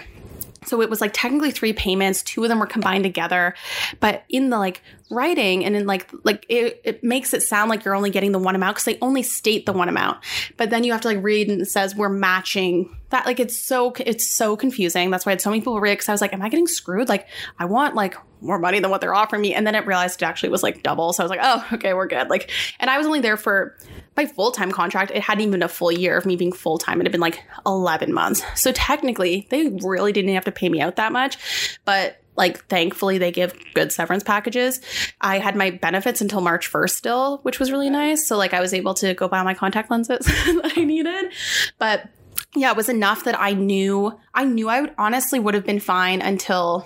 So 0.66 0.82
it 0.82 0.89
was 0.89 1.01
like 1.01 1.12
technically 1.13 1.51
three 1.51 1.74
payments. 1.74 2.22
Two 2.22 2.44
of 2.44 2.50
them 2.50 2.60
were 2.60 2.66
combined 2.66 3.04
together, 3.04 3.56
but 4.00 4.24
in 4.30 4.50
the 4.50 4.58
like 4.58 4.82
writing 5.10 5.66
and 5.66 5.75
in 5.75 5.88
like 5.88 6.10
like 6.24 6.46
it, 6.50 6.82
it 6.84 7.04
makes 7.04 7.34
it 7.34 7.42
sound 7.42 7.70
like 7.70 7.84
you're 7.84 7.96
only 7.96 8.10
getting 8.10 8.32
the 8.32 8.39
one 8.39 8.56
amount 8.56 8.75
because 8.75 8.86
they 8.86 8.98
only 9.01 9.24
state 9.24 9.66
the 9.66 9.74
one 9.74 9.89
amount. 9.89 10.20
But 10.58 10.70
then 10.70 10.84
you 10.84 10.92
have 10.92 11.01
to 11.01 11.08
like 11.08 11.24
read 11.24 11.50
and 11.50 11.62
it 11.62 11.66
says 11.66 11.96
we're 11.96 12.10
matching 12.10 12.96
that. 13.10 13.25
Like 13.25 13.39
it's 13.39 13.58
so 13.58 13.94
it's 14.00 14.28
so 14.28 14.56
confusing. 14.56 15.10
That's 15.10 15.25
why 15.25 15.32
I 15.32 15.34
had 15.34 15.42
so 15.42 15.50
many 15.50 15.62
people 15.62 15.80
read 15.80 15.94
because 15.94 16.10
I 16.10 16.12
was 16.12 16.22
like, 16.22 16.34
am 16.34 16.42
I 16.42 16.50
getting 16.50 16.68
screwed? 16.68 17.10
Like 17.10 17.28
I 17.58 17.66
want 17.66 17.96
like 17.96 18.16
more 18.42 18.60
money 18.60 18.80
than 18.80 18.89
what 18.89 19.01
they're 19.01 19.16
offering 19.16 19.42
me, 19.42 19.54
and 19.54 19.66
then 19.66 19.75
it 19.75 19.86
realized 19.86 20.22
it 20.22 20.25
actually 20.25 20.50
was 20.50 20.63
like 20.63 20.84
double. 20.84 21.13
So 21.13 21.24
I 21.24 21.25
was 21.25 21.32
like, 21.32 21.42
oh 21.42 21.66
okay, 21.74 21.94
we're 21.94 22.08
good. 22.08 22.30
Like, 22.30 22.51
and 22.80 22.89
I 22.89 22.98
was 22.98 23.08
only 23.08 23.22
there 23.22 23.38
for 23.38 23.78
my 24.19 24.25
full 24.25 24.51
time 24.51 24.71
contract, 24.71 25.11
it 25.11 25.21
hadn't 25.21 25.41
even 25.41 25.51
been 25.51 25.63
a 25.63 25.69
full 25.69 25.91
year 25.91 26.17
of 26.17 26.25
me 26.25 26.35
being 26.35 26.51
full 26.51 26.77
time. 26.77 26.99
It 26.99 27.05
had 27.05 27.11
been 27.13 27.21
like 27.21 27.41
11 27.65 28.13
months. 28.13 28.43
So 28.55 28.73
technically, 28.73 29.47
they 29.49 29.69
really 29.81 30.11
didn't 30.11 30.33
have 30.33 30.43
to 30.45 30.51
pay 30.51 30.67
me 30.67 30.81
out 30.81 30.97
that 30.97 31.13
much. 31.13 31.38
But 31.85 32.21
like, 32.35 32.65
thankfully, 32.65 33.17
they 33.17 33.31
give 33.31 33.53
good 33.73 33.93
severance 33.93 34.23
packages. 34.23 34.81
I 35.21 35.39
had 35.39 35.55
my 35.55 35.71
benefits 35.71 36.19
until 36.19 36.41
March 36.41 36.69
1st 36.69 36.89
still, 36.89 37.39
which 37.43 37.59
was 37.59 37.71
really 37.71 37.89
nice. 37.89 38.27
So, 38.27 38.38
like, 38.38 38.53
I 38.53 38.59
was 38.59 38.73
able 38.73 38.93
to 38.95 39.13
go 39.13 39.27
buy 39.29 39.41
my 39.43 39.53
contact 39.53 39.89
lenses 39.89 40.25
that 40.25 40.73
I 40.75 40.83
needed. 40.83 41.31
But 41.77 42.09
yeah, 42.55 42.71
it 42.71 42.77
was 42.77 42.89
enough 42.89 43.23
that 43.23 43.39
I 43.39 43.53
knew, 43.53 44.17
I 44.33 44.43
knew 44.43 44.67
I 44.67 44.81
would 44.81 44.93
honestly 44.97 45.39
would 45.39 45.53
have 45.53 45.65
been 45.65 45.79
fine 45.79 46.21
until 46.21 46.85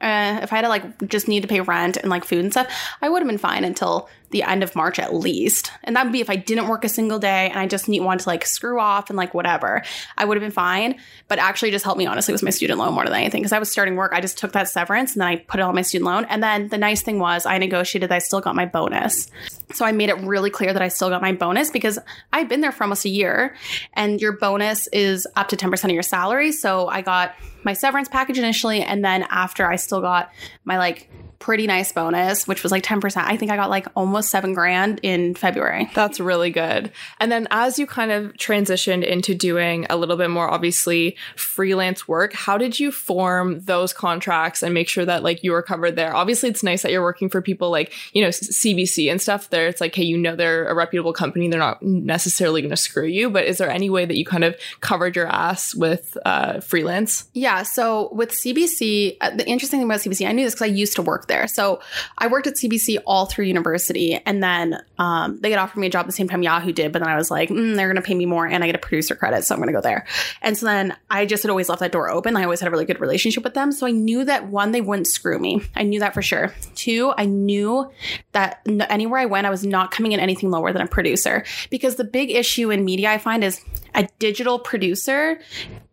uh, 0.00 0.40
if 0.42 0.52
I 0.52 0.56
had 0.56 0.62
to 0.62 0.68
like 0.68 1.08
just 1.08 1.28
need 1.28 1.42
to 1.42 1.48
pay 1.48 1.60
rent 1.60 1.98
and 1.98 2.08
like 2.08 2.24
food 2.24 2.40
and 2.40 2.50
stuff, 2.50 2.72
I 3.02 3.08
would 3.08 3.20
have 3.20 3.28
been 3.28 3.38
fine 3.38 3.64
until 3.64 4.08
the 4.30 4.42
end 4.42 4.62
of 4.62 4.76
March 4.76 4.98
at 4.98 5.14
least. 5.14 5.72
And 5.84 5.96
that 5.96 6.04
would 6.04 6.12
be 6.12 6.20
if 6.20 6.30
I 6.30 6.36
didn't 6.36 6.68
work 6.68 6.84
a 6.84 6.88
single 6.88 7.18
day 7.18 7.48
and 7.48 7.58
I 7.58 7.66
just 7.66 7.88
need 7.88 8.00
one 8.00 8.18
to 8.18 8.28
like 8.28 8.46
screw 8.46 8.78
off 8.78 9.10
and 9.10 9.16
like 9.16 9.34
whatever. 9.34 9.82
I 10.16 10.24
would 10.24 10.36
have 10.36 10.42
been 10.42 10.52
fine. 10.52 11.00
But 11.28 11.38
actually 11.38 11.70
just 11.70 11.84
helped 11.84 11.98
me 11.98 12.06
honestly 12.06 12.32
with 12.32 12.42
my 12.42 12.50
student 12.50 12.78
loan 12.78 12.94
more 12.94 13.04
than 13.04 13.14
anything. 13.14 13.42
Because 13.42 13.52
I 13.52 13.58
was 13.58 13.70
starting 13.70 13.96
work. 13.96 14.12
I 14.12 14.20
just 14.20 14.38
took 14.38 14.52
that 14.52 14.68
severance 14.68 15.12
and 15.12 15.20
then 15.20 15.28
I 15.28 15.36
put 15.36 15.60
it 15.60 15.64
on 15.64 15.74
my 15.74 15.82
student 15.82 16.06
loan. 16.06 16.26
And 16.28 16.42
then 16.42 16.68
the 16.68 16.78
nice 16.78 17.02
thing 17.02 17.18
was 17.18 17.46
I 17.46 17.58
negotiated 17.58 18.10
that 18.10 18.14
I 18.14 18.18
still 18.20 18.40
got 18.40 18.54
my 18.54 18.66
bonus. 18.66 19.28
So 19.72 19.84
I 19.84 19.92
made 19.92 20.08
it 20.08 20.18
really 20.18 20.50
clear 20.50 20.72
that 20.72 20.82
I 20.82 20.88
still 20.88 21.10
got 21.10 21.22
my 21.22 21.32
bonus 21.32 21.70
because 21.70 21.98
I'd 22.32 22.48
been 22.48 22.60
there 22.60 22.72
for 22.72 22.84
almost 22.84 23.04
a 23.04 23.08
year 23.08 23.56
and 23.94 24.20
your 24.20 24.32
bonus 24.32 24.86
is 24.88 25.26
up 25.36 25.48
to 25.48 25.56
10% 25.56 25.84
of 25.84 25.90
your 25.90 26.02
salary. 26.02 26.52
So 26.52 26.88
I 26.88 27.02
got 27.02 27.34
my 27.64 27.72
severance 27.72 28.08
package 28.08 28.38
initially 28.38 28.82
and 28.82 29.04
then 29.04 29.24
after 29.30 29.70
I 29.70 29.76
still 29.76 30.00
got 30.00 30.32
my 30.64 30.78
like 30.78 31.10
pretty 31.40 31.66
nice 31.66 31.90
bonus, 31.90 32.46
which 32.46 32.62
was 32.62 32.70
like 32.70 32.84
10%. 32.84 33.16
I 33.16 33.36
think 33.36 33.50
I 33.50 33.56
got 33.56 33.70
like 33.70 33.86
almost 33.96 34.30
seven 34.30 34.52
grand 34.52 35.00
in 35.02 35.34
February. 35.34 35.90
That's 35.94 36.20
really 36.20 36.50
good. 36.50 36.92
And 37.18 37.32
then 37.32 37.48
as 37.50 37.78
you 37.78 37.86
kind 37.86 38.12
of 38.12 38.34
transitioned 38.34 39.04
into 39.04 39.34
doing 39.34 39.86
a 39.88 39.96
little 39.96 40.18
bit 40.18 40.28
more 40.28 40.48
obviously 40.48 41.16
freelance 41.36 42.06
work, 42.06 42.34
how 42.34 42.58
did 42.58 42.78
you 42.78 42.92
form 42.92 43.58
those 43.60 43.94
contracts 43.94 44.62
and 44.62 44.74
make 44.74 44.86
sure 44.88 45.06
that 45.06 45.22
like 45.22 45.42
you 45.42 45.52
were 45.52 45.62
covered 45.62 45.96
there? 45.96 46.14
Obviously, 46.14 46.50
it's 46.50 46.62
nice 46.62 46.82
that 46.82 46.92
you're 46.92 47.02
working 47.02 47.30
for 47.30 47.40
people 47.40 47.70
like, 47.70 47.94
you 48.12 48.22
know, 48.22 48.28
CBC 48.28 49.10
and 49.10 49.20
stuff 49.20 49.48
there. 49.48 49.66
It's 49.66 49.80
like, 49.80 49.94
hey, 49.94 50.04
you 50.04 50.18
know, 50.18 50.36
they're 50.36 50.68
a 50.68 50.74
reputable 50.74 51.14
company. 51.14 51.48
They're 51.48 51.58
not 51.58 51.82
necessarily 51.82 52.60
going 52.60 52.70
to 52.70 52.76
screw 52.76 53.06
you. 53.06 53.30
But 53.30 53.46
is 53.46 53.56
there 53.56 53.70
any 53.70 53.88
way 53.88 54.04
that 54.04 54.16
you 54.16 54.26
kind 54.26 54.44
of 54.44 54.56
covered 54.80 55.16
your 55.16 55.26
ass 55.26 55.74
with 55.74 56.18
uh, 56.26 56.60
freelance? 56.60 57.30
Yeah. 57.32 57.62
So 57.62 58.12
with 58.12 58.30
CBC, 58.32 59.16
uh, 59.22 59.30
the 59.30 59.48
interesting 59.48 59.80
thing 59.80 59.88
about 59.88 60.00
CBC, 60.00 60.28
I 60.28 60.32
knew 60.32 60.44
this 60.44 60.52
because 60.52 60.68
I 60.68 60.74
used 60.74 60.96
to 60.96 61.02
work 61.02 61.28
there. 61.30 61.48
So 61.48 61.80
I 62.18 62.26
worked 62.26 62.46
at 62.46 62.54
CBC 62.54 62.98
all 63.06 63.26
through 63.26 63.46
university, 63.46 64.20
and 64.26 64.42
then 64.42 64.78
um, 64.98 65.40
they 65.40 65.50
had 65.50 65.58
offered 65.58 65.80
me 65.80 65.86
a 65.86 65.90
job 65.90 66.06
the 66.06 66.12
same 66.12 66.28
time 66.28 66.42
Yahoo 66.42 66.72
did. 66.72 66.92
But 66.92 66.98
then 66.98 67.08
I 67.08 67.16
was 67.16 67.30
like, 67.30 67.48
mm, 67.48 67.76
they're 67.76 67.86
going 67.86 67.96
to 67.96 68.02
pay 68.02 68.14
me 68.14 68.26
more, 68.26 68.46
and 68.46 68.62
I 68.62 68.66
get 68.66 68.74
a 68.74 68.78
producer 68.78 69.14
credit, 69.14 69.44
so 69.44 69.54
I'm 69.54 69.60
going 69.60 69.68
to 69.68 69.72
go 69.72 69.80
there. 69.80 70.06
And 70.42 70.58
so 70.58 70.66
then 70.66 70.96
I 71.08 71.24
just 71.24 71.42
had 71.42 71.50
always 71.50 71.68
left 71.68 71.80
that 71.80 71.92
door 71.92 72.10
open. 72.10 72.36
I 72.36 72.44
always 72.44 72.60
had 72.60 72.68
a 72.68 72.70
really 72.70 72.84
good 72.84 73.00
relationship 73.00 73.44
with 73.44 73.54
them, 73.54 73.72
so 73.72 73.86
I 73.86 73.92
knew 73.92 74.24
that 74.24 74.48
one, 74.48 74.72
they 74.72 74.80
wouldn't 74.80 75.06
screw 75.06 75.38
me. 75.38 75.62
I 75.74 75.84
knew 75.84 76.00
that 76.00 76.12
for 76.12 76.22
sure. 76.22 76.52
Two, 76.74 77.12
I 77.16 77.24
knew 77.24 77.90
that 78.32 78.60
anywhere 78.66 79.20
I 79.20 79.26
went, 79.26 79.46
I 79.46 79.50
was 79.50 79.64
not 79.64 79.90
coming 79.90 80.12
in 80.12 80.20
anything 80.20 80.50
lower 80.50 80.72
than 80.72 80.82
a 80.82 80.86
producer 80.86 81.44
because 81.70 81.96
the 81.96 82.04
big 82.04 82.30
issue 82.30 82.70
in 82.70 82.84
media 82.84 83.10
I 83.10 83.18
find 83.18 83.44
is 83.44 83.64
a 83.94 84.08
digital 84.18 84.58
producer 84.58 85.40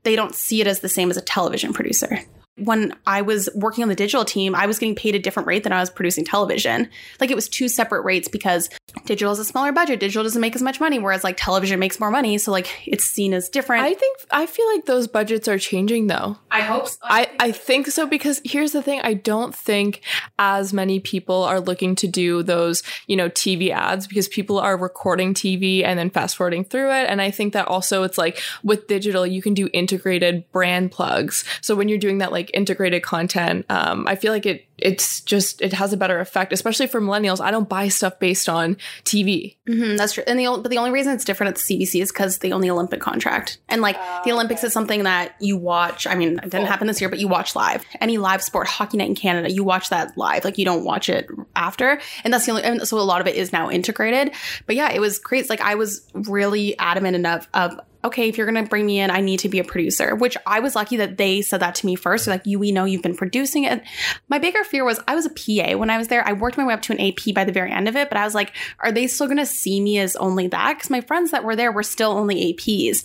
they 0.03 0.15
don't 0.15 0.33
see 0.33 0.61
it 0.61 0.67
as 0.67 0.79
the 0.79 0.87
same 0.87 1.09
as 1.09 1.17
a 1.17 1.21
television 1.21 1.73
producer 1.73 2.19
when 2.57 2.93
I 3.05 3.21
was 3.21 3.49
working 3.55 3.83
on 3.83 3.89
the 3.89 3.95
digital 3.95 4.25
team, 4.25 4.55
I 4.55 4.65
was 4.65 4.79
getting 4.79 4.95
paid 4.95 5.15
a 5.15 5.19
different 5.19 5.47
rate 5.47 5.63
than 5.63 5.71
I 5.71 5.79
was 5.79 5.89
producing 5.89 6.25
television. 6.25 6.89
Like 7.19 7.29
it 7.29 7.35
was 7.35 7.47
two 7.47 7.67
separate 7.67 8.01
rates 8.01 8.27
because 8.27 8.69
digital 9.05 9.31
is 9.31 9.39
a 9.39 9.45
smaller 9.45 9.71
budget. 9.71 9.99
Digital 9.99 10.23
doesn't 10.23 10.41
make 10.41 10.55
as 10.55 10.61
much 10.61 10.79
money, 10.79 10.97
whereas 10.97 11.23
like 11.23 11.37
television 11.37 11.79
makes 11.79 11.99
more 11.99 12.09
money. 12.09 12.37
So 12.37 12.51
like 12.51 12.67
it's 12.87 13.03
seen 13.03 13.33
as 13.33 13.49
different. 13.49 13.83
I 13.83 13.93
think 13.93 14.17
I 14.31 14.45
feel 14.45 14.65
like 14.73 14.85
those 14.85 15.07
budgets 15.07 15.47
are 15.47 15.59
changing 15.59 16.07
though. 16.07 16.37
I 16.49 16.61
hope 16.61 16.87
so. 16.87 16.97
I, 17.03 17.29
I 17.39 17.51
think 17.51 17.87
so 17.87 18.07
because 18.07 18.41
here's 18.43 18.71
the 18.71 18.81
thing. 18.81 19.01
I 19.03 19.13
don't 19.13 19.53
think 19.53 20.01
as 20.39 20.73
many 20.73 20.99
people 20.99 21.43
are 21.43 21.59
looking 21.59 21.95
to 21.95 22.07
do 22.07 22.41
those, 22.43 22.81
you 23.05 23.15
know, 23.15 23.29
TV 23.29 23.69
ads 23.69 24.07
because 24.07 24.27
people 24.27 24.59
are 24.59 24.75
recording 24.77 25.33
TV 25.33 25.83
and 25.83 25.99
then 25.99 26.09
fast 26.09 26.35
forwarding 26.35 26.63
through 26.63 26.91
it. 26.91 27.07
And 27.09 27.21
I 27.21 27.29
think 27.29 27.53
that 27.53 27.67
also 27.67 28.03
it's 28.03 28.17
like 28.17 28.41
with 28.63 28.87
digital, 28.87 29.27
you 29.27 29.41
can 29.41 29.53
do 29.53 29.69
integrated 29.73 30.49
brand 30.51 30.91
plugs. 30.91 31.43
So 31.61 31.75
when 31.75 31.87
you're 31.87 31.97
doing 31.97 32.17
that 32.19 32.31
like 32.31 32.46
like 32.47 32.55
integrated 32.57 33.03
content, 33.03 33.65
um, 33.69 34.07
I 34.07 34.15
feel 34.15 34.31
like 34.33 34.45
it 34.45 34.66
it's 34.77 35.21
just 35.21 35.61
it 35.61 35.73
has 35.73 35.91
a 35.91 35.97
better 35.97 36.19
effect, 36.19 36.53
especially 36.53 36.87
for 36.87 37.01
millennials. 37.01 37.41
I 37.41 37.51
don't 37.51 37.67
buy 37.67 37.87
stuff 37.87 38.19
based 38.19 38.47
on 38.47 38.77
TV. 39.03 39.55
Mm-hmm, 39.67 39.95
that's 39.95 40.13
true. 40.13 40.23
And 40.27 40.39
the 40.39 40.45
but 40.61 40.69
the 40.69 40.77
only 40.77 40.91
reason 40.91 41.13
it's 41.13 41.25
different 41.25 41.49
at 41.49 41.55
the 41.55 41.61
CBC 41.61 42.01
is 42.01 42.11
because 42.11 42.39
the 42.39 42.53
only 42.53 42.69
Olympic 42.69 43.01
contract, 43.01 43.57
and 43.69 43.81
like 43.81 43.97
uh, 43.97 44.21
the 44.23 44.31
Olympics 44.31 44.61
okay. 44.61 44.67
is 44.67 44.73
something 44.73 45.03
that 45.03 45.35
you 45.39 45.57
watch. 45.57 46.05
I 46.05 46.15
mean, 46.15 46.37
it 46.37 46.41
didn't 46.41 46.59
cool. 46.59 46.65
happen 46.65 46.87
this 46.87 47.01
year, 47.01 47.09
but 47.09 47.19
you 47.19 47.27
watch 47.27 47.55
live. 47.55 47.83
Any 47.99 48.17
live 48.17 48.43
sport, 48.43 48.67
hockey 48.67 48.97
night 48.97 49.09
in 49.09 49.15
Canada, 49.15 49.51
you 49.51 49.63
watch 49.63 49.89
that 49.89 50.17
live. 50.17 50.45
Like 50.45 50.57
you 50.57 50.65
don't 50.65 50.83
watch 50.83 51.09
it 51.09 51.27
after, 51.55 51.99
and 52.23 52.33
that's 52.33 52.45
the 52.45 52.51
only. 52.51 52.63
And 52.63 52.87
so 52.87 52.99
a 52.99 53.01
lot 53.01 53.21
of 53.21 53.27
it 53.27 53.35
is 53.35 53.51
now 53.51 53.71
integrated. 53.71 54.33
But 54.67 54.75
yeah, 54.75 54.91
it 54.91 54.99
was 54.99 55.17
great. 55.19 55.49
Like 55.49 55.61
I 55.61 55.75
was 55.75 56.07
really 56.13 56.77
adamant 56.77 57.15
enough 57.15 57.47
of 57.53 57.79
okay, 58.07 58.29
if 58.29 58.37
you're 58.37 58.49
going 58.49 58.63
to 58.63 58.69
bring 58.69 58.85
me 58.85 58.99
in, 58.99 59.11
I 59.11 59.21
need 59.21 59.39
to 59.41 59.49
be 59.49 59.59
a 59.59 59.63
producer, 59.63 60.15
which 60.15 60.37
I 60.45 60.59
was 60.59 60.75
lucky 60.75 60.97
that 60.97 61.17
they 61.17 61.41
said 61.41 61.59
that 61.59 61.75
to 61.75 61.85
me 61.85 61.95
first. 61.95 62.25
They're 62.25 62.33
like, 62.33 62.45
you, 62.45 62.59
we 62.59 62.71
know 62.71 62.85
you've 62.85 63.01
been 63.01 63.15
producing 63.15 63.65
it. 63.65 63.83
My 64.29 64.39
bigger 64.39 64.63
fear 64.67 64.85
was 64.85 64.99
I 65.07 65.15
was 65.15 65.25
a 65.25 65.29
PA 65.29 65.77
when 65.77 65.89
I 65.89 65.97
was 65.97 66.07
there. 66.07 66.25
I 66.27 66.33
worked 66.33 66.57
my 66.57 66.65
way 66.65 66.73
up 66.73 66.81
to 66.83 66.93
an 66.93 67.01
AP 67.01 67.33
by 67.33 67.43
the 67.43 67.51
very 67.51 67.71
end 67.71 67.87
of 67.87 67.95
it, 67.95 68.09
but 68.09 68.17
I 68.17 68.25
was 68.25 68.35
like, 68.35 68.53
are 68.79 68.91
they 68.91 69.07
still 69.07 69.27
going 69.27 69.37
to 69.37 69.45
see 69.45 69.81
me 69.81 69.99
as 69.99 70.15
only 70.17 70.47
that? 70.47 70.77
Because 70.77 70.89
my 70.89 71.01
friends 71.01 71.31
that 71.31 71.43
were 71.43 71.55
there 71.55 71.71
were 71.71 71.83
still 71.83 72.11
only 72.11 72.53
APs 72.53 73.03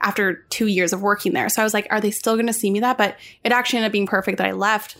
after 0.00 0.44
two 0.50 0.66
years 0.66 0.92
of 0.92 1.02
working 1.02 1.32
there. 1.32 1.48
So 1.48 1.62
I 1.62 1.64
was 1.64 1.74
like, 1.74 1.86
are 1.90 2.00
they 2.00 2.10
still 2.10 2.34
going 2.34 2.46
to 2.46 2.52
see 2.52 2.70
me 2.70 2.80
that? 2.80 2.98
But 2.98 3.16
it 3.42 3.52
actually 3.52 3.78
ended 3.78 3.88
up 3.88 3.92
being 3.92 4.06
perfect 4.06 4.38
that 4.38 4.46
I 4.46 4.52
left, 4.52 4.96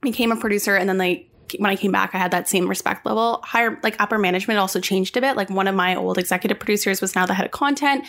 became 0.00 0.32
a 0.32 0.36
producer, 0.36 0.74
and 0.76 0.88
then 0.88 0.98
they 0.98 1.29
when 1.58 1.70
I 1.70 1.76
came 1.76 1.92
back, 1.92 2.14
I 2.14 2.18
had 2.18 2.30
that 2.30 2.48
same 2.48 2.68
respect 2.68 3.04
level. 3.04 3.40
Higher, 3.44 3.78
like 3.82 3.96
upper 4.00 4.18
management 4.18 4.58
also 4.58 4.80
changed 4.80 5.16
a 5.16 5.20
bit. 5.20 5.36
Like 5.36 5.50
one 5.50 5.66
of 5.66 5.74
my 5.74 5.94
old 5.94 6.18
executive 6.18 6.58
producers 6.58 7.00
was 7.00 7.14
now 7.14 7.26
the 7.26 7.34
head 7.34 7.46
of 7.46 7.52
content, 7.52 8.04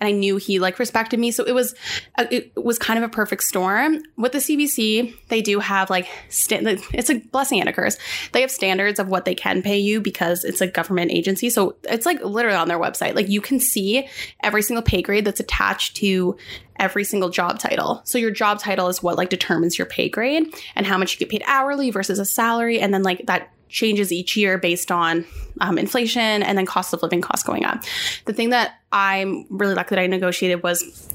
and 0.00 0.08
I 0.08 0.12
knew 0.12 0.36
he 0.36 0.58
like 0.58 0.78
respected 0.78 1.18
me. 1.18 1.30
So 1.30 1.44
it 1.44 1.52
was, 1.52 1.74
a, 2.18 2.34
it 2.34 2.52
was 2.56 2.78
kind 2.78 2.98
of 2.98 3.04
a 3.04 3.08
perfect 3.08 3.42
storm. 3.42 4.02
With 4.16 4.32
the 4.32 4.38
CBC, 4.38 5.14
they 5.28 5.40
do 5.40 5.60
have 5.60 5.90
like, 5.90 6.08
it's 6.30 7.10
a 7.10 7.14
blessing 7.32 7.60
and 7.60 7.68
a 7.68 7.72
curse. 7.72 7.96
They 8.32 8.40
have 8.40 8.50
standards 8.50 8.98
of 8.98 9.08
what 9.08 9.24
they 9.24 9.34
can 9.34 9.62
pay 9.62 9.78
you 9.78 10.00
because 10.00 10.44
it's 10.44 10.60
a 10.60 10.66
government 10.66 11.10
agency. 11.10 11.50
So 11.50 11.76
it's 11.84 12.06
like 12.06 12.22
literally 12.24 12.56
on 12.56 12.68
their 12.68 12.78
website. 12.78 13.14
Like 13.14 13.28
you 13.28 13.40
can 13.40 13.60
see 13.60 14.08
every 14.42 14.62
single 14.62 14.82
pay 14.82 15.02
grade 15.02 15.24
that's 15.24 15.40
attached 15.40 15.96
to 15.96 16.36
every 16.78 17.04
single 17.04 17.30
job 17.30 17.58
title. 17.58 18.02
So 18.04 18.18
your 18.18 18.30
job 18.30 18.58
title 18.58 18.88
is 18.88 19.02
what 19.02 19.16
like 19.16 19.30
determines 19.30 19.78
your 19.78 19.86
pay 19.86 20.08
grade 20.08 20.54
and 20.74 20.86
how 20.86 20.98
much 20.98 21.12
you 21.12 21.18
get 21.18 21.28
paid 21.28 21.42
hourly 21.46 21.90
versus 21.90 22.18
a 22.18 22.24
salary. 22.24 22.80
And 22.80 22.92
then 22.92 23.02
like 23.02 23.26
that 23.26 23.50
changes 23.68 24.12
each 24.12 24.36
year 24.36 24.56
based 24.56 24.92
on 24.92 25.24
um, 25.60 25.78
inflation 25.78 26.42
and 26.42 26.56
then 26.56 26.64
cost 26.64 26.92
of 26.94 27.02
living 27.02 27.20
costs 27.20 27.44
going 27.44 27.64
up. 27.64 27.82
The 28.24 28.32
thing 28.32 28.50
that 28.50 28.74
I'm 28.92 29.46
really 29.50 29.74
lucky 29.74 29.96
that 29.96 30.00
I 30.00 30.06
negotiated 30.06 30.62
was 30.62 31.10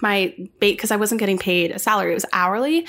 my 0.00 0.34
bait 0.58 0.72
because 0.72 0.90
I 0.90 0.96
wasn't 0.96 1.20
getting 1.20 1.38
paid 1.38 1.70
a 1.70 1.78
salary, 1.78 2.10
it 2.10 2.14
was 2.14 2.26
hourly. 2.32 2.86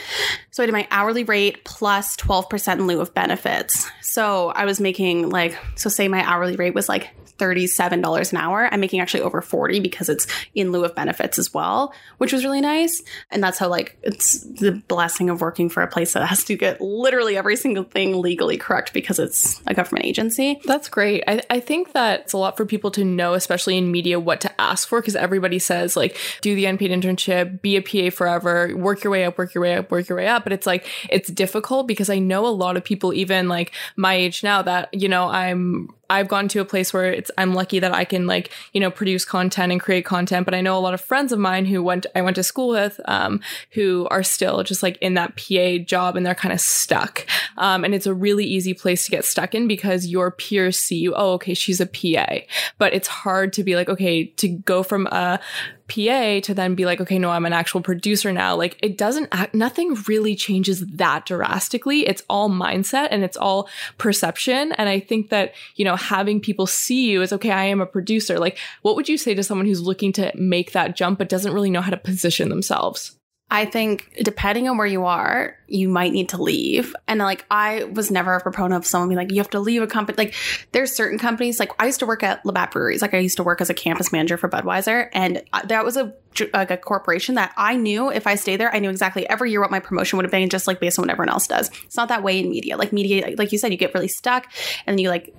So 0.52 0.64
I 0.64 0.66
did 0.66 0.74
my 0.74 0.88
hourly 0.92 1.24
rate 1.24 1.64
plus 1.64 2.18
12% 2.18 2.74
in 2.74 2.88
lieu 2.88 3.00
of 3.00 3.14
benefits. 3.14 3.90
So 4.02 4.50
I 4.50 4.66
was 4.66 4.82
making 4.82 5.30
like, 5.30 5.58
so 5.76 5.90
say 5.90 6.08
my 6.08 6.24
hourly 6.24 6.56
rate 6.56 6.74
was 6.74 6.90
like 6.90 7.12
$37 7.44 8.32
an 8.32 8.38
hour. 8.38 8.70
I'm 8.72 8.80
making 8.80 9.00
actually 9.00 9.22
over 9.22 9.42
40 9.42 9.80
because 9.80 10.10
it's 10.10 10.28
in 10.56 10.72
lieu 10.72 10.86
of 10.86 10.96
benefits 10.96 11.38
as 11.38 11.54
well, 11.54 11.94
which 12.18 12.32
was 12.32 12.44
really 12.44 12.62
nice. 12.62 13.02
And 13.32 13.44
that's 13.44 13.58
how 13.58 13.68
like 13.68 13.98
it's 14.02 14.42
the 14.42 14.82
blessing 14.88 15.30
of 15.30 15.42
working 15.42 15.70
for 15.70 15.84
a 15.84 15.88
place 15.88 16.14
that 16.14 16.26
has 16.26 16.44
to 16.46 16.56
get 16.56 16.80
literally 16.80 17.38
every 17.38 17.56
single 17.56 17.84
thing 17.84 18.22
legally 18.22 18.58
correct 18.58 18.94
because 18.94 19.20
it's 19.20 19.62
a 19.68 19.74
government 19.74 20.06
agency. 20.06 20.62
That's 20.66 20.88
great. 20.88 21.24
I, 21.28 21.42
I 21.50 21.60
think 21.60 21.92
that 21.94 22.22
it's 22.22 22.34
a 22.34 22.38
lot 22.38 22.56
for 22.56 22.66
people 22.66 22.92
to 22.92 23.04
know, 23.04 23.34
especially 23.34 23.78
in 23.78 23.92
media, 23.92 24.20
what 24.20 24.42
to 24.42 24.62
ask 24.62 24.88
for 24.88 25.02
because 25.02 25.16
everybody 25.16 25.60
says 25.60 25.98
like 25.98 26.18
do 26.42 26.56
the 26.56 26.66
unpaid 26.66 26.92
internship, 26.92 27.62
be 27.62 27.76
a 27.76 27.82
PA 27.82 28.16
forever, 28.16 28.76
work 28.76 29.04
your 29.04 29.12
way 29.12 29.26
up, 29.26 29.38
work 29.38 29.54
your 29.54 29.64
way 29.64 29.76
up, 29.76 29.92
work 29.92 30.08
your 30.08 30.18
way 30.18 30.28
up. 30.28 30.44
But 30.44 30.54
it's 30.54 30.66
like 30.66 30.88
it's 31.10 31.30
difficult 31.30 31.88
because 31.88 32.10
I 32.10 32.20
know 32.20 32.46
a 32.46 32.50
lot 32.50 32.78
of 32.78 32.84
people, 32.84 33.14
even 33.14 33.48
like 33.48 33.74
my 33.96 34.14
age 34.14 34.44
now, 34.44 34.62
that 34.62 34.90
you 34.94 35.10
know 35.10 35.28
I'm 35.28 35.90
I've 36.14 36.28
gone 36.28 36.48
to 36.50 36.62
a 36.62 36.66
place 36.66 36.94
where 36.94 37.12
it's 37.12 37.32
I'm 37.38 37.54
lucky 37.54 37.80
that 37.80 37.94
I 37.94 38.06
can 38.06 38.28
like 38.28 38.52
you 38.72 38.80
know 38.80 38.92
produce 38.92 39.26
content 39.26 39.72
and 39.72 39.82
create 39.82 40.06
content. 40.06 40.46
But 40.46 40.54
I 40.54 40.62
know 40.62 40.78
a 40.78 40.80
lot 40.80 40.94
of 40.94 41.02
friends 41.02 41.32
of 41.32 41.40
mine 41.40 41.66
who 41.66 41.82
went 41.82 42.06
I 42.16 42.22
went 42.22 42.36
to 42.36 42.44
school 42.44 42.70
with 42.70 43.00
um, 43.06 43.42
who 43.72 44.08
are 44.12 44.24
still 44.24 44.64
just 44.64 44.84
like 44.84 44.98
in 44.98 45.16
that 45.16 45.36
PA 45.36 45.84
job 45.84 46.16
and 46.16 46.26
they're 46.26 46.36
kind 46.36 46.54
of 46.54 46.62
stuck. 46.62 47.26
Um, 47.58 47.84
and 47.84 47.96
it's 47.96 48.06
a 48.08 48.14
really 48.14 48.46
easy 48.46 48.74
place 48.74 49.06
to 49.06 49.12
get 49.12 49.26
stuck 49.26 49.56
in 49.56 49.68
because 49.68 50.08
your 50.08 50.32
peers 50.32 50.78
see 50.78 50.98
you. 50.98 51.14
Oh, 51.16 51.34
okay, 51.34 51.54
she's 51.54 51.82
a 51.82 51.86
PA, 51.86 52.46
but 52.78 52.94
it's 52.94 53.08
hard 53.08 53.54
to 53.54 53.64
be 53.64 53.76
like 53.76 53.90
okay 53.90 54.26
to 54.26 54.48
go 54.48 54.84
from 54.84 55.08
a 55.08 55.40
PA 55.88 56.40
to 56.42 56.54
then 56.54 56.76
be 56.76 56.86
like, 56.86 57.02
okay, 57.02 57.20
no, 57.20 57.30
I'm 57.30 57.46
an 57.46 57.54
actual 57.54 57.82
producer 57.82 58.32
now. 58.32 58.56
Like 58.56 58.78
it 58.82 58.98
doesn't 58.98 59.30
act, 59.32 59.54
nothing 59.54 59.96
really 60.08 60.36
changes 60.36 60.86
that 60.86 61.26
drastically. 61.26 62.08
It's 62.08 62.24
all 62.30 62.50
mindset 62.50 63.10
and 63.12 63.24
it's 63.24 63.38
all 63.38 63.70
perception. 63.98 64.72
And 64.74 64.90
I 64.90 65.00
think 65.00 65.30
that, 65.30 65.54
you 65.76 65.86
know, 65.86 65.96
having 65.96 66.40
people 66.40 66.68
see 66.68 67.10
you 67.10 67.22
as, 67.22 67.34
okay, 67.34 67.52
I 67.52 67.66
am 67.66 67.82
a 67.82 67.86
producer. 67.86 68.40
Like, 68.40 68.58
what 68.82 68.96
would 68.96 69.10
you 69.10 69.18
say 69.18 69.34
to 69.34 69.44
someone 69.44 69.68
who's 69.68 69.82
looking 69.82 70.12
to 70.14 70.32
make 70.36 70.72
that 70.72 70.96
jump 70.96 71.20
but 71.20 71.30
doesn't 71.30 71.54
really 71.54 71.70
know 71.70 71.82
how 71.82 71.92
to 71.92 71.98
position 71.98 72.50
themselves? 72.50 73.16
I 73.54 73.66
think 73.66 74.12
depending 74.24 74.68
on 74.68 74.80
where 74.80 74.88
you 74.88 75.06
are, 75.06 75.56
you 75.68 75.88
might 75.88 76.12
need 76.12 76.30
to 76.30 76.42
leave. 76.42 76.96
And 77.08 77.20
like, 77.20 77.46
I 77.52 77.84
was 77.84 78.10
never 78.10 78.34
a 78.34 78.42
proponent 78.42 78.74
of 78.74 78.88
someone 78.88 79.10
being 79.10 79.18
like, 79.18 79.32
you 79.32 79.38
have 79.38 79.52
to 79.52 79.60
leave 79.60 79.84
a 79.84 79.86
company. 79.86 80.18
Like, 80.18 80.34
there's 80.72 80.96
certain 80.96 81.20
companies, 81.20 81.60
like, 81.60 81.70
I 81.78 81.86
used 81.86 82.00
to 82.00 82.08
work 82.08 82.24
at 82.24 82.44
Labatt 82.48 82.72
Breweries. 82.72 83.04
Like, 83.04 83.14
I 83.14 83.20
used 83.20 83.38
to 83.38 83.44
work 83.44 83.62
as 83.62 83.70
a 83.70 83.76
campus 83.76 84.12
manager 84.12 84.38
for 84.38 84.50
Budweiser. 84.50 85.08
And 85.14 85.44
uh, 85.54 85.62
that 85.68 85.86
was 85.86 85.98
a 85.98 86.16
like 86.54 86.72
a 86.72 86.78
corporation 86.78 87.36
that 87.36 87.54
I 87.58 87.76
knew 87.76 88.12
if 88.12 88.28
I 88.28 88.36
stay 88.36 88.56
there, 88.56 88.74
I 88.74 88.80
knew 88.80 88.90
exactly 88.90 89.28
every 89.30 89.52
year 89.52 89.62
what 89.62 89.72
my 89.72 89.80
promotion 89.80 90.18
would 90.18 90.26
have 90.26 90.32
been, 90.32 90.50
just 90.50 90.68
like 90.68 90.80
based 90.80 91.00
on 91.00 91.04
what 91.04 91.12
everyone 91.12 91.30
else 91.30 91.48
does. 91.48 91.70
It's 91.86 91.98
not 91.98 92.10
that 92.10 92.24
way 92.24 92.40
in 92.40 92.50
media. 92.50 92.78
Like 92.78 92.94
media, 92.94 93.36
like 93.38 93.52
you 93.52 93.58
said, 93.58 93.72
you 93.72 93.78
get 93.78 93.94
really 93.94 94.08
stuck 94.08 94.52
and 94.86 95.00
you 95.00 95.10
like 95.10 95.34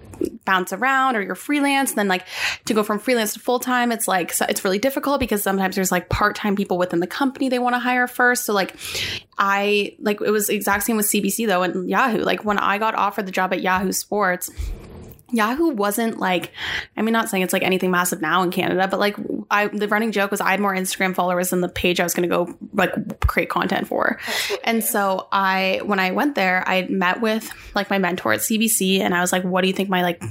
bounce 0.44 0.72
around 0.72 1.16
or 1.16 1.22
you're 1.22 1.35
freelance. 1.35 1.90
And 1.90 1.98
then 1.98 2.09
like 2.09 2.26
to 2.66 2.74
go 2.74 2.83
from 2.83 2.98
freelance 2.98 3.35
to 3.35 3.40
full 3.40 3.59
time, 3.59 3.92
it's 3.92 4.09
like 4.09 4.33
so 4.33 4.46
it's 4.48 4.64
really 4.64 4.78
difficult 4.78 5.20
because 5.20 5.42
sometimes 5.42 5.74
there's 5.74 5.92
like 5.92 6.09
part 6.09 6.37
time 6.37 6.57
people 6.57 6.78
within 6.78 7.00
the 7.00 7.07
company 7.07 7.48
they 7.48 7.59
want 7.59 7.74
to 7.74 7.80
hire 7.80 8.07
first. 8.07 8.44
So 8.44 8.52
like 8.52 8.76
I 9.38 9.96
like 9.98 10.20
it 10.20 10.30
was 10.30 10.48
exact 10.48 10.85
same 10.85 10.96
with 10.96 11.07
CBC 11.07 11.46
though 11.46 11.62
and 11.62 11.88
Yahoo. 11.88 12.18
Like 12.18 12.44
when 12.44 12.59
I 12.59 12.78
got 12.78 12.94
offered 12.94 13.26
the 13.26 13.33
job 13.33 13.52
at 13.52 13.61
Yahoo 13.61 13.92
Sports 13.92 14.50
Yahoo 15.36 15.68
wasn't 15.68 16.18
like, 16.18 16.52
I 16.96 17.02
mean, 17.02 17.12
not 17.12 17.28
saying 17.28 17.42
it's 17.42 17.52
like 17.52 17.62
anything 17.62 17.90
massive 17.90 18.20
now 18.20 18.42
in 18.42 18.50
Canada, 18.50 18.88
but 18.88 19.00
like, 19.00 19.16
I 19.50 19.68
the 19.68 19.88
running 19.88 20.12
joke 20.12 20.30
was 20.30 20.40
I 20.40 20.50
had 20.50 20.60
more 20.60 20.74
Instagram 20.74 21.14
followers 21.14 21.50
than 21.50 21.60
the 21.60 21.68
page 21.68 22.00
I 22.00 22.04
was 22.04 22.14
going 22.14 22.28
to 22.28 22.34
go 22.34 22.54
like 22.72 23.20
create 23.26 23.48
content 23.48 23.88
for. 23.88 24.18
And 24.62 24.82
so 24.82 25.28
I, 25.32 25.80
when 25.84 25.98
I 25.98 26.12
went 26.12 26.34
there, 26.34 26.64
I 26.66 26.82
met 26.82 27.20
with 27.20 27.50
like 27.74 27.90
my 27.90 27.98
mentor 27.98 28.32
at 28.32 28.40
CBC, 28.40 29.00
and 29.00 29.14
I 29.14 29.20
was 29.20 29.32
like, 29.32 29.44
"What 29.44 29.62
do 29.62 29.68
you 29.68 29.74
think 29.74 29.88
my 29.88 30.02
like 30.02 30.22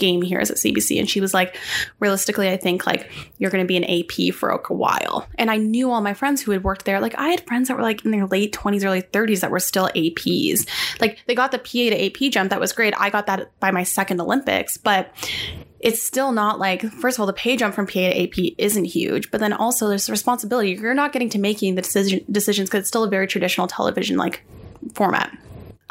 game 0.00 0.22
here 0.22 0.40
is 0.40 0.50
at 0.50 0.56
CBC. 0.56 0.98
And 0.98 1.08
she 1.08 1.20
was 1.20 1.32
like, 1.32 1.56
realistically, 2.00 2.48
I 2.48 2.56
think 2.56 2.86
like 2.86 3.10
you're 3.38 3.50
going 3.50 3.64
to 3.64 3.68
be 3.68 3.76
an 3.76 3.84
AP 3.84 4.34
for 4.34 4.50
a 4.50 4.58
while. 4.72 5.28
And 5.36 5.50
I 5.50 5.56
knew 5.58 5.90
all 5.90 6.00
my 6.00 6.14
friends 6.14 6.42
who 6.42 6.50
had 6.50 6.64
worked 6.64 6.84
there. 6.84 7.00
Like 7.00 7.14
I 7.16 7.28
had 7.28 7.46
friends 7.46 7.68
that 7.68 7.76
were 7.76 7.82
like 7.82 8.04
in 8.04 8.10
their 8.10 8.26
late 8.26 8.52
20s, 8.52 8.84
early 8.84 9.02
30s 9.02 9.40
that 9.40 9.50
were 9.50 9.60
still 9.60 9.88
APs. 9.94 10.66
Like 11.00 11.18
they 11.26 11.34
got 11.34 11.52
the 11.52 11.58
PA 11.58 11.94
to 11.94 12.06
AP 12.06 12.32
jump. 12.32 12.50
That 12.50 12.60
was 12.60 12.72
great. 12.72 12.94
I 12.98 13.10
got 13.10 13.26
that 13.26 13.58
by 13.60 13.70
my 13.70 13.84
second 13.84 14.20
Olympics, 14.20 14.76
but 14.76 15.14
it's 15.80 16.02
still 16.02 16.32
not 16.32 16.58
like 16.58 16.82
first 16.82 17.16
of 17.16 17.20
all 17.20 17.26
the 17.26 17.32
pay 17.32 17.56
jump 17.56 17.74
from 17.74 17.86
PA 17.86 17.92
to 17.92 18.22
AP 18.22 18.54
isn't 18.58 18.84
huge, 18.84 19.30
but 19.30 19.40
then 19.40 19.52
also 19.52 19.88
there's 19.88 20.06
the 20.06 20.12
responsibility. 20.12 20.72
You're 20.72 20.94
not 20.94 21.12
getting 21.12 21.30
to 21.30 21.38
making 21.38 21.74
the 21.74 21.82
decision 21.82 22.24
decisions 22.30 22.68
because 22.68 22.80
it's 22.80 22.88
still 22.88 23.04
a 23.04 23.08
very 23.08 23.26
traditional 23.26 23.66
television 23.66 24.16
like 24.16 24.42
format. 24.94 25.36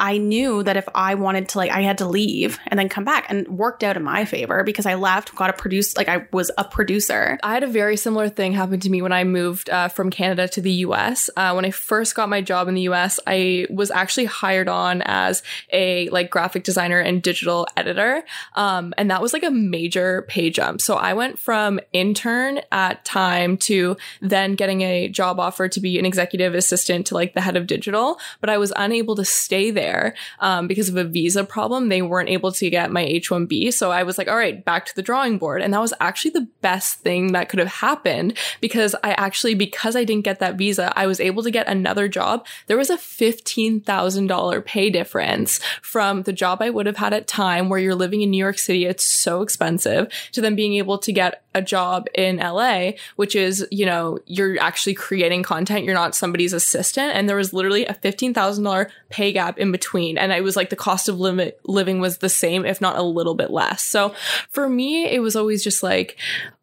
I 0.00 0.16
knew 0.16 0.62
that 0.62 0.78
if 0.78 0.88
I 0.94 1.14
wanted 1.14 1.50
to, 1.50 1.58
like, 1.58 1.70
I 1.70 1.82
had 1.82 1.98
to 1.98 2.08
leave 2.08 2.58
and 2.66 2.80
then 2.80 2.88
come 2.88 3.04
back 3.04 3.26
and 3.28 3.46
worked 3.46 3.84
out 3.84 3.98
in 3.98 4.02
my 4.02 4.24
favor 4.24 4.64
because 4.64 4.86
I 4.86 4.94
left, 4.94 5.34
got 5.36 5.50
a 5.50 5.52
produce, 5.52 5.94
like, 5.94 6.08
I 6.08 6.26
was 6.32 6.50
a 6.56 6.64
producer. 6.64 7.38
I 7.42 7.52
had 7.52 7.62
a 7.62 7.66
very 7.66 7.98
similar 7.98 8.30
thing 8.30 8.52
happen 8.52 8.80
to 8.80 8.88
me 8.88 9.02
when 9.02 9.12
I 9.12 9.24
moved 9.24 9.68
uh, 9.68 9.88
from 9.88 10.10
Canada 10.10 10.48
to 10.48 10.62
the 10.62 10.72
US. 10.72 11.28
Uh, 11.36 11.52
when 11.52 11.66
I 11.66 11.70
first 11.70 12.14
got 12.14 12.30
my 12.30 12.40
job 12.40 12.66
in 12.66 12.74
the 12.74 12.88
US, 12.88 13.20
I 13.26 13.66
was 13.68 13.90
actually 13.90 14.24
hired 14.24 14.68
on 14.68 15.02
as 15.02 15.42
a, 15.70 16.08
like, 16.08 16.30
graphic 16.30 16.64
designer 16.64 16.98
and 16.98 17.22
digital 17.22 17.66
editor. 17.76 18.24
Um, 18.54 18.94
and 18.96 19.10
that 19.10 19.20
was 19.20 19.34
like 19.34 19.44
a 19.44 19.50
major 19.50 20.22
pay 20.28 20.48
jump. 20.48 20.80
So 20.80 20.96
I 20.96 21.12
went 21.12 21.38
from 21.38 21.78
intern 21.92 22.60
at 22.72 23.04
time 23.04 23.58
to 23.58 23.98
then 24.22 24.54
getting 24.54 24.80
a 24.80 25.08
job 25.08 25.38
offer 25.38 25.68
to 25.68 25.80
be 25.80 25.98
an 25.98 26.06
executive 26.06 26.54
assistant 26.54 27.06
to, 27.08 27.14
like, 27.14 27.34
the 27.34 27.42
head 27.42 27.58
of 27.58 27.66
digital. 27.66 28.18
But 28.40 28.48
I 28.48 28.56
was 28.56 28.72
unable 28.76 29.14
to 29.16 29.26
stay 29.26 29.70
there 29.70 29.89
there 29.90 30.14
um, 30.38 30.66
because 30.66 30.88
of 30.88 30.96
a 30.96 31.04
visa 31.04 31.44
problem. 31.44 31.88
They 31.88 32.02
weren't 32.02 32.28
able 32.28 32.52
to 32.52 32.70
get 32.70 32.92
my 32.92 33.02
H 33.02 33.30
1B. 33.30 33.72
So 33.72 33.90
I 33.90 34.02
was 34.02 34.18
like, 34.18 34.28
all 34.28 34.36
right, 34.36 34.64
back 34.64 34.86
to 34.86 34.94
the 34.94 35.02
drawing 35.02 35.38
board. 35.38 35.62
And 35.62 35.74
that 35.74 35.80
was 35.80 35.94
actually 36.00 36.32
the 36.32 36.48
best 36.60 37.00
thing 37.00 37.32
that 37.32 37.48
could 37.48 37.58
have 37.58 37.68
happened 37.68 38.36
because 38.60 38.94
I 39.02 39.12
actually, 39.12 39.54
because 39.54 39.96
I 39.96 40.04
didn't 40.04 40.24
get 40.24 40.38
that 40.40 40.56
visa, 40.56 40.92
I 40.96 41.06
was 41.06 41.20
able 41.20 41.42
to 41.42 41.50
get 41.50 41.66
another 41.66 42.08
job. 42.08 42.46
There 42.66 42.76
was 42.76 42.90
a 42.90 42.96
$15,000 42.96 44.64
pay 44.64 44.90
difference 44.90 45.60
from 45.82 46.22
the 46.22 46.32
job 46.32 46.62
I 46.62 46.70
would 46.70 46.86
have 46.86 46.96
had 46.96 47.12
at 47.12 47.26
time 47.26 47.68
where 47.68 47.80
you're 47.80 47.94
living 47.94 48.22
in 48.22 48.30
New 48.30 48.38
York 48.38 48.58
City. 48.58 48.84
It's 48.84 49.04
so 49.04 49.42
expensive 49.42 50.08
to 50.32 50.40
then 50.40 50.54
being 50.54 50.74
able 50.74 50.98
to 50.98 51.12
get 51.12 51.42
a 51.54 51.62
job 51.62 52.06
in 52.14 52.36
LA, 52.36 52.92
which 53.16 53.34
is, 53.34 53.66
you 53.70 53.84
know, 53.84 54.18
you're 54.26 54.58
actually 54.60 54.94
creating 54.94 55.42
content. 55.42 55.84
You're 55.84 55.94
not 55.94 56.14
somebody's 56.14 56.52
assistant. 56.52 57.14
And 57.14 57.28
there 57.28 57.36
was 57.36 57.52
literally 57.52 57.86
a 57.86 57.94
$15,000 57.94 58.90
pay 59.08 59.32
gap 59.32 59.58
in 59.58 59.72
between. 59.72 59.79
And 60.18 60.32
it 60.32 60.42
was 60.42 60.56
like 60.56 60.70
the 60.70 60.76
cost 60.76 61.08
of 61.08 61.18
li- 61.18 61.52
living 61.64 62.00
was 62.00 62.18
the 62.18 62.28
same, 62.28 62.64
if 62.64 62.80
not 62.80 62.96
a 62.96 63.02
little 63.02 63.34
bit 63.34 63.50
less. 63.50 63.84
So 63.84 64.14
for 64.48 64.68
me, 64.68 65.06
it 65.06 65.20
was 65.20 65.36
always 65.36 65.64
just 65.64 65.82
like, 65.82 66.18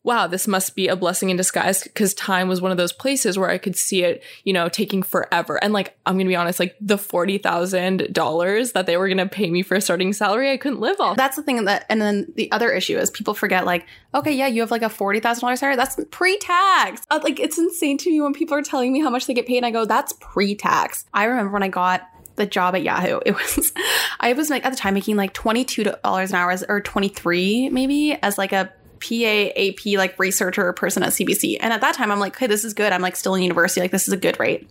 wow, 0.08 0.26
this 0.26 0.48
must 0.48 0.74
be 0.74 0.88
a 0.88 0.96
blessing 0.96 1.30
in 1.30 1.36
disguise 1.36 1.84
because 1.84 2.14
time 2.14 2.48
was 2.48 2.62
one 2.62 2.72
of 2.72 2.78
those 2.78 2.94
places 2.94 3.38
where 3.38 3.50
I 3.50 3.58
could 3.58 3.76
see 3.76 4.06
it, 4.06 4.24
you 4.46 4.54
know, 4.54 4.70
taking 4.70 5.04
forever. 5.04 5.62
And 5.62 5.74
like, 5.74 5.98
I'm 6.06 6.16
going 6.16 6.26
to 6.26 6.30
be 6.30 6.36
honest, 6.36 6.62
like 6.62 6.78
the 6.80 6.96
$40,000 6.96 8.72
that 8.72 8.86
they 8.86 8.96
were 8.96 9.10
going 9.10 9.18
to 9.18 9.28
pay 9.28 9.50
me 9.50 9.64
for 9.64 9.76
a 9.76 9.82
starting 9.82 10.14
salary, 10.14 10.50
I 10.50 10.56
couldn't 10.56 10.80
live 10.80 11.02
off. 11.02 11.18
That's 11.18 11.36
the 11.36 11.44
thing 11.44 11.66
that, 11.66 11.86
and 11.90 12.00
then 12.02 12.32
the 12.38 12.50
other 12.54 12.72
issue 12.72 12.98
is 12.98 13.12
people 13.12 13.34
forget 13.34 13.66
like, 13.66 13.86
okay, 14.16 14.32
yeah, 14.32 14.48
you 14.48 14.62
have 14.62 14.72
like 14.72 14.82
a 14.82 14.86
$40,000 14.86 15.58
salary. 15.58 15.76
That's 15.76 16.00
pre-tax. 16.10 17.02
Uh, 17.12 17.20
like, 17.22 17.42
it's 17.42 17.58
insane 17.58 17.98
to 17.98 18.10
me 18.10 18.22
when 18.22 18.32
people 18.32 18.56
are 18.56 18.64
telling 18.64 18.94
me 18.94 19.02
how 19.02 19.10
much 19.10 19.28
they 19.28 19.34
get 19.34 19.46
paid. 19.46 19.58
And 19.58 19.66
I 19.66 19.72
go, 19.72 19.84
that's 19.84 20.14
pre-tax. 20.22 21.04
I 21.14 21.26
remember 21.26 21.52
when 21.52 21.64
I 21.64 21.68
got 21.68 22.08
the 22.38 22.46
job 22.46 22.76
at 22.76 22.84
Yahoo. 22.84 23.20
It 23.26 23.36
was 23.36 23.74
I 24.20 24.34
was 24.34 24.50
like 24.50 24.66
at 24.66 24.70
the 24.72 24.78
time 24.78 24.94
making 24.94 25.18
like 25.18 25.34
twenty 25.34 25.66
two 25.66 25.84
dollars 25.84 26.32
an 26.32 26.38
hour 26.38 26.56
or 26.70 26.82
twenty 26.82 27.10
three 27.10 27.70
maybe 27.70 28.14
as 28.14 28.38
like 28.38 28.54
a 28.54 28.72
PA, 29.00 29.52
AP, 29.56 29.98
like 29.98 30.18
researcher 30.18 30.72
person 30.74 31.04
at 31.04 31.10
CBC. 31.10 31.58
And 31.60 31.72
at 31.72 31.82
that 31.82 31.96
time, 31.96 32.12
I'm 32.12 32.20
like, 32.20 32.36
hey, 32.36 32.48
this 32.48 32.64
is 32.64 32.74
good. 32.74 32.92
I'm 32.92 33.02
like 33.02 33.16
still 33.16 33.36
in 33.36 33.44
university. 33.44 33.82
Like, 33.82 33.92
this 33.92 34.08
is 34.08 34.14
a 34.14 34.18
good 34.18 34.40
rate. 34.40 34.68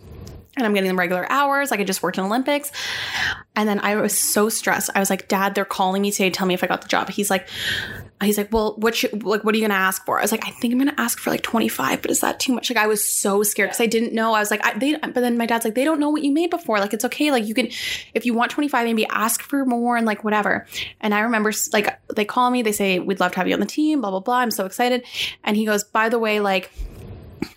And 0.57 0.65
I'm 0.65 0.73
getting 0.73 0.89
the 0.89 0.97
regular 0.97 1.31
hours. 1.31 1.71
Like, 1.71 1.81
I 1.81 1.85
just 1.85 2.03
worked 2.03 2.19
in 2.19 2.25
Olympics. 2.25 2.73
And 3.55 3.69
then 3.69 3.81
I 3.81 3.97
was 3.97 4.19
so 4.19 4.49
stressed. 4.49 4.91
I 4.95 5.01
was 5.01 5.11
like, 5.11 5.29
Dad, 5.29 5.55
they're 5.55 5.65
calling 5.65 6.03
me 6.03 6.11
today 6.11 6.31
to 6.31 6.35
tell 6.35 6.47
me 6.47 6.55
if 6.55 6.65
I 6.65 6.67
got 6.67 6.83
the 6.83 6.89
job. 6.89 7.11
He's 7.11 7.31
like, 7.31 7.49
he's 8.23 8.39
like, 8.39 8.53
well, 8.53 8.75
what 8.77 8.95
should, 8.95 9.23
like, 9.23 9.45
what 9.45 9.55
are 9.55 9.59
you 9.59 9.65
gonna 9.65 9.75
ask 9.75 10.05
for? 10.07 10.19
I 10.19 10.23
was 10.23 10.33
like, 10.33 10.47
I 10.47 10.51
think 10.51 10.73
I'm 10.73 10.79
gonna 10.79 10.95
ask 10.97 11.19
for 11.19 11.31
like 11.31 11.43
25, 11.43 12.03
but 12.03 12.11
is 12.11 12.21
that 12.21 12.41
too 12.41 12.55
much? 12.55 12.71
Like, 12.71 12.83
I 12.83 12.87
was 12.87 13.05
so 13.05 13.43
scared 13.43 13.69
because 13.69 13.81
I 13.81 13.87
didn't 13.87 14.15
know. 14.15 14.33
I 14.33 14.41
was 14.41 14.51
like, 14.51 14.65
I, 14.65 14.79
they, 14.79 14.95
but 14.97 15.15
then 15.15 15.37
my 15.37 15.47
dad's 15.47 15.65
like, 15.65 15.75
they 15.75 15.85
don't 15.85 16.01
know 16.01 16.11
what 16.11 16.23
you 16.23 16.33
made 16.33 16.51
before. 16.51 16.79
Like, 16.79 16.95
it's 16.95 17.05
okay. 17.05 17.31
Like, 17.31 17.47
you 17.47 17.55
can, 17.55 17.69
if 18.15 18.25
you 18.25 18.35
want 18.35 18.51
25, 18.51 18.85
maybe 18.87 19.07
ask 19.07 19.43
for 19.43 19.65
more 19.65 19.97
and 19.97 20.07
like 20.07 20.25
whatever. 20.25 20.67
And 21.01 21.15
I 21.15 21.21
remember 21.21 21.53
like 21.73 21.99
they 22.15 22.25
call 22.25 22.51
me, 22.51 22.63
they 22.63 22.73
say, 22.73 22.99
we'd 22.99 23.21
love 23.21 23.33
to 23.33 23.39
have 23.39 23.49
you 23.49 23.55
on 23.55 23.61
the 23.61 23.67
team, 23.67 24.01
blah 24.01 24.11
blah 24.11 24.21
blah. 24.21 24.39
I'm 24.39 24.51
so 24.51 24.67
excited. 24.67 25.05
And 25.45 25.57
he 25.57 25.65
goes, 25.67 25.85
by 25.85 26.09
the 26.09 26.19
way, 26.19 26.41
like 26.41 26.71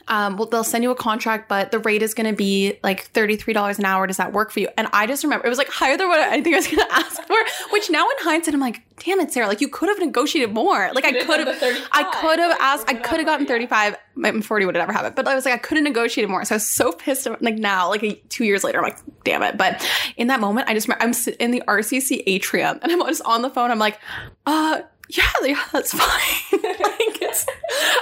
um, 0.08 0.38
well, 0.38 0.48
they'll 0.48 0.64
send 0.64 0.84
you 0.84 0.92
a 0.92 0.96
contract, 0.96 1.48
but 1.48 1.72
the 1.72 1.80
rate 1.80 2.02
is 2.02 2.14
going 2.14 2.30
to 2.30 2.36
be 2.36 2.80
like 2.84 3.12
$33 3.14 3.80
an 3.80 3.86
hour. 3.86 4.08
Does 4.08 4.18
that 4.18 4.34
work 4.34 4.52
for 4.52 4.60
you? 4.60 4.70
And 4.78 4.88
I 4.92 5.06
just 5.06 5.24
remember 5.24 5.46
it 5.46 5.50
was 5.50 5.58
like 5.58 5.70
higher 5.70 5.98
than 5.98 6.08
what 6.08 6.20
I 6.20 6.42
think 6.42 6.56
I 6.56 6.58
was 6.58 6.68
going 6.68 6.78
to 6.88 6.94
ask 6.94 7.22
for, 7.24 7.38
which 7.72 7.90
now 7.90 8.06
in 8.10 8.16
hindsight, 8.20 8.54
I'm 8.54 8.60
like, 8.60 8.82
damn 9.04 9.20
it, 9.20 9.32
Sarah, 9.32 9.48
like 9.48 9.62
you 9.62 9.70
could 9.70 9.90
have 9.90 10.00
negotiated 10.00 10.54
more. 10.54 10.92
Like 10.94 11.06
I 11.06 11.24
could 11.24 11.40
have, 11.40 11.88
I 11.92 12.04
could 12.22 12.40
have 12.40 12.58
asked, 12.60 12.90
I 12.90 12.96
could 12.96 13.18
have 13.18 13.26
gotten 13.26 13.46
35. 13.46 13.96
My 14.16 14.32
40 14.42 14.66
would 14.66 14.76
have 14.76 14.82
never 14.82 14.94
happened, 14.94 15.16
but 15.16 15.28
I 15.28 15.36
was 15.36 15.46
like, 15.46 15.54
I 15.54 15.58
could 15.58 15.78
have 15.78 15.84
negotiated 15.84 16.30
more. 16.30 16.44
So 16.44 16.56
I 16.56 16.58
was 16.58 16.68
so 16.68 16.92
pissed. 16.92 17.28
Like 17.40 17.56
now, 17.56 17.90
like 17.90 18.28
two 18.30 18.44
years 18.44 18.64
later, 18.64 18.80
I'm 18.80 18.84
like, 18.84 18.98
damn 19.24 19.44
it. 19.44 19.58
But 19.58 19.88
in 20.18 20.28
that 20.28 20.40
moment, 20.40 20.70
I 20.70 20.74
just, 20.74 20.90
I'm 21.00 21.14
in 21.40 21.52
the 21.52 21.64
RCC 21.68 22.24
atrium 22.26 22.80
and 22.84 22.92
I'm 22.92 23.00
just 23.08 23.22
on 23.22 23.42
the 23.42 23.50
phone. 23.50 23.72
I'm 23.72 23.80
like, 23.80 24.00
uh, 24.46 24.82
yeah, 25.10 25.24
yeah, 25.44 25.64
that's 25.74 25.92
fine. 25.98 26.62
like 26.62 27.22
it's 27.22 27.46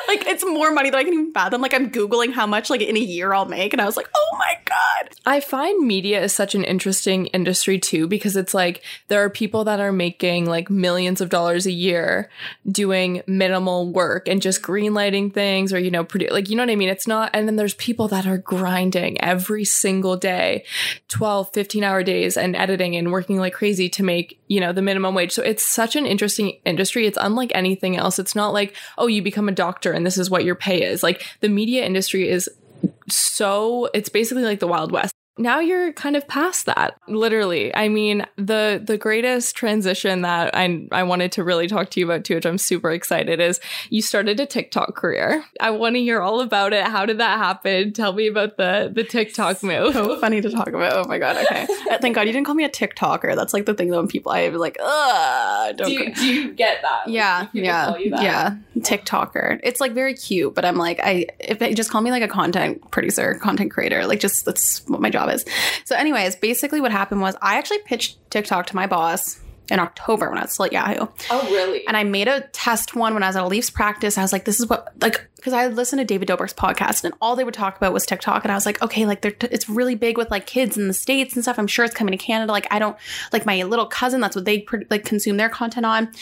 like 0.10 0.28
it's 0.28 0.46
more 0.46 0.72
money 0.72 0.90
than 0.90 1.00
I 1.00 1.04
can 1.06 1.14
even 1.14 1.32
fathom. 1.32 1.62
Like 1.62 1.74
I'm 1.74 1.90
googling 1.90 2.34
how 2.34 2.46
much 2.46 2.70
like 2.70 2.82
in 2.82 2.98
a 2.98 3.00
year 3.00 3.34
I'll 3.34 3.46
make, 3.46 3.72
and 3.74 3.82
I 3.82 3.86
was 3.86 3.96
like, 3.96 4.10
oh 4.14 4.36
my 4.38 4.58
god. 4.66 5.16
I 5.26 5.40
find 5.40 5.86
media 5.86 6.22
is 6.22 6.34
such 6.34 6.54
an 6.54 6.64
interesting 6.66 7.28
industry 7.28 7.80
too 7.80 8.08
because 8.08 8.36
it's 8.36 8.54
like 8.54 8.84
there 9.08 9.24
are 9.24 9.30
people 9.30 9.64
that 9.66 9.80
are 9.80 9.92
making 9.94 10.48
like 10.48 10.70
millions 10.70 11.22
of 11.22 11.30
dollars 11.30 11.66
a 11.66 11.72
year 11.72 12.30
doing 12.70 13.22
minimal 13.26 13.90
work 13.90 14.28
and 14.28 14.42
just 14.42 14.62
greenlighting 14.62 15.34
things 15.34 15.72
or 15.72 15.80
you 15.80 15.92
know 15.92 16.04
pretty 16.04 16.30
like 16.30 16.50
you 16.50 16.58
know 16.58 16.64
what 16.64 16.72
I 16.72 16.76
mean. 16.76 16.90
It's 16.90 17.08
not, 17.08 17.32
and 17.34 17.48
then 17.48 17.56
there's 17.56 17.74
people 17.76 18.10
that 18.10 18.28
are 18.28 18.38
grinding 18.38 19.22
every 19.22 19.64
single 19.64 20.18
day, 20.18 20.66
12, 21.08 21.54
15 21.54 21.84
hour 21.86 22.04
days 22.04 22.36
and 22.36 22.54
editing 22.56 22.98
and 22.98 23.14
working 23.14 23.38
like 23.38 23.54
crazy 23.54 23.88
to 23.90 24.04
make 24.04 24.38
you 24.48 24.60
know 24.60 24.74
the 24.74 24.82
minimum 24.82 25.16
wage. 25.16 25.32
So 25.32 25.42
it's 25.42 25.64
such 25.64 25.96
an 25.96 26.06
interesting 26.06 26.58
industry 26.66 26.97
industry, 26.98 27.08
it's 27.08 27.26
unlike 27.26 27.52
anything 27.54 27.98
else. 27.98 28.20
It's 28.20 28.36
not 28.36 28.54
like, 28.54 28.76
oh, 28.98 29.08
you 29.08 29.22
become 29.22 29.50
a 29.50 29.54
doctor 29.54 29.92
and 29.92 30.06
this 30.06 30.18
is 30.18 30.30
what 30.30 30.44
your 30.44 30.56
pay 30.56 30.84
is. 30.84 31.04
Like 31.04 31.24
the 31.42 31.50
media 31.50 31.86
industry 31.86 32.30
is 32.30 32.50
so, 33.10 33.90
it's 33.94 34.10
basically 34.10 34.44
like 34.44 34.60
the 34.60 34.68
Wild 34.68 34.92
West 34.92 35.14
now 35.38 35.60
you're 35.60 35.94
kind 35.94 36.16
of 36.16 36.28
past 36.28 36.66
that 36.66 37.00
literally. 37.08 37.74
I 37.76 37.88
mean 37.88 38.26
the 38.36 38.82
the 38.84 38.98
greatest 38.98 39.56
transition 39.56 40.22
that 40.22 40.56
i 40.56 40.88
i 40.92 41.04
wanted 41.04 41.32
to 41.34 41.44
really 41.44 41.68
talk 41.68 41.90
to 41.92 42.00
you 42.00 42.06
about 42.06 42.24
too 42.24 42.36
which 42.36 42.46
i'm 42.46 42.58
super 42.58 42.92
excited 42.92 43.40
is 43.40 43.60
you 43.90 44.02
started 44.02 44.40
a 44.40 44.46
tiktok 44.46 44.96
career. 44.96 45.44
I 45.60 45.72
want 45.72 45.96
to 45.96 46.02
hear 46.02 46.22
all 46.22 46.42
about 46.42 46.74
it. 46.74 46.84
How 46.84 47.06
did 47.06 47.20
that 47.20 47.38
happen? 47.38 47.94
Tell 47.94 48.14
me 48.14 48.28
about 48.28 48.58
the 48.58 48.92
the 48.94 49.04
tiktok 49.04 49.64
move. 49.64 49.94
so 49.94 50.20
funny 50.22 50.42
to 50.42 50.50
talk 50.50 50.70
about. 50.70 50.94
Oh 50.94 51.08
my 51.08 51.20
god. 51.20 51.38
Okay. 51.38 51.68
Uh, 51.90 51.98
thank 52.00 52.16
god 52.16 52.28
you 52.28 52.34
didn't 52.34 52.46
call 52.46 52.56
me 52.56 52.64
a 52.64 52.70
tiktoker. 52.70 53.36
That's 53.36 53.54
like 53.54 53.66
the 53.66 53.74
thing 53.74 53.90
that 53.90 53.98
when 53.98 54.08
people 54.08 54.32
i 54.32 54.48
like 54.50 54.78
ugh 54.82 55.78
don't 55.78 55.88
do 55.88 55.94
you, 55.94 56.14
do 56.14 56.26
you 56.26 56.54
get 56.54 56.82
that? 56.82 57.08
Yeah 57.08 57.48
yeah 57.54 57.96
yeah. 57.98 58.58
Tiktoker. 58.80 59.60
It's 59.64 59.80
like 59.80 59.94
very 59.94 60.14
cute 60.14 60.54
but 60.56 60.66
i'm 60.66 60.78
like 60.78 61.00
i 61.04 61.26
if 61.40 61.60
they 61.60 61.74
just 61.74 61.90
call 61.90 62.02
me 62.02 62.12
like 62.12 62.24
a 62.24 62.28
content 62.28 62.90
producer 62.92 63.36
content 63.36 63.72
creator 63.72 64.06
like 64.06 64.20
just 64.20 64.46
that's 64.46 64.86
what 64.88 65.02
my 65.02 65.10
job 65.10 65.27
job 65.28 65.36
is. 65.36 65.46
So, 65.86 65.96
anyways, 65.96 66.36
basically 66.36 66.82
what 66.82 66.92
happened 66.92 67.22
was 67.22 67.36
I 67.42 67.58
actually 67.58 67.80
pitched 67.80 68.18
TikTok 68.30 68.68
to 68.68 68.76
my 68.76 68.88
boss 68.88 69.40
in 69.70 69.80
October 69.80 70.30
when 70.30 70.38
I 70.38 70.44
was 70.44 70.54
still 70.54 70.66
at 70.68 70.72
Yahoo. 70.72 71.08
Oh, 71.30 71.44
really? 71.52 71.86
And 71.88 71.98
I 71.98 72.06
made 72.06 72.30
a 72.30 72.40
test 72.54 72.96
one 72.96 73.14
when 73.14 73.22
I 73.22 73.28
was 73.28 73.36
at 73.36 73.44
a 73.44 73.48
Leafs 73.48 73.70
practice. 73.70 74.18
I 74.18 74.22
was 74.22 74.32
like, 74.32 74.46
this 74.46 74.62
is 74.62 74.70
what, 74.70 74.94
like, 75.02 75.28
because 75.36 75.52
I 75.52 75.68
listened 75.68 76.00
to 76.00 76.06
David 76.06 76.30
Dobrik's 76.30 76.54
podcast 76.54 77.04
and 77.04 77.14
all 77.20 77.36
they 77.36 77.44
would 77.44 77.54
talk 77.54 77.76
about 77.76 77.92
was 77.92 78.06
TikTok. 78.06 78.46
And 78.46 78.52
I 78.54 78.56
was 78.56 78.66
like, 78.66 78.82
okay, 78.82 79.06
like, 79.06 79.22
t- 79.22 79.48
it's 79.52 79.68
really 79.68 79.96
big 79.96 80.18
with 80.18 80.32
like 80.32 80.46
kids 80.46 80.78
in 80.78 80.88
the 80.88 80.94
States 80.94 81.36
and 81.36 81.44
stuff. 81.44 81.60
I'm 81.60 81.68
sure 81.68 81.84
it's 81.84 81.94
coming 81.94 82.18
to 82.18 82.18
Canada. 82.18 82.50
Like, 82.50 82.68
I 82.72 82.80
don't, 82.80 82.96
like, 83.34 83.46
my 83.46 83.62
little 83.64 83.88
cousin, 83.88 84.22
that's 84.22 84.38
what 84.38 84.46
they 84.46 84.66
like 84.90 85.04
consume 85.04 85.36
their 85.36 85.50
content 85.50 85.86
on. 85.86 86.14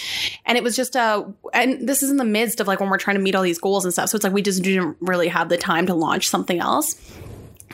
And 0.48 0.58
it 0.58 0.64
was 0.64 0.76
just, 0.76 0.96
uh, 0.96 1.26
and 1.54 1.88
this 1.88 2.02
is 2.02 2.10
in 2.10 2.18
the 2.18 2.26
midst 2.26 2.60
of 2.60 2.68
like 2.68 2.80
when 2.80 2.90
we're 2.90 2.98
trying 2.98 3.18
to 3.18 3.22
meet 3.22 3.36
all 3.36 3.44
these 3.44 3.60
goals 3.60 3.86
and 3.86 3.94
stuff. 3.94 4.10
So 4.10 4.16
it's 4.16 4.24
like 4.24 4.34
we 4.34 4.42
just 4.42 4.64
didn't 4.64 4.98
really 5.02 5.28
have 5.28 5.50
the 5.50 5.58
time 5.58 5.86
to 5.86 5.94
launch 5.94 6.28
something 6.28 6.60
else. 6.60 6.96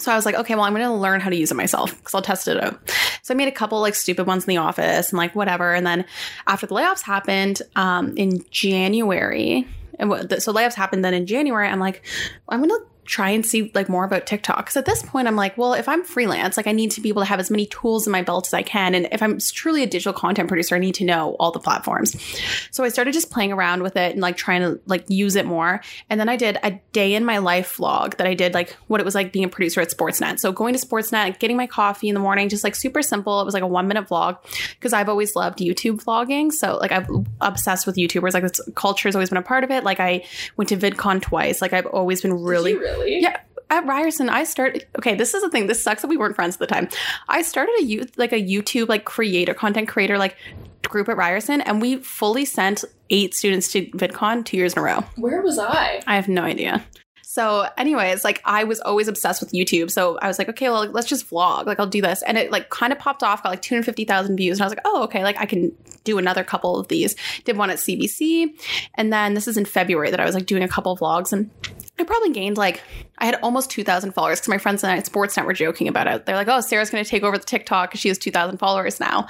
So 0.02 0.12
I 0.12 0.16
was 0.16 0.26
like, 0.26 0.36
okay, 0.36 0.56
well, 0.56 0.64
I'm 0.64 0.74
going 0.74 0.86
to 0.86 0.94
learn 0.94 1.22
how 1.22 1.30
to 1.30 1.36
use 1.36 1.52
it 1.52 1.56
myself 1.56 1.96
because 1.96 2.16
I'll 2.16 2.22
test 2.22 2.48
it 2.48 2.62
out. 2.62 2.80
So 3.22 3.34
I 3.34 3.38
made 3.38 3.48
a 3.48 3.52
couple 3.52 3.80
like 3.80 3.96
stupid 3.96 4.26
ones 4.26 4.46
in 4.46 4.50
the 4.50 4.58
office 4.58 5.10
and 5.10 5.18
like 5.18 5.36
whatever. 5.36 5.74
And 5.74 5.86
then 5.86 6.06
after 6.48 6.66
the 6.66 6.74
layoffs 6.74 7.04
happened 7.04 7.62
um, 7.76 8.18
in 8.18 8.44
January, 8.50 9.68
and 10.00 10.12
so 10.42 10.52
layoffs 10.52 10.74
happened 10.74 11.06
then 11.06 11.14
in 11.14 11.28
January, 11.28 11.68
I'm 11.68 11.80
like, 11.80 12.04
I'm 12.50 12.60
going 12.60 12.70
to 12.70 12.86
try 13.12 13.30
and 13.30 13.46
see 13.46 13.70
like 13.76 13.90
more 13.90 14.06
about 14.06 14.26
TikTok. 14.26 14.58
Because 14.58 14.78
at 14.78 14.86
this 14.86 15.04
point, 15.04 15.28
I'm 15.28 15.36
like, 15.36 15.58
well, 15.58 15.74
if 15.74 15.90
I'm 15.90 16.02
freelance, 16.06 16.56
like 16.56 16.66
I 16.66 16.72
need 16.72 16.92
to 16.92 17.02
be 17.02 17.10
able 17.10 17.22
to 17.22 17.26
have 17.26 17.42
as 17.42 17.52
many 17.52 17.66
tools 17.66 18.08
in 18.08 18.12
my 18.12 18.22
belt 18.22 18.48
as 18.48 18.54
I 18.54 18.64
can. 18.64 18.96
And 18.96 19.10
if 19.12 19.22
I'm 19.22 19.38
truly 19.38 19.84
a 19.84 19.86
digital 19.86 20.14
content 20.14 20.48
producer, 20.48 20.76
I 20.76 20.80
need 20.80 20.96
to 20.96 21.04
know 21.04 21.36
all 21.38 21.52
the 21.52 21.60
platforms. 21.60 22.16
So 22.72 22.86
I 22.86 22.90
started 22.90 23.14
just 23.14 23.30
playing 23.30 23.52
around 23.52 23.84
with 23.84 23.98
it 23.98 24.14
and 24.14 24.22
like 24.22 24.38
trying 24.38 24.62
to 24.62 24.80
like 24.86 25.04
use 25.10 25.36
it 25.36 25.46
more. 25.46 25.82
And 26.10 26.22
then 26.22 26.30
I 26.30 26.38
did 26.38 26.58
a 26.64 26.80
day 26.94 27.14
in 27.14 27.26
my 27.26 27.40
life 27.40 27.76
vlog 27.76 28.16
that 28.16 28.28
I 28.28 28.34
did 28.34 28.54
like 28.54 28.78
what 28.88 29.02
it 29.02 29.04
was 29.04 29.14
like 29.14 29.34
being 29.34 29.44
a 29.44 29.50
producer 29.50 29.82
at 29.82 29.90
Sportsnet. 29.90 30.40
So 30.40 30.54
going 30.54 30.74
to 30.74 30.80
Sportsnet, 30.80 31.38
getting 31.40 31.58
my 31.58 31.68
coffee 31.68 32.08
in 32.08 32.14
the 32.14 32.22
morning, 32.22 32.48
just 32.48 32.64
like 32.64 32.76
super 32.76 33.02
simple. 33.02 33.42
It 33.42 33.46
was 33.46 33.54
like 33.54 33.64
a 33.64 33.68
one 33.68 33.90
minute 33.90 34.08
vlog 34.08 34.38
because 34.76 34.94
I've 34.94 35.10
always 35.10 35.36
loved 35.36 35.60
YouTube 35.60 36.02
vlogging. 36.02 36.50
So 36.50 36.78
like 36.78 36.94
I'm 36.94 37.26
obsessed 37.42 37.86
with 37.86 37.98
YouTubers. 37.98 38.34
Like 38.34 38.44
this 38.44 38.62
culture 38.76 39.10
has 39.10 39.16
always 39.16 39.28
been 39.28 39.38
a 39.38 39.42
part 39.42 39.66
of 39.66 39.72
it. 39.72 39.84
Like 39.84 40.00
I 40.00 40.24
went 40.56 40.70
to 40.70 40.78
VidCon 40.78 41.22
twice. 41.22 41.62
Like 41.62 41.74
I've 41.74 41.88
always 41.88 42.22
been 42.22 42.42
really, 42.42 42.78
really? 43.02 43.22
yeah 43.22 43.38
at 43.72 43.86
Ryerson, 43.86 44.30
I 44.30 44.44
started. 44.44 44.86
Okay, 44.98 45.16
this 45.16 45.34
is 45.34 45.42
the 45.42 45.50
thing. 45.50 45.68
This 45.68 45.82
sucks 45.82 46.02
that 46.02 46.10
we 46.10 46.18
weren't 46.18 46.36
friends 46.36 46.56
at 46.56 46.60
the 46.60 46.68
time. 46.68 46.90
I 47.30 47.42
started 47.42 47.74
a 47.80 47.84
youth 47.84 48.12
like 48.18 48.34
a 48.34 48.42
YouTube 48.42 48.90
like 48.90 49.06
creator, 49.06 49.54
content 49.54 49.88
creator 49.88 50.18
like 50.18 50.36
group 50.84 51.08
at 51.08 51.16
Ryerson, 51.16 51.62
and 51.62 51.82
we 51.82 51.96
fully 51.96 52.44
sent 52.44 52.84
eight 53.10 53.34
students 53.34 53.72
to 53.72 53.86
VidCon 53.92 54.44
two 54.44 54.58
years 54.58 54.74
in 54.74 54.80
a 54.80 54.84
row. 54.84 55.06
Where 55.16 55.42
was 55.42 55.58
I? 55.58 56.02
I 56.06 56.16
have 56.18 56.28
no 56.28 56.44
idea. 56.44 56.84
So, 57.24 57.66
anyways, 57.78 58.26
like 58.26 58.42
I 58.44 58.66
was 58.66 58.82
always 58.82 59.08
obsessed 59.08 59.40
with 59.40 59.54
YouTube. 59.54 59.90
So 59.90 60.18
I 60.22 60.28
was 60.28 60.38
like, 60.38 60.50
okay, 60.50 60.70
well, 60.70 60.86
let's 60.88 61.08
just 61.08 61.30
vlog. 61.30 61.66
Like 61.66 61.80
I'll 61.80 61.88
do 61.88 62.02
this. 62.02 62.22
And 62.24 62.38
it 62.38 62.52
like 62.52 62.70
kind 62.70 62.92
of 62.92 63.00
popped 63.00 63.24
off, 63.24 63.42
got 63.42 63.52
like 63.52 63.62
250,000 63.62 64.36
views. 64.36 64.58
And 64.58 64.64
I 64.64 64.66
was 64.66 64.72
like, 64.74 64.84
oh, 64.84 65.04
okay, 65.04 65.24
like 65.24 65.38
I 65.40 65.46
can 65.46 65.72
do 66.04 66.18
another 66.18 66.44
couple 66.44 66.78
of 66.78 66.90
these. 66.90 67.16
Did 67.46 67.56
one 67.56 67.70
at 67.70 67.78
CBC. 67.78 68.50
And 68.96 69.14
then 69.14 69.34
this 69.34 69.48
is 69.48 69.56
in 69.56 69.64
February 69.64 70.12
that 70.12 70.20
I 70.20 70.26
was 70.26 70.36
like 70.36 70.46
doing 70.46 70.62
a 70.62 70.68
couple 70.68 70.98
vlogs 70.98 71.32
and 71.32 71.50
I 72.00 72.04
probably 72.04 72.32
gained 72.32 72.58
like 72.58 72.82
I 73.18 73.26
had 73.26 73.36
almost 73.44 73.70
2,000 73.70 74.14
followers 74.14 74.40
because 74.40 74.50
my 74.50 74.58
friends 74.58 74.84
and 74.84 74.92
I 74.92 74.98
at 74.98 75.06
Sportsnet 75.06 75.46
were 75.46 75.54
joking 75.54 75.88
about 75.88 76.08
it. 76.08 76.26
They're 76.26 76.36
like, 76.36 76.48
"Oh, 76.48 76.60
Sarah's 76.62 76.90
going 76.90 77.04
to 77.04 77.10
take 77.10 77.22
over 77.22 77.38
the 77.38 77.46
TikTok 77.46 77.90
because 77.90 78.00
she 78.00 78.08
has 78.08 78.18
2,000 78.18 78.58
followers 78.58 79.00
now." 79.00 79.28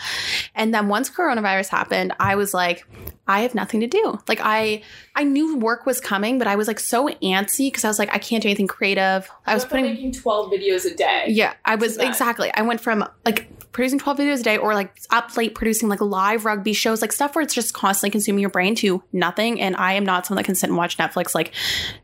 And 0.55 0.73
then 0.73 0.87
once 0.87 1.09
coronavirus 1.09 1.69
happened, 1.69 2.13
I 2.19 2.35
was 2.35 2.53
like, 2.53 2.85
"I 3.27 3.41
have 3.41 3.53
nothing 3.53 3.81
to 3.81 3.87
do." 3.87 4.19
Like 4.27 4.39
I, 4.41 4.83
I 5.15 5.23
knew 5.23 5.57
work 5.57 5.85
was 5.85 5.99
coming, 5.99 6.37
but 6.37 6.47
I 6.47 6.55
was 6.55 6.67
like 6.67 6.79
so 6.79 7.09
antsy 7.21 7.67
because 7.67 7.83
I 7.83 7.89
was 7.89 7.99
like, 7.99 8.13
I 8.13 8.19
can't 8.19 8.41
do 8.41 8.47
anything 8.47 8.67
creative. 8.67 9.29
I 9.45 9.53
was 9.53 9.65
putting 9.65 9.85
making 9.85 10.13
12 10.13 10.51
videos 10.51 10.85
a 10.85 10.95
day. 10.95 11.25
Yeah, 11.27 11.53
I 11.65 11.75
was 11.75 11.97
exactly. 11.97 12.51
I 12.53 12.61
went 12.61 12.79
from 12.79 13.05
like 13.25 13.49
producing 13.71 13.99
12 13.99 14.17
videos 14.17 14.39
a 14.41 14.43
day 14.43 14.57
or 14.57 14.73
like 14.73 14.99
up 15.09 15.35
late 15.37 15.55
producing 15.55 15.87
like 15.89 16.01
live 16.01 16.45
rugby 16.45 16.73
shows, 16.73 17.01
like 17.01 17.11
stuff 17.11 17.35
where 17.35 17.41
it's 17.41 17.53
just 17.53 17.73
constantly 17.73 18.09
consuming 18.11 18.41
your 18.41 18.49
brain 18.49 18.75
to 18.75 19.01
nothing. 19.13 19.61
And 19.61 19.75
I 19.77 19.93
am 19.93 20.05
not 20.05 20.25
someone 20.25 20.41
that 20.41 20.45
can 20.45 20.55
sit 20.55 20.69
and 20.69 20.77
watch 20.77 20.97
Netflix 20.97 21.33
like 21.33 21.53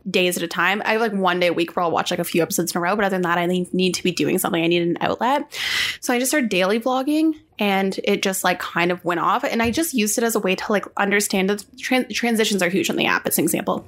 days 0.09 0.37
at 0.37 0.43
a 0.43 0.47
time. 0.47 0.81
I 0.85 0.93
have 0.93 1.01
like 1.01 1.13
one 1.13 1.39
day 1.39 1.47
a 1.47 1.53
week 1.53 1.75
where 1.75 1.83
I'll 1.83 1.91
watch 1.91 2.11
like 2.11 2.19
a 2.19 2.23
few 2.23 2.41
episodes 2.41 2.71
in 2.71 2.77
a 2.77 2.81
row, 2.81 2.95
but 2.95 3.05
other 3.05 3.15
than 3.15 3.23
that, 3.23 3.37
I 3.37 3.45
need 3.45 3.93
to 3.95 4.03
be 4.03 4.11
doing 4.11 4.37
something. 4.37 4.63
I 4.63 4.67
need 4.67 4.81
an 4.81 4.97
outlet. 5.01 5.59
So 5.99 6.13
I 6.13 6.19
just 6.19 6.31
started 6.31 6.49
daily 6.49 6.79
vlogging 6.79 7.33
and 7.59 7.99
it 8.03 8.21
just 8.21 8.43
like 8.43 8.59
kind 8.59 8.91
of 8.91 9.03
went 9.03 9.19
off. 9.19 9.43
And 9.43 9.61
I 9.61 9.71
just 9.71 9.93
used 9.93 10.17
it 10.17 10.23
as 10.23 10.35
a 10.35 10.39
way 10.39 10.55
to 10.55 10.71
like 10.71 10.85
understand 10.95 11.49
the 11.49 11.57
transitions 11.79 12.61
are 12.61 12.69
huge 12.69 12.89
on 12.89 12.95
the 12.95 13.07
app. 13.07 13.25
It's 13.27 13.37
an 13.37 13.43
example. 13.43 13.85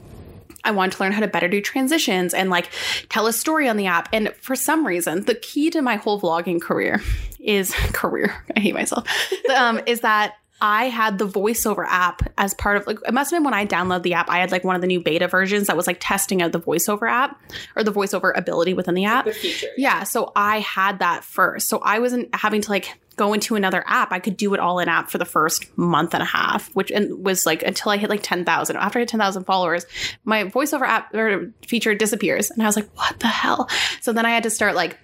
I 0.64 0.72
wanted 0.72 0.98
to 0.98 1.04
learn 1.04 1.12
how 1.12 1.22
to 1.22 1.28
better 1.28 1.48
do 1.48 1.62
transitions 1.62 2.34
and 2.34 2.50
like 2.50 2.70
tell 3.10 3.28
a 3.28 3.34
story 3.34 3.68
on 3.68 3.78
the 3.78 3.88
app. 3.88 4.10
And 4.14 4.34
for 4.42 4.56
some 4.56 4.86
reason, 4.86 5.26
the 5.26 5.36
key 5.36 5.70
to 5.72 5.82
my 5.82 5.96
whole 5.96 6.20
vlogging 6.20 6.62
career 6.62 7.02
is 7.40 7.72
career. 7.94 8.44
I 8.56 8.60
hate 8.60 8.74
myself. 8.74 9.08
um, 9.56 9.82
is 9.86 10.02
that 10.02 10.36
I 10.62 10.86
had 10.86 11.18
the 11.20 11.28
voiceover 11.28 11.86
app 11.88 12.30
as 12.38 12.54
part 12.54 12.76
of 12.78 12.86
like 12.86 13.00
it 13.08 13.14
must 13.14 13.32
have 13.32 13.38
been 13.38 13.46
when 13.46 13.54
I 13.54 13.66
downloaded 13.66 14.04
the 14.04 14.14
app. 14.16 14.30
I 14.30 14.40
had 14.40 14.52
like 14.52 14.64
one 14.64 14.76
of 14.76 14.82
the 14.82 14.88
new 14.88 15.00
beta 15.00 15.28
versions 15.28 15.68
that 15.68 15.78
was 15.78 15.88
like 15.88 15.98
testing 16.00 16.42
out 16.42 16.52
the 16.52 16.60
voiceover 16.60 17.10
app 17.10 17.42
or 17.76 17.84
the 17.84 17.94
voiceover 17.94 18.38
ability 18.38 18.74
within 18.74 18.94
the 18.94 19.06
app. 19.06 19.26
The 19.26 19.70
yeah, 19.78 20.04
so 20.04 20.32
I 20.36 20.60
had 20.60 21.00
that 21.00 21.24
first. 21.24 21.70
So 21.70 21.80
I 21.80 22.00
wasn't 22.00 22.34
having 22.36 22.62
to 22.62 22.70
like 22.70 23.00
go 23.20 23.34
into 23.34 23.56
another 23.56 23.84
app. 23.86 24.14
I 24.14 24.20
could 24.20 24.38
do 24.38 24.54
it 24.54 24.62
all 24.62 24.80
in 24.80 24.88
app 24.88 25.10
for 25.10 25.18
the 25.18 25.26
first 25.26 25.78
month 25.78 26.14
and 26.14 26.24
a 26.24 26.26
half, 26.26 26.74
which 26.74 26.90
was 26.96 27.46
like 27.46 27.62
until 27.64 27.92
I 27.92 27.98
hit 27.98 28.10
like 28.10 28.24
10,000. 28.24 28.78
After 28.78 28.98
I 28.98 29.02
hit 29.02 29.10
10,000 29.10 29.44
followers, 29.44 29.86
my 30.24 30.46
voiceover 30.46 30.88
app 30.88 31.14
or 31.14 31.52
feature 31.68 31.94
disappears. 31.94 32.50
And 32.50 32.64
I 32.64 32.66
was 32.66 32.78
like, 32.78 32.90
what 32.96 33.20
the 33.20 33.28
hell? 33.28 33.70
So 34.00 34.14
then 34.14 34.26
I 34.26 34.30
had 34.30 34.44
to 34.44 34.50
start 34.50 34.74
like 34.74 34.98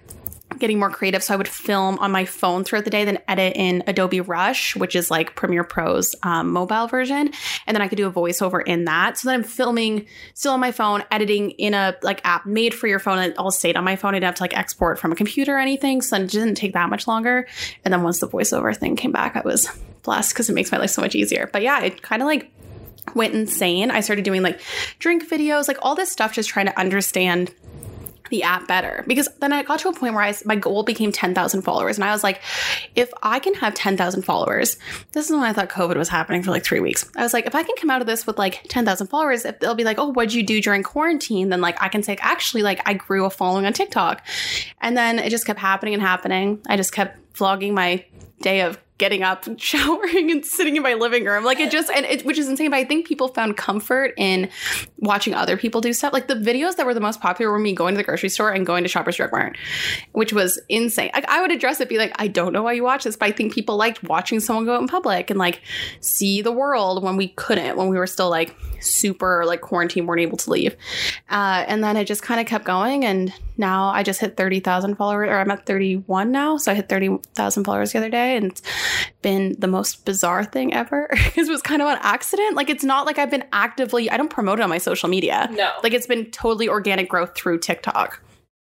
getting 0.58 0.78
more 0.78 0.90
creative. 0.90 1.22
So 1.22 1.34
I 1.34 1.36
would 1.36 1.48
film 1.48 1.98
on 1.98 2.10
my 2.10 2.24
phone 2.24 2.64
throughout 2.64 2.84
the 2.84 2.90
day, 2.90 3.04
then 3.04 3.18
edit 3.28 3.54
in 3.56 3.82
Adobe 3.86 4.20
Rush, 4.20 4.76
which 4.76 4.96
is 4.96 5.10
like 5.10 5.34
Premiere 5.34 5.64
Pro's 5.64 6.14
um, 6.22 6.50
mobile 6.50 6.86
version. 6.86 7.30
And 7.66 7.74
then 7.74 7.82
I 7.82 7.88
could 7.88 7.96
do 7.96 8.06
a 8.06 8.12
voiceover 8.12 8.62
in 8.66 8.84
that. 8.84 9.18
So 9.18 9.28
then 9.28 9.36
I'm 9.36 9.44
filming 9.44 10.06
still 10.34 10.52
on 10.52 10.60
my 10.60 10.72
phone, 10.72 11.04
editing 11.10 11.50
in 11.52 11.74
a 11.74 11.96
like 12.02 12.20
app 12.24 12.46
made 12.46 12.74
for 12.74 12.86
your 12.86 12.98
phone. 12.98 13.18
It 13.18 13.38
all 13.38 13.50
stayed 13.50 13.76
on 13.76 13.84
my 13.84 13.96
phone. 13.96 14.14
I 14.14 14.18
didn't 14.18 14.26
have 14.26 14.34
to 14.36 14.42
like 14.42 14.56
export 14.56 14.98
from 14.98 15.12
a 15.12 15.16
computer 15.16 15.56
or 15.56 15.58
anything. 15.58 16.02
So 16.02 16.16
it 16.16 16.30
didn't 16.30 16.56
take 16.56 16.72
that 16.74 16.90
much 16.90 17.06
longer. 17.06 17.46
And 17.84 17.92
then 17.92 18.02
once 18.02 18.20
the 18.20 18.28
voiceover 18.28 18.76
thing 18.76 18.96
came 18.96 19.12
back, 19.12 19.36
I 19.36 19.40
was 19.40 19.68
blessed 20.02 20.32
because 20.32 20.48
it 20.48 20.54
makes 20.54 20.72
my 20.72 20.78
life 20.78 20.90
so 20.90 21.02
much 21.02 21.14
easier. 21.14 21.48
But 21.52 21.62
yeah, 21.62 21.82
it 21.82 22.02
kind 22.02 22.22
of 22.22 22.26
like 22.26 22.50
went 23.14 23.34
insane. 23.34 23.90
I 23.90 24.00
started 24.00 24.24
doing 24.24 24.42
like 24.42 24.60
drink 24.98 25.28
videos, 25.28 25.68
like 25.68 25.78
all 25.82 25.94
this 25.94 26.10
stuff, 26.10 26.32
just 26.32 26.48
trying 26.48 26.66
to 26.66 26.78
understand 26.78 27.54
the 28.30 28.42
app 28.42 28.66
better 28.66 29.04
because 29.06 29.28
then 29.40 29.52
I 29.52 29.62
got 29.62 29.80
to 29.80 29.88
a 29.88 29.92
point 29.92 30.14
where 30.14 30.22
I, 30.22 30.34
my 30.44 30.56
goal 30.56 30.82
became 30.82 31.12
10,000 31.12 31.62
followers. 31.62 31.96
And 31.96 32.04
I 32.04 32.12
was 32.12 32.22
like, 32.22 32.40
if 32.94 33.12
I 33.22 33.38
can 33.38 33.54
have 33.54 33.74
10,000 33.74 34.22
followers, 34.22 34.76
this 35.12 35.26
is 35.26 35.32
when 35.32 35.42
I 35.44 35.52
thought 35.52 35.68
COVID 35.68 35.96
was 35.96 36.08
happening 36.08 36.42
for 36.42 36.50
like 36.50 36.64
three 36.64 36.80
weeks. 36.80 37.10
I 37.16 37.22
was 37.22 37.32
like, 37.32 37.46
if 37.46 37.54
I 37.54 37.62
can 37.62 37.74
come 37.76 37.90
out 37.90 38.00
of 38.00 38.06
this 38.06 38.26
with 38.26 38.38
like 38.38 38.62
10,000 38.68 39.06
followers, 39.06 39.44
if 39.44 39.58
they'll 39.60 39.74
be 39.74 39.84
like, 39.84 39.98
oh, 39.98 40.12
what'd 40.12 40.34
you 40.34 40.42
do 40.42 40.60
during 40.60 40.82
quarantine? 40.82 41.48
Then 41.48 41.60
like 41.60 41.82
I 41.82 41.88
can 41.88 42.02
say, 42.02 42.16
actually, 42.20 42.62
like 42.62 42.80
I 42.86 42.94
grew 42.94 43.24
a 43.24 43.30
following 43.30 43.66
on 43.66 43.72
TikTok. 43.72 44.26
And 44.80 44.96
then 44.96 45.18
it 45.18 45.30
just 45.30 45.46
kept 45.46 45.60
happening 45.60 45.94
and 45.94 46.02
happening. 46.02 46.60
I 46.68 46.76
just 46.76 46.92
kept 46.92 47.34
vlogging 47.34 47.72
my 47.72 48.04
day 48.40 48.62
of 48.62 48.78
getting 48.98 49.22
up, 49.22 49.44
showering, 49.58 50.30
and 50.30 50.44
sitting 50.44 50.76
in 50.76 50.82
my 50.82 50.94
living 50.94 51.24
room. 51.24 51.44
Like 51.44 51.60
it 51.60 51.70
just, 51.70 51.90
and 51.90 52.04
it, 52.06 52.24
which 52.24 52.38
is 52.38 52.48
insane. 52.48 52.70
But 52.70 52.78
I 52.78 52.84
think 52.84 53.06
people 53.06 53.28
found 53.28 53.56
comfort 53.56 54.14
in 54.16 54.48
watching 54.98 55.34
other 55.34 55.56
people 55.56 55.80
do 55.80 55.92
stuff. 55.92 56.12
Like 56.12 56.28
the 56.28 56.34
videos 56.34 56.76
that 56.76 56.86
were 56.86 56.94
the 56.94 57.00
most 57.00 57.20
popular 57.20 57.50
were 57.52 57.58
me 57.58 57.72
going 57.72 57.94
to 57.94 57.98
the 57.98 58.04
grocery 58.04 58.28
store 58.28 58.50
and 58.50 58.66
going 58.66 58.84
to 58.84 58.88
Shoppers 58.88 59.16
Drug 59.16 59.32
Mart, 59.32 59.56
which 60.12 60.32
was 60.32 60.60
insane. 60.68 61.10
Like 61.14 61.28
I 61.28 61.40
would 61.40 61.52
address 61.52 61.80
it, 61.80 61.88
be 61.88 61.98
like, 61.98 62.12
I 62.16 62.28
don't 62.28 62.52
know 62.52 62.62
why 62.62 62.72
you 62.72 62.84
watch 62.84 63.04
this, 63.04 63.16
but 63.16 63.28
I 63.28 63.32
think 63.32 63.52
people 63.52 63.76
liked 63.76 64.02
watching 64.02 64.40
someone 64.40 64.64
go 64.64 64.74
out 64.74 64.80
in 64.80 64.88
public 64.88 65.30
and 65.30 65.38
like 65.38 65.60
see 66.00 66.42
the 66.42 66.52
world 66.52 67.02
when 67.02 67.16
we 67.16 67.28
couldn't, 67.28 67.76
when 67.76 67.88
we 67.88 67.98
were 67.98 68.06
still 68.06 68.30
like 68.30 68.56
super 68.80 69.44
like 69.44 69.60
quarantine, 69.60 70.06
weren't 70.06 70.20
able 70.20 70.38
to 70.38 70.50
leave. 70.50 70.76
Uh, 71.28 71.64
and 71.66 71.82
then 71.82 71.96
it 71.96 72.06
just 72.06 72.22
kind 72.22 72.40
of 72.40 72.46
kept 72.46 72.64
going. 72.64 73.04
And 73.04 73.32
now 73.56 73.88
I 73.88 74.02
just 74.02 74.20
hit 74.20 74.36
30,000 74.36 74.96
followers, 74.96 75.28
or 75.28 75.38
I'm 75.38 75.50
at 75.50 75.66
31 75.66 76.30
now. 76.30 76.56
So 76.56 76.72
I 76.72 76.74
hit 76.74 76.88
30,000 76.88 77.64
followers 77.64 77.92
the 77.92 77.98
other 77.98 78.10
day. 78.10 78.36
And 78.36 78.60
been 79.22 79.56
the 79.58 79.66
most 79.66 80.04
bizarre 80.04 80.44
thing 80.44 80.74
ever 80.74 81.08
because 81.12 81.48
it 81.48 81.52
was 81.52 81.62
kind 81.62 81.82
of 81.82 81.88
an 81.88 81.98
accident. 82.00 82.56
Like 82.56 82.70
it's 82.70 82.84
not 82.84 83.06
like 83.06 83.18
I've 83.18 83.30
been 83.30 83.44
actively 83.52 84.10
I 84.10 84.16
don't 84.16 84.30
promote 84.30 84.58
it 84.58 84.62
on 84.62 84.70
my 84.70 84.78
social 84.78 85.08
media. 85.08 85.48
No. 85.52 85.72
Like 85.82 85.94
it's 85.94 86.06
been 86.06 86.30
totally 86.30 86.68
organic 86.68 87.08
growth 87.08 87.34
through 87.36 87.58
TikTok. 87.58 88.22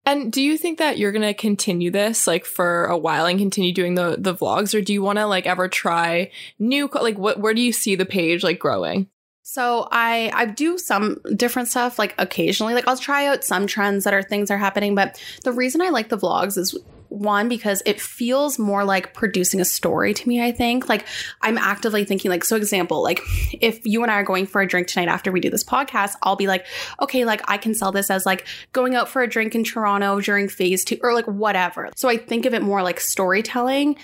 And 0.06 0.32
do 0.32 0.40
you 0.40 0.56
think 0.56 0.78
that 0.78 0.98
you're 0.98 1.12
gonna 1.12 1.34
continue 1.34 1.90
this 1.90 2.26
like 2.26 2.44
for 2.44 2.86
a 2.86 2.96
while 2.96 3.26
and 3.26 3.38
continue 3.38 3.72
doing 3.72 3.94
the 3.94 4.16
the 4.18 4.34
vlogs, 4.34 4.74
or 4.74 4.80
do 4.80 4.92
you 4.92 5.02
want 5.02 5.18
to 5.18 5.26
like 5.26 5.46
ever 5.46 5.68
try 5.68 6.30
new 6.58 6.88
like 7.00 7.18
what 7.18 7.38
where 7.38 7.54
do 7.54 7.60
you 7.60 7.72
see 7.72 7.94
the 7.96 8.06
page 8.06 8.42
like 8.42 8.58
growing? 8.58 9.08
So 9.42 9.88
I 9.90 10.30
I 10.34 10.46
do 10.46 10.78
some 10.78 11.20
different 11.36 11.68
stuff 11.68 11.98
like 11.98 12.14
occasionally 12.18 12.74
like 12.74 12.88
I'll 12.88 12.96
try 12.96 13.26
out 13.26 13.44
some 13.44 13.66
trends 13.66 14.04
that 14.04 14.14
are 14.14 14.22
things 14.22 14.50
are 14.50 14.58
happening, 14.58 14.94
but 14.94 15.22
the 15.44 15.52
reason 15.52 15.82
I 15.82 15.90
like 15.90 16.08
the 16.08 16.18
vlogs 16.18 16.56
is 16.56 16.76
one 17.10 17.48
because 17.48 17.82
it 17.86 18.00
feels 18.00 18.58
more 18.58 18.84
like 18.84 19.12
producing 19.12 19.60
a 19.60 19.64
story 19.64 20.14
to 20.14 20.28
me 20.28 20.42
i 20.42 20.52
think 20.52 20.88
like 20.88 21.04
i'm 21.42 21.58
actively 21.58 22.04
thinking 22.04 22.30
like 22.30 22.44
so 22.44 22.56
example 22.56 23.02
like 23.02 23.20
if 23.60 23.84
you 23.84 24.02
and 24.02 24.10
i 24.10 24.14
are 24.14 24.24
going 24.24 24.46
for 24.46 24.60
a 24.60 24.66
drink 24.66 24.86
tonight 24.86 25.08
after 25.08 25.32
we 25.32 25.40
do 25.40 25.50
this 25.50 25.64
podcast 25.64 26.14
i'll 26.22 26.36
be 26.36 26.46
like 26.46 26.64
okay 27.00 27.24
like 27.24 27.42
i 27.50 27.58
can 27.58 27.74
sell 27.74 27.90
this 27.90 28.10
as 28.10 28.24
like 28.24 28.46
going 28.72 28.94
out 28.94 29.08
for 29.08 29.22
a 29.22 29.28
drink 29.28 29.54
in 29.54 29.64
toronto 29.64 30.20
during 30.20 30.48
phase 30.48 30.84
two 30.84 30.98
or 31.02 31.12
like 31.12 31.26
whatever 31.26 31.90
so 31.96 32.08
i 32.08 32.16
think 32.16 32.46
of 32.46 32.54
it 32.54 32.62
more 32.62 32.82
like 32.82 33.00
storytelling 33.00 33.96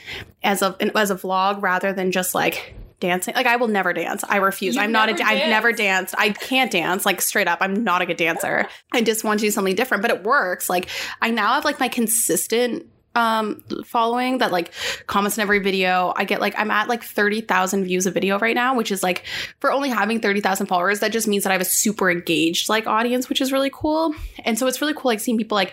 as 0.42 0.60
a 0.60 0.76
as 0.96 1.10
a 1.10 1.14
vlog 1.16 1.62
rather 1.62 1.92
than 1.92 2.10
just 2.10 2.34
like 2.34 2.74
dancing. 3.00 3.34
Like 3.34 3.46
I 3.46 3.56
will 3.56 3.68
never 3.68 3.92
dance. 3.92 4.24
I 4.26 4.36
refuse. 4.36 4.74
You've 4.74 4.84
I'm 4.84 4.92
not 4.92 5.08
a. 5.08 5.12
never 5.12 5.24
I've 5.24 5.48
never 5.48 5.72
danced. 5.72 6.14
I 6.16 6.30
can't 6.30 6.70
dance. 6.70 7.04
Like 7.04 7.20
straight 7.20 7.48
up, 7.48 7.58
I'm 7.60 7.84
not 7.84 8.02
a 8.02 8.06
good 8.06 8.16
dancer. 8.16 8.66
I 8.92 9.02
just 9.02 9.24
want 9.24 9.40
to 9.40 9.46
do 9.46 9.50
something 9.50 9.74
different, 9.74 10.02
but 10.02 10.10
it 10.10 10.22
works. 10.22 10.70
Like 10.70 10.88
I 11.20 11.30
now 11.30 11.54
have 11.54 11.64
like 11.64 11.80
my 11.80 11.88
consistent 11.88 12.86
um 13.16 13.62
following 13.84 14.38
that 14.38 14.52
like 14.52 14.72
comments 15.06 15.38
in 15.38 15.42
every 15.42 15.58
video. 15.58 16.12
I 16.16 16.24
get 16.24 16.40
like 16.40 16.54
I'm 16.56 16.70
at 16.70 16.88
like 16.88 17.02
30,000 17.02 17.84
views 17.84 18.06
a 18.06 18.10
video 18.10 18.38
right 18.38 18.54
now, 18.54 18.76
which 18.76 18.92
is 18.92 19.02
like 19.02 19.24
for 19.58 19.72
only 19.72 19.88
having 19.88 20.20
30,000 20.20 20.66
followers, 20.66 21.00
that 21.00 21.12
just 21.12 21.26
means 21.26 21.42
that 21.44 21.50
I 21.50 21.54
have 21.54 21.62
a 21.62 21.64
super 21.64 22.10
engaged 22.10 22.68
like 22.68 22.86
audience, 22.86 23.28
which 23.28 23.40
is 23.40 23.50
really 23.50 23.70
cool. 23.72 24.14
And 24.44 24.58
so 24.58 24.66
it's 24.66 24.80
really 24.80 24.94
cool 24.94 25.08
like 25.10 25.20
seeing 25.20 25.38
people 25.38 25.56
like 25.56 25.72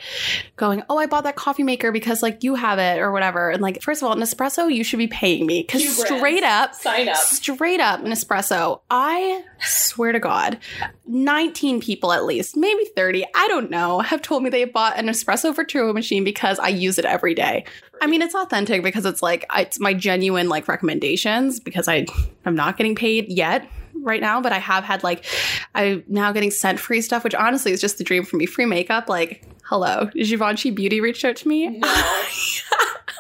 going, 0.56 0.84
"Oh, 0.90 0.98
I 0.98 1.06
bought 1.06 1.26
that 1.26 1.36
coffee 1.36 1.64
maker 1.64 1.92
because 1.92 2.24
like 2.24 2.44
you 2.44 2.56
have 2.56 2.80
it 2.80 3.00
or 3.00 3.12
whatever." 3.12 3.52
And 3.52 3.62
like 3.62 3.82
first 3.82 4.02
of 4.02 4.08
all, 4.08 4.16
Nespresso, 4.16 4.74
you 4.74 4.84
should 4.84 5.00
be 5.00 5.08
paying 5.08 5.46
me 5.46 5.64
cuz 5.64 5.98
straight 5.98 6.44
up 6.44 6.74
Sign 6.74 7.10
up. 7.10 7.18
Straight 7.18 7.80
up 7.80 8.02
Nespresso. 8.02 8.82
I 8.90 9.44
swear 9.60 10.12
to 10.12 10.20
God, 10.20 10.60
19 11.06 11.82
people 11.82 12.12
at 12.12 12.26
least, 12.26 12.56
maybe 12.56 12.86
30, 12.96 13.26
I 13.36 13.48
don't 13.48 13.70
know, 13.70 14.00
have 14.00 14.22
told 14.22 14.44
me 14.44 14.50
they 14.50 14.66
bought 14.66 14.98
an 14.98 15.08
espresso 15.08 15.54
Vertuo 15.54 15.94
machine 15.94 16.24
because 16.24 16.60
I 16.60 16.70
use 16.70 16.98
it 16.98 17.06
every 17.06 17.33
day. 17.36 17.66
I 18.02 18.08
mean, 18.08 18.22
it's 18.22 18.36
authentic 18.36 18.84
because 18.84 19.06
it's 19.06 19.22
like 19.24 19.46
it's 19.56 19.80
my 19.80 19.94
genuine 19.94 20.50
like 20.50 20.68
recommendations 20.68 21.60
because 21.60 21.88
I 21.88 22.06
I'm 22.46 22.56
not 22.56 22.78
getting 22.78 22.96
paid 22.96 23.30
yet 23.30 23.68
right 23.96 24.20
now, 24.22 24.42
but 24.42 24.52
I 24.52 24.58
have 24.60 24.84
had 24.84 25.04
like 25.04 25.26
I'm 25.74 26.04
now 26.08 26.32
getting 26.32 26.52
sent 26.52 26.80
free 26.80 27.02
stuff, 27.02 27.24
which 27.24 27.36
honestly 27.36 27.72
is 27.72 27.80
just 27.82 27.98
the 27.98 28.04
dream 28.04 28.26
for 28.26 28.36
me. 28.36 28.46
Free 28.46 28.66
makeup, 28.66 29.08
like 29.08 29.44
hello, 29.64 30.10
Givenchy 30.14 30.72
Beauty 30.72 31.00
reached 31.00 31.24
out 31.24 31.38
to 31.38 31.48
me. 31.48 31.68
No. 31.70 32.24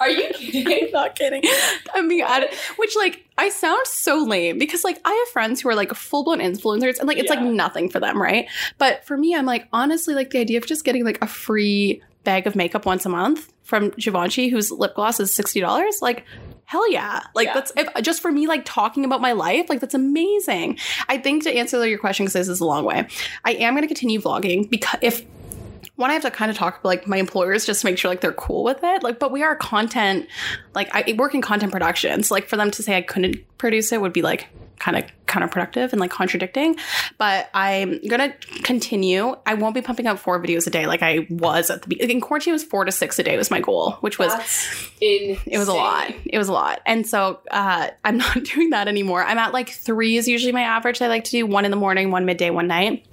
Are 0.01 0.09
you 0.09 0.29
kidding? 0.33 0.89
not 0.91 1.15
kidding. 1.15 1.43
I'm 1.93 2.07
being 2.09 2.21
at 2.21 2.43
it. 2.43 2.53
Which 2.77 2.95
like 2.97 3.23
I 3.37 3.49
sound 3.49 3.85
so 3.85 4.17
lame 4.23 4.57
because 4.57 4.83
like 4.83 4.99
I 5.05 5.11
have 5.13 5.27
friends 5.31 5.61
who 5.61 5.69
are 5.69 5.75
like 5.75 5.93
full 5.93 6.23
blown 6.25 6.39
influencers 6.39 6.97
and 6.99 7.07
like 7.07 7.17
it's 7.17 7.31
Yeah. 7.31 7.39
like 7.39 7.45
nothing 7.51 7.89
for 7.89 7.99
them, 7.99 8.21
right? 8.21 8.47
But 8.79 9.05
for 9.05 9.15
me, 9.17 9.35
I'm 9.35 9.45
like 9.45 9.67
honestly 9.71 10.13
like 10.15 10.31
the 10.31 10.39
idea 10.39 10.57
of 10.57 10.65
just 10.65 10.83
getting 10.83 11.05
like 11.05 11.19
a 11.21 11.27
free 11.27 12.01
bag 12.23 12.47
of 12.47 12.55
makeup 12.55 12.85
once 12.85 13.05
a 13.05 13.09
month 13.09 13.51
from 13.63 13.89
Givenchy, 13.91 14.49
whose 14.49 14.71
lip 14.71 14.95
gloss 14.95 15.19
is 15.19 15.33
sixty 15.33 15.59
dollars, 15.59 15.99
like. 16.01 16.25
Hell 16.65 16.89
yeah. 16.89 17.21
Like 17.35 17.47
Yeah. 17.47 17.53
that's 17.55 17.71
if, 17.75 18.03
just 18.03 18.21
for 18.21 18.31
me 18.31 18.47
like 18.47 18.63
talking 18.63 19.03
about 19.05 19.19
my 19.21 19.33
life, 19.33 19.69
like 19.69 19.81
that's 19.81 19.93
amazing. 19.93 20.79
I 21.09 21.17
think 21.17 21.43
to 21.43 21.53
answer 21.53 21.85
your 21.85 21.99
question 21.99 22.25
cuz 22.25 22.33
this 22.33 22.47
is 22.47 22.61
a 22.61 22.65
long 22.65 22.85
way. 22.85 23.05
I 23.43 23.51
am 23.51 23.73
going 23.73 23.81
to 23.81 23.87
continue 23.87 24.19
vlogging 24.19 24.69
because 24.69 24.97
if 25.01 25.23
one 25.95 26.09
I 26.09 26.13
have 26.13 26.23
to 26.23 26.31
kind 26.31 26.49
of 26.49 26.57
talk 26.57 26.79
like 26.83 27.07
my 27.07 27.17
employers 27.17 27.65
just 27.65 27.81
to 27.81 27.85
make 27.85 27.97
sure 27.97 28.09
like 28.09 28.21
they're 28.21 28.33
cool 28.33 28.63
with 28.63 28.79
it. 28.83 29.03
Like, 29.03 29.19
but 29.19 29.31
we 29.31 29.43
are 29.43 29.55
content, 29.55 30.27
like 30.73 30.89
I 30.93 31.13
work 31.17 31.35
in 31.35 31.41
content 31.41 31.71
production. 31.71 32.23
So 32.23 32.33
like 32.33 32.47
for 32.47 32.57
them 32.57 32.71
to 32.71 32.83
say 32.83 32.97
I 32.97 33.01
couldn't 33.01 33.37
produce 33.57 33.91
it 33.91 34.01
would 34.01 34.13
be 34.13 34.23
like 34.23 34.47
kind 34.79 34.97
of 34.97 35.05
counterproductive 35.27 35.91
and 35.91 36.01
like 36.01 36.09
contradicting. 36.09 36.75
But 37.19 37.49
I'm 37.53 38.01
gonna 38.07 38.33
continue. 38.63 39.35
I 39.45 39.53
won't 39.53 39.75
be 39.75 39.81
pumping 39.81 40.07
out 40.07 40.19
four 40.19 40.41
videos 40.41 40.65
a 40.65 40.71
day 40.71 40.87
like 40.87 41.03
I 41.03 41.27
was 41.29 41.69
at 41.69 41.83
the 41.83 41.87
beginning. 41.87 42.17
In 42.17 42.21
quarantine 42.21 42.53
was 42.53 42.63
four 42.63 42.85
to 42.85 42.91
six 42.91 43.19
a 43.19 43.23
day 43.23 43.37
was 43.37 43.51
my 43.51 43.61
goal, 43.61 43.91
which 44.01 44.17
was 44.17 44.33
in 44.99 45.37
it 45.45 45.59
was 45.59 45.67
a 45.67 45.73
lot. 45.73 46.11
It 46.25 46.39
was 46.39 46.49
a 46.49 46.53
lot. 46.53 46.81
And 46.87 47.07
so 47.07 47.39
uh, 47.51 47.89
I'm 48.03 48.17
not 48.17 48.43
doing 48.43 48.71
that 48.71 48.87
anymore. 48.87 49.23
I'm 49.23 49.37
at 49.37 49.53
like 49.53 49.69
three 49.69 50.17
is 50.17 50.27
usually 50.27 50.51
my 50.51 50.63
average. 50.63 51.03
I 51.03 51.07
like 51.07 51.25
to 51.25 51.31
do 51.31 51.45
one 51.45 51.65
in 51.65 51.71
the 51.71 51.77
morning, 51.77 52.09
one 52.09 52.25
midday, 52.25 52.49
one 52.49 52.67
night. 52.67 53.05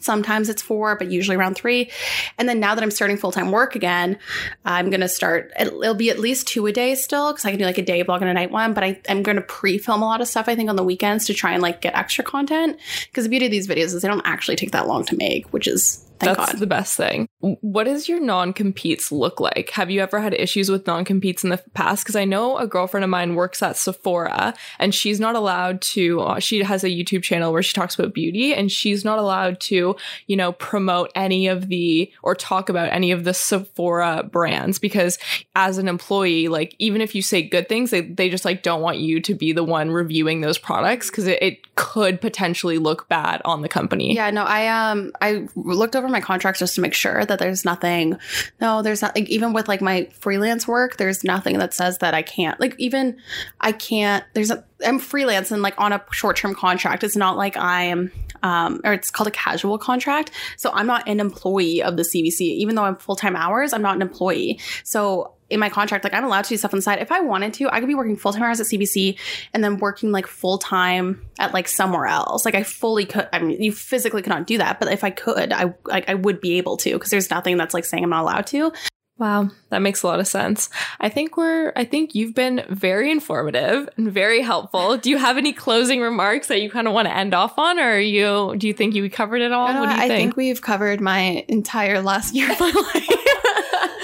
Sometimes 0.00 0.48
it's 0.48 0.62
four, 0.62 0.96
but 0.96 1.10
usually 1.10 1.36
around 1.36 1.54
three. 1.54 1.90
And 2.38 2.48
then 2.48 2.60
now 2.60 2.74
that 2.74 2.82
I'm 2.82 2.90
starting 2.90 3.16
full 3.16 3.32
time 3.32 3.50
work 3.50 3.74
again, 3.74 4.18
I'm 4.64 4.90
going 4.90 5.00
to 5.00 5.08
start, 5.08 5.52
it'll, 5.58 5.94
be 5.94 6.10
at 6.10 6.18
least 6.18 6.46
two 6.46 6.66
a 6.66 6.72
day 6.72 6.94
still 6.94 7.32
because 7.32 7.44
I 7.44 7.50
can 7.50 7.58
do 7.58 7.64
like 7.64 7.78
a 7.78 7.82
day 7.82 8.04
vlog 8.04 8.20
and 8.20 8.30
a 8.30 8.34
night 8.34 8.50
one. 8.50 8.74
But 8.74 8.84
I, 8.84 9.00
I'm 9.08 9.22
going 9.22 9.36
to 9.36 9.42
pre 9.42 9.78
film 9.78 10.02
a 10.02 10.06
lot 10.06 10.20
of 10.20 10.28
stuff, 10.28 10.48
I 10.48 10.54
think, 10.54 10.70
on 10.70 10.76
the 10.76 10.84
weekends 10.84 11.26
to 11.26 11.34
try 11.34 11.52
and 11.52 11.62
like 11.62 11.80
get 11.80 11.96
extra 11.96 12.24
content. 12.24 12.78
Because 13.06 13.24
the 13.24 13.30
beauty 13.30 13.46
of 13.46 13.52
these 13.52 13.66
videos 13.66 13.94
is 13.94 14.02
they 14.02 14.08
don't 14.08 14.22
actually 14.24 14.56
take 14.56 14.72
that 14.72 14.86
long 14.86 15.04
to 15.06 15.16
make, 15.16 15.52
which 15.52 15.66
is, 15.66 16.04
thank 16.18 16.36
That's 16.36 16.52
God. 16.52 16.60
the 16.60 16.66
best 16.66 16.96
thing. 16.96 17.28
What 17.40 17.84
does 17.84 18.08
your 18.08 18.20
non 18.20 18.52
competes 18.52 19.12
look 19.12 19.40
like? 19.40 19.70
Have 19.70 19.90
you 19.90 20.00
ever 20.00 20.20
had 20.20 20.34
issues 20.34 20.70
with 20.70 20.86
non 20.86 21.04
competes 21.04 21.44
in 21.44 21.50
the 21.50 21.62
past? 21.74 22.04
Because 22.04 22.16
I 22.16 22.24
know 22.24 22.58
a 22.58 22.66
girlfriend 22.66 23.04
of 23.04 23.10
mine 23.10 23.34
works 23.34 23.62
at 23.62 23.76
Sephora 23.76 24.54
and 24.78 24.94
she's 24.94 25.20
not 25.20 25.36
allowed 25.36 25.80
to, 25.82 26.20
uh, 26.20 26.40
she 26.40 26.62
has 26.62 26.84
a 26.84 26.88
YouTube 26.88 27.22
channel 27.22 27.52
where 27.52 27.62
she 27.62 27.72
talks 27.72 27.98
about 27.98 28.14
beauty 28.14 28.54
and 28.54 28.70
she's 28.72 29.04
not 29.04 29.18
allowed 29.18 29.60
to, 29.60 29.96
you 30.26 30.36
know, 30.36 30.52
promote 30.52 31.10
any 31.14 31.46
of 31.46 31.68
the 31.68 32.10
or 32.22 32.34
talk 32.34 32.68
about 32.68 32.92
any 32.92 33.12
of 33.12 33.24
the 33.24 33.34
Sephora 33.34 34.22
brands 34.24 34.78
because 34.78 35.18
as 35.54 35.78
an 35.78 35.88
employee, 35.88 36.48
like 36.48 36.74
even 36.78 37.00
if 37.00 37.14
you 37.14 37.22
say 37.22 37.42
good 37.42 37.68
things, 37.68 37.90
they, 37.90 38.00
they 38.00 38.28
just 38.28 38.44
like 38.44 38.62
don't 38.62 38.82
want 38.82 38.98
you 38.98 39.20
to 39.20 39.34
be 39.34 39.52
the 39.52 39.64
one 39.64 39.90
reviewing 39.90 40.40
those 40.40 40.58
products 40.58 41.10
because 41.10 41.26
it, 41.26 41.42
it 41.42 41.74
could 41.76 42.20
potentially 42.20 42.78
look 42.78 43.08
bad 43.08 43.40
on 43.44 43.62
the 43.62 43.68
company. 43.68 44.14
Yeah, 44.14 44.30
no, 44.30 44.42
I 44.42 44.66
um 44.90 45.12
I 45.20 45.46
looked 45.54 45.94
over 45.94 46.07
over 46.08 46.12
my 46.12 46.20
contracts 46.20 46.58
just 46.58 46.74
to 46.74 46.80
make 46.80 46.94
sure 46.94 47.24
that 47.24 47.38
there's 47.38 47.64
nothing. 47.64 48.18
No, 48.60 48.82
there's 48.82 49.02
not 49.02 49.14
like 49.14 49.28
even 49.28 49.52
with 49.52 49.68
like 49.68 49.80
my 49.80 50.08
freelance 50.18 50.66
work, 50.66 50.96
there's 50.96 51.22
nothing 51.22 51.58
that 51.58 51.74
says 51.74 51.98
that 51.98 52.14
I 52.14 52.22
can't. 52.22 52.58
Like 52.58 52.74
even 52.78 53.18
I 53.60 53.72
can't. 53.72 54.24
There's 54.32 54.50
a 54.50 54.64
I'm 54.84 54.98
freelance 54.98 55.50
and 55.50 55.62
like 55.62 55.74
on 55.78 55.92
a 55.92 56.02
short 56.12 56.36
term 56.36 56.54
contract. 56.54 57.04
It's 57.04 57.16
not 57.16 57.36
like 57.36 57.56
I'm 57.56 58.10
um, 58.42 58.80
or 58.84 58.92
it's 58.92 59.10
called 59.10 59.28
a 59.28 59.32
casual 59.32 59.78
contract. 59.78 60.30
So 60.56 60.70
I'm 60.72 60.86
not 60.86 61.08
an 61.08 61.20
employee 61.20 61.82
of 61.82 61.96
the 61.96 62.02
CBC, 62.02 62.40
even 62.40 62.74
though 62.74 62.84
I'm 62.84 62.96
full 62.96 63.16
time 63.16 63.36
hours. 63.36 63.72
I'm 63.72 63.82
not 63.82 63.96
an 63.96 64.02
employee. 64.02 64.60
So 64.84 65.34
in 65.50 65.60
my 65.60 65.70
contract, 65.70 66.04
like 66.04 66.12
I'm 66.14 66.24
allowed 66.24 66.42
to 66.44 66.50
do 66.50 66.56
stuff 66.56 66.74
on 66.74 66.78
the 66.78 66.82
side. 66.82 67.00
If 67.00 67.10
I 67.10 67.20
wanted 67.20 67.54
to, 67.54 67.72
I 67.72 67.80
could 67.80 67.88
be 67.88 67.94
working 67.94 68.16
full 68.16 68.32
time 68.32 68.42
hours 68.42 68.60
at 68.60 68.66
CBC 68.66 69.18
and 69.54 69.64
then 69.64 69.78
working 69.78 70.12
like 70.12 70.26
full 70.26 70.58
time 70.58 71.24
at 71.38 71.54
like 71.54 71.68
somewhere 71.68 72.06
else. 72.06 72.44
Like 72.44 72.54
I 72.54 72.62
fully 72.62 73.06
could. 73.06 73.28
I 73.32 73.38
mean, 73.38 73.62
you 73.62 73.72
physically 73.72 74.22
cannot 74.22 74.46
do 74.46 74.58
that, 74.58 74.78
but 74.78 74.92
if 74.92 75.04
I 75.04 75.10
could, 75.10 75.52
I 75.52 75.74
like 75.86 76.08
I 76.08 76.14
would 76.14 76.40
be 76.40 76.58
able 76.58 76.76
to 76.78 76.92
because 76.92 77.10
there's 77.10 77.30
nothing 77.30 77.56
that's 77.56 77.74
like 77.74 77.84
saying 77.84 78.04
I'm 78.04 78.10
not 78.10 78.22
allowed 78.22 78.46
to. 78.48 78.72
Wow, 79.16 79.50
that 79.70 79.82
makes 79.82 80.04
a 80.04 80.06
lot 80.06 80.20
of 80.20 80.28
sense. 80.28 80.70
I 81.00 81.08
think 81.08 81.36
we're 81.36 81.72
I 81.74 81.84
think 81.84 82.14
you've 82.14 82.34
been 82.36 82.64
very 82.68 83.10
informative 83.10 83.88
and 83.96 84.12
very 84.12 84.42
helpful. 84.42 84.96
Do 84.96 85.10
you 85.10 85.18
have 85.18 85.36
any 85.36 85.52
closing 85.52 86.00
remarks 86.00 86.46
that 86.48 86.60
you 86.60 86.70
kind 86.70 86.86
of 86.86 86.94
want 86.94 87.08
to 87.08 87.16
end 87.16 87.34
off 87.34 87.58
on 87.58 87.80
or 87.80 87.98
you 87.98 88.54
do 88.56 88.68
you 88.68 88.72
think 88.74 88.94
you 88.94 89.10
covered 89.10 89.42
it 89.42 89.50
all? 89.50 89.66
Uh, 89.66 89.80
what 89.80 89.88
do 89.88 89.96
you 89.96 90.02
I 90.02 90.06
think? 90.08 90.20
think 90.20 90.36
we've 90.36 90.62
covered 90.62 91.00
my 91.00 91.44
entire 91.48 92.00
last 92.00 92.32
year 92.32 92.52
of 92.52 92.60
my 92.60 92.70
life. 92.94 93.27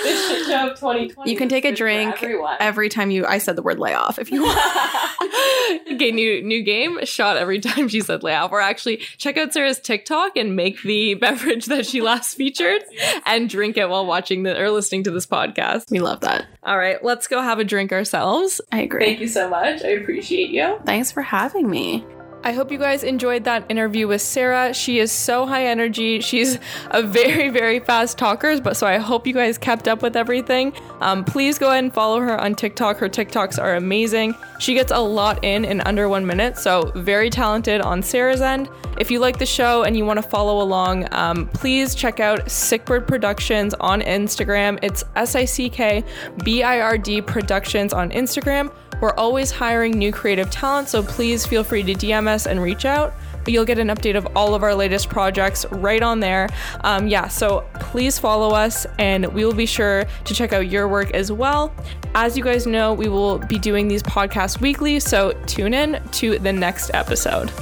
This 0.05 0.29
shit 0.29 0.47
show 0.47 0.71
of 0.71 0.79
2020. 0.79 1.31
You 1.31 1.37
can 1.37 1.49
take 1.49 1.65
a 1.65 1.73
drink 1.73 2.23
every 2.61 2.89
time 2.89 3.11
you 3.11 3.27
I 3.27 3.39
said 3.39 3.57
the 3.57 3.63
word 3.63 3.79
layoff 3.79 4.19
if 4.19 4.31
you 4.31 4.43
want. 4.43 4.59
okay, 5.93 6.13
new 6.13 6.43
new 6.43 6.63
game. 6.63 7.05
Shot 7.05 7.37
every 7.37 7.61
time 7.61 7.89
she 7.89 8.01
said 8.01 8.23
layoff. 8.23 8.53
Or 8.53 8.61
actually, 8.61 8.99
check 9.19 9.37
out 9.37 9.53
Sarah's 9.53 9.81
TikTok 9.81 10.37
and 10.37 10.55
make 10.55 10.83
the 10.83 11.15
beverage 11.25 11.67
that 11.67 11.87
she 11.87 12.01
last 12.01 12.35
featured 12.35 12.83
and 13.27 13.49
drink 13.49 13.77
it 13.77 13.89
while 13.89 14.07
watching 14.07 14.43
the 14.43 14.61
or 14.61 14.71
listening 14.71 15.05
to 15.05 15.11
this 15.11 15.27
podcast. 15.27 15.91
we 15.91 16.01
love 16.01 16.21
that. 16.21 16.47
All 16.63 16.79
right, 16.79 17.03
let's 17.05 17.27
go 17.27 17.43
have 17.43 17.59
a 17.59 17.65
drink 17.65 17.93
ourselves. 17.93 18.61
I 18.71 18.83
agree. 18.83 19.05
Thank 19.05 19.21
you 19.21 19.29
so 19.29 19.49
much. 19.49 19.83
I 19.83 19.89
appreciate 19.89 20.51
you. 20.51 20.79
Thanks 20.85 21.11
for 21.11 21.23
having 21.23 21.69
me. 21.69 22.05
I 22.45 22.53
hope 22.53 22.71
you 22.71 22.77
guys 22.77 23.03
enjoyed 23.03 23.45
that 23.45 23.65
interview 23.71 24.07
with 24.07 24.21
Sarah. 24.21 24.75
She 24.75 24.99
is 24.99 25.11
so 25.11 25.47
high 25.47 25.65
energy. 25.65 26.21
She's 26.21 26.59
a 26.91 27.03
very, 27.03 27.49
very 27.49 27.81
fast 27.81 28.19
talker, 28.19 28.61
but 28.61 28.77
so 28.77 28.87
I 28.87 28.99
hope 28.99 29.27
you 29.27 29.33
guys 29.33 29.57
kept 29.57 29.89
up 29.89 30.03
with 30.03 30.15
everything. 30.15 30.75
Um, 31.01 31.25
please 31.25 31.59
go 31.59 31.71
ahead 31.71 31.85
and 31.85 31.95
follow 31.95 32.21
her 32.21 32.39
on 32.39 32.55
TikTok. 32.55 32.99
Her 32.99 33.09
TikToks 33.09 33.59
are 33.59 33.77
amazing. 33.77 34.35
She 34.59 34.75
gets 34.75 34.93
a 34.93 34.99
lot 34.99 35.43
in 35.43 35.65
in 35.65 35.81
under 35.81 36.07
one 36.07 36.27
minute, 36.27 36.59
so 36.59 36.93
very 36.95 37.31
talented 37.31 37.81
on 37.81 38.03
Sarah's 38.03 38.43
end. 38.43 38.69
If 38.99 39.11
you 39.11 39.21
like 39.21 39.39
the 39.39 39.47
show 39.47 39.83
and 39.83 39.97
you 39.97 40.05
want 40.05 40.23
to 40.23 40.29
follow 40.29 40.63
along, 40.63 41.09
um, 41.13 41.49
please 41.49 41.95
check 41.95 42.21
out 42.21 42.41
Sickbird 42.47 43.09
Productions 43.09 43.73
on 43.81 44.03
Instagram. 44.03 44.79
It's 44.83 45.03
S 45.17 45.35
I 45.35 45.47
C 45.47 45.71
K 45.71 46.05
B 46.45 46.63
I 46.63 46.81
R 46.81 46.99
D 46.99 47.23
Productions 47.23 47.95
on 47.95 48.11
Instagram. 48.11 48.71
We're 49.01 49.15
always 49.15 49.51
hiring 49.51 49.93
new 49.93 50.13
creative 50.13 50.51
talent, 50.51 50.89
so 50.89 51.03
please 51.03 51.47
feel 51.47 51.65
free 51.65 51.83
to 51.83 51.95
DM 51.95 52.27
us 52.27 52.47
and 52.47 52.63
reach 52.63 52.85
out. 52.85 53.15
You'll 53.47 53.65
get 53.65 53.79
an 53.79 53.89
update 53.89 54.17
of 54.17 54.27
all 54.37 54.55
of 54.55 54.63
our 54.63 54.75
latest 54.75 55.09
projects 55.09 55.67
right 55.71 56.03
on 56.03 56.21
there. 56.21 56.49
Um, 56.83 57.09
yeah, 57.09 57.29
so 57.29 57.67
please 57.75 58.19
follow 58.19 58.55
us 58.55 58.87
and 58.99 59.27
we 59.27 59.45
will 59.45 59.55
be 59.55 59.67
sure 59.67 60.07
to 60.25 60.35
check 60.35 60.53
out 60.53 60.69
your 60.69 60.89
work 60.89 61.11
as 61.11 61.31
well. 61.31 61.75
As 62.15 62.37
you 62.37 62.45
guys 62.45 62.67
know, 62.67 62.95
we 62.95 63.09
will 63.09 63.39
be 63.39 63.59
doing 63.59 63.89
these 63.89 64.03
podcasts 64.03 64.61
weekly, 64.61 65.01
so 65.01 65.33
tune 65.47 65.75
in 65.75 66.03
to 66.13 66.39
the 66.39 66.53
next 66.53 66.91
episode. 66.95 67.53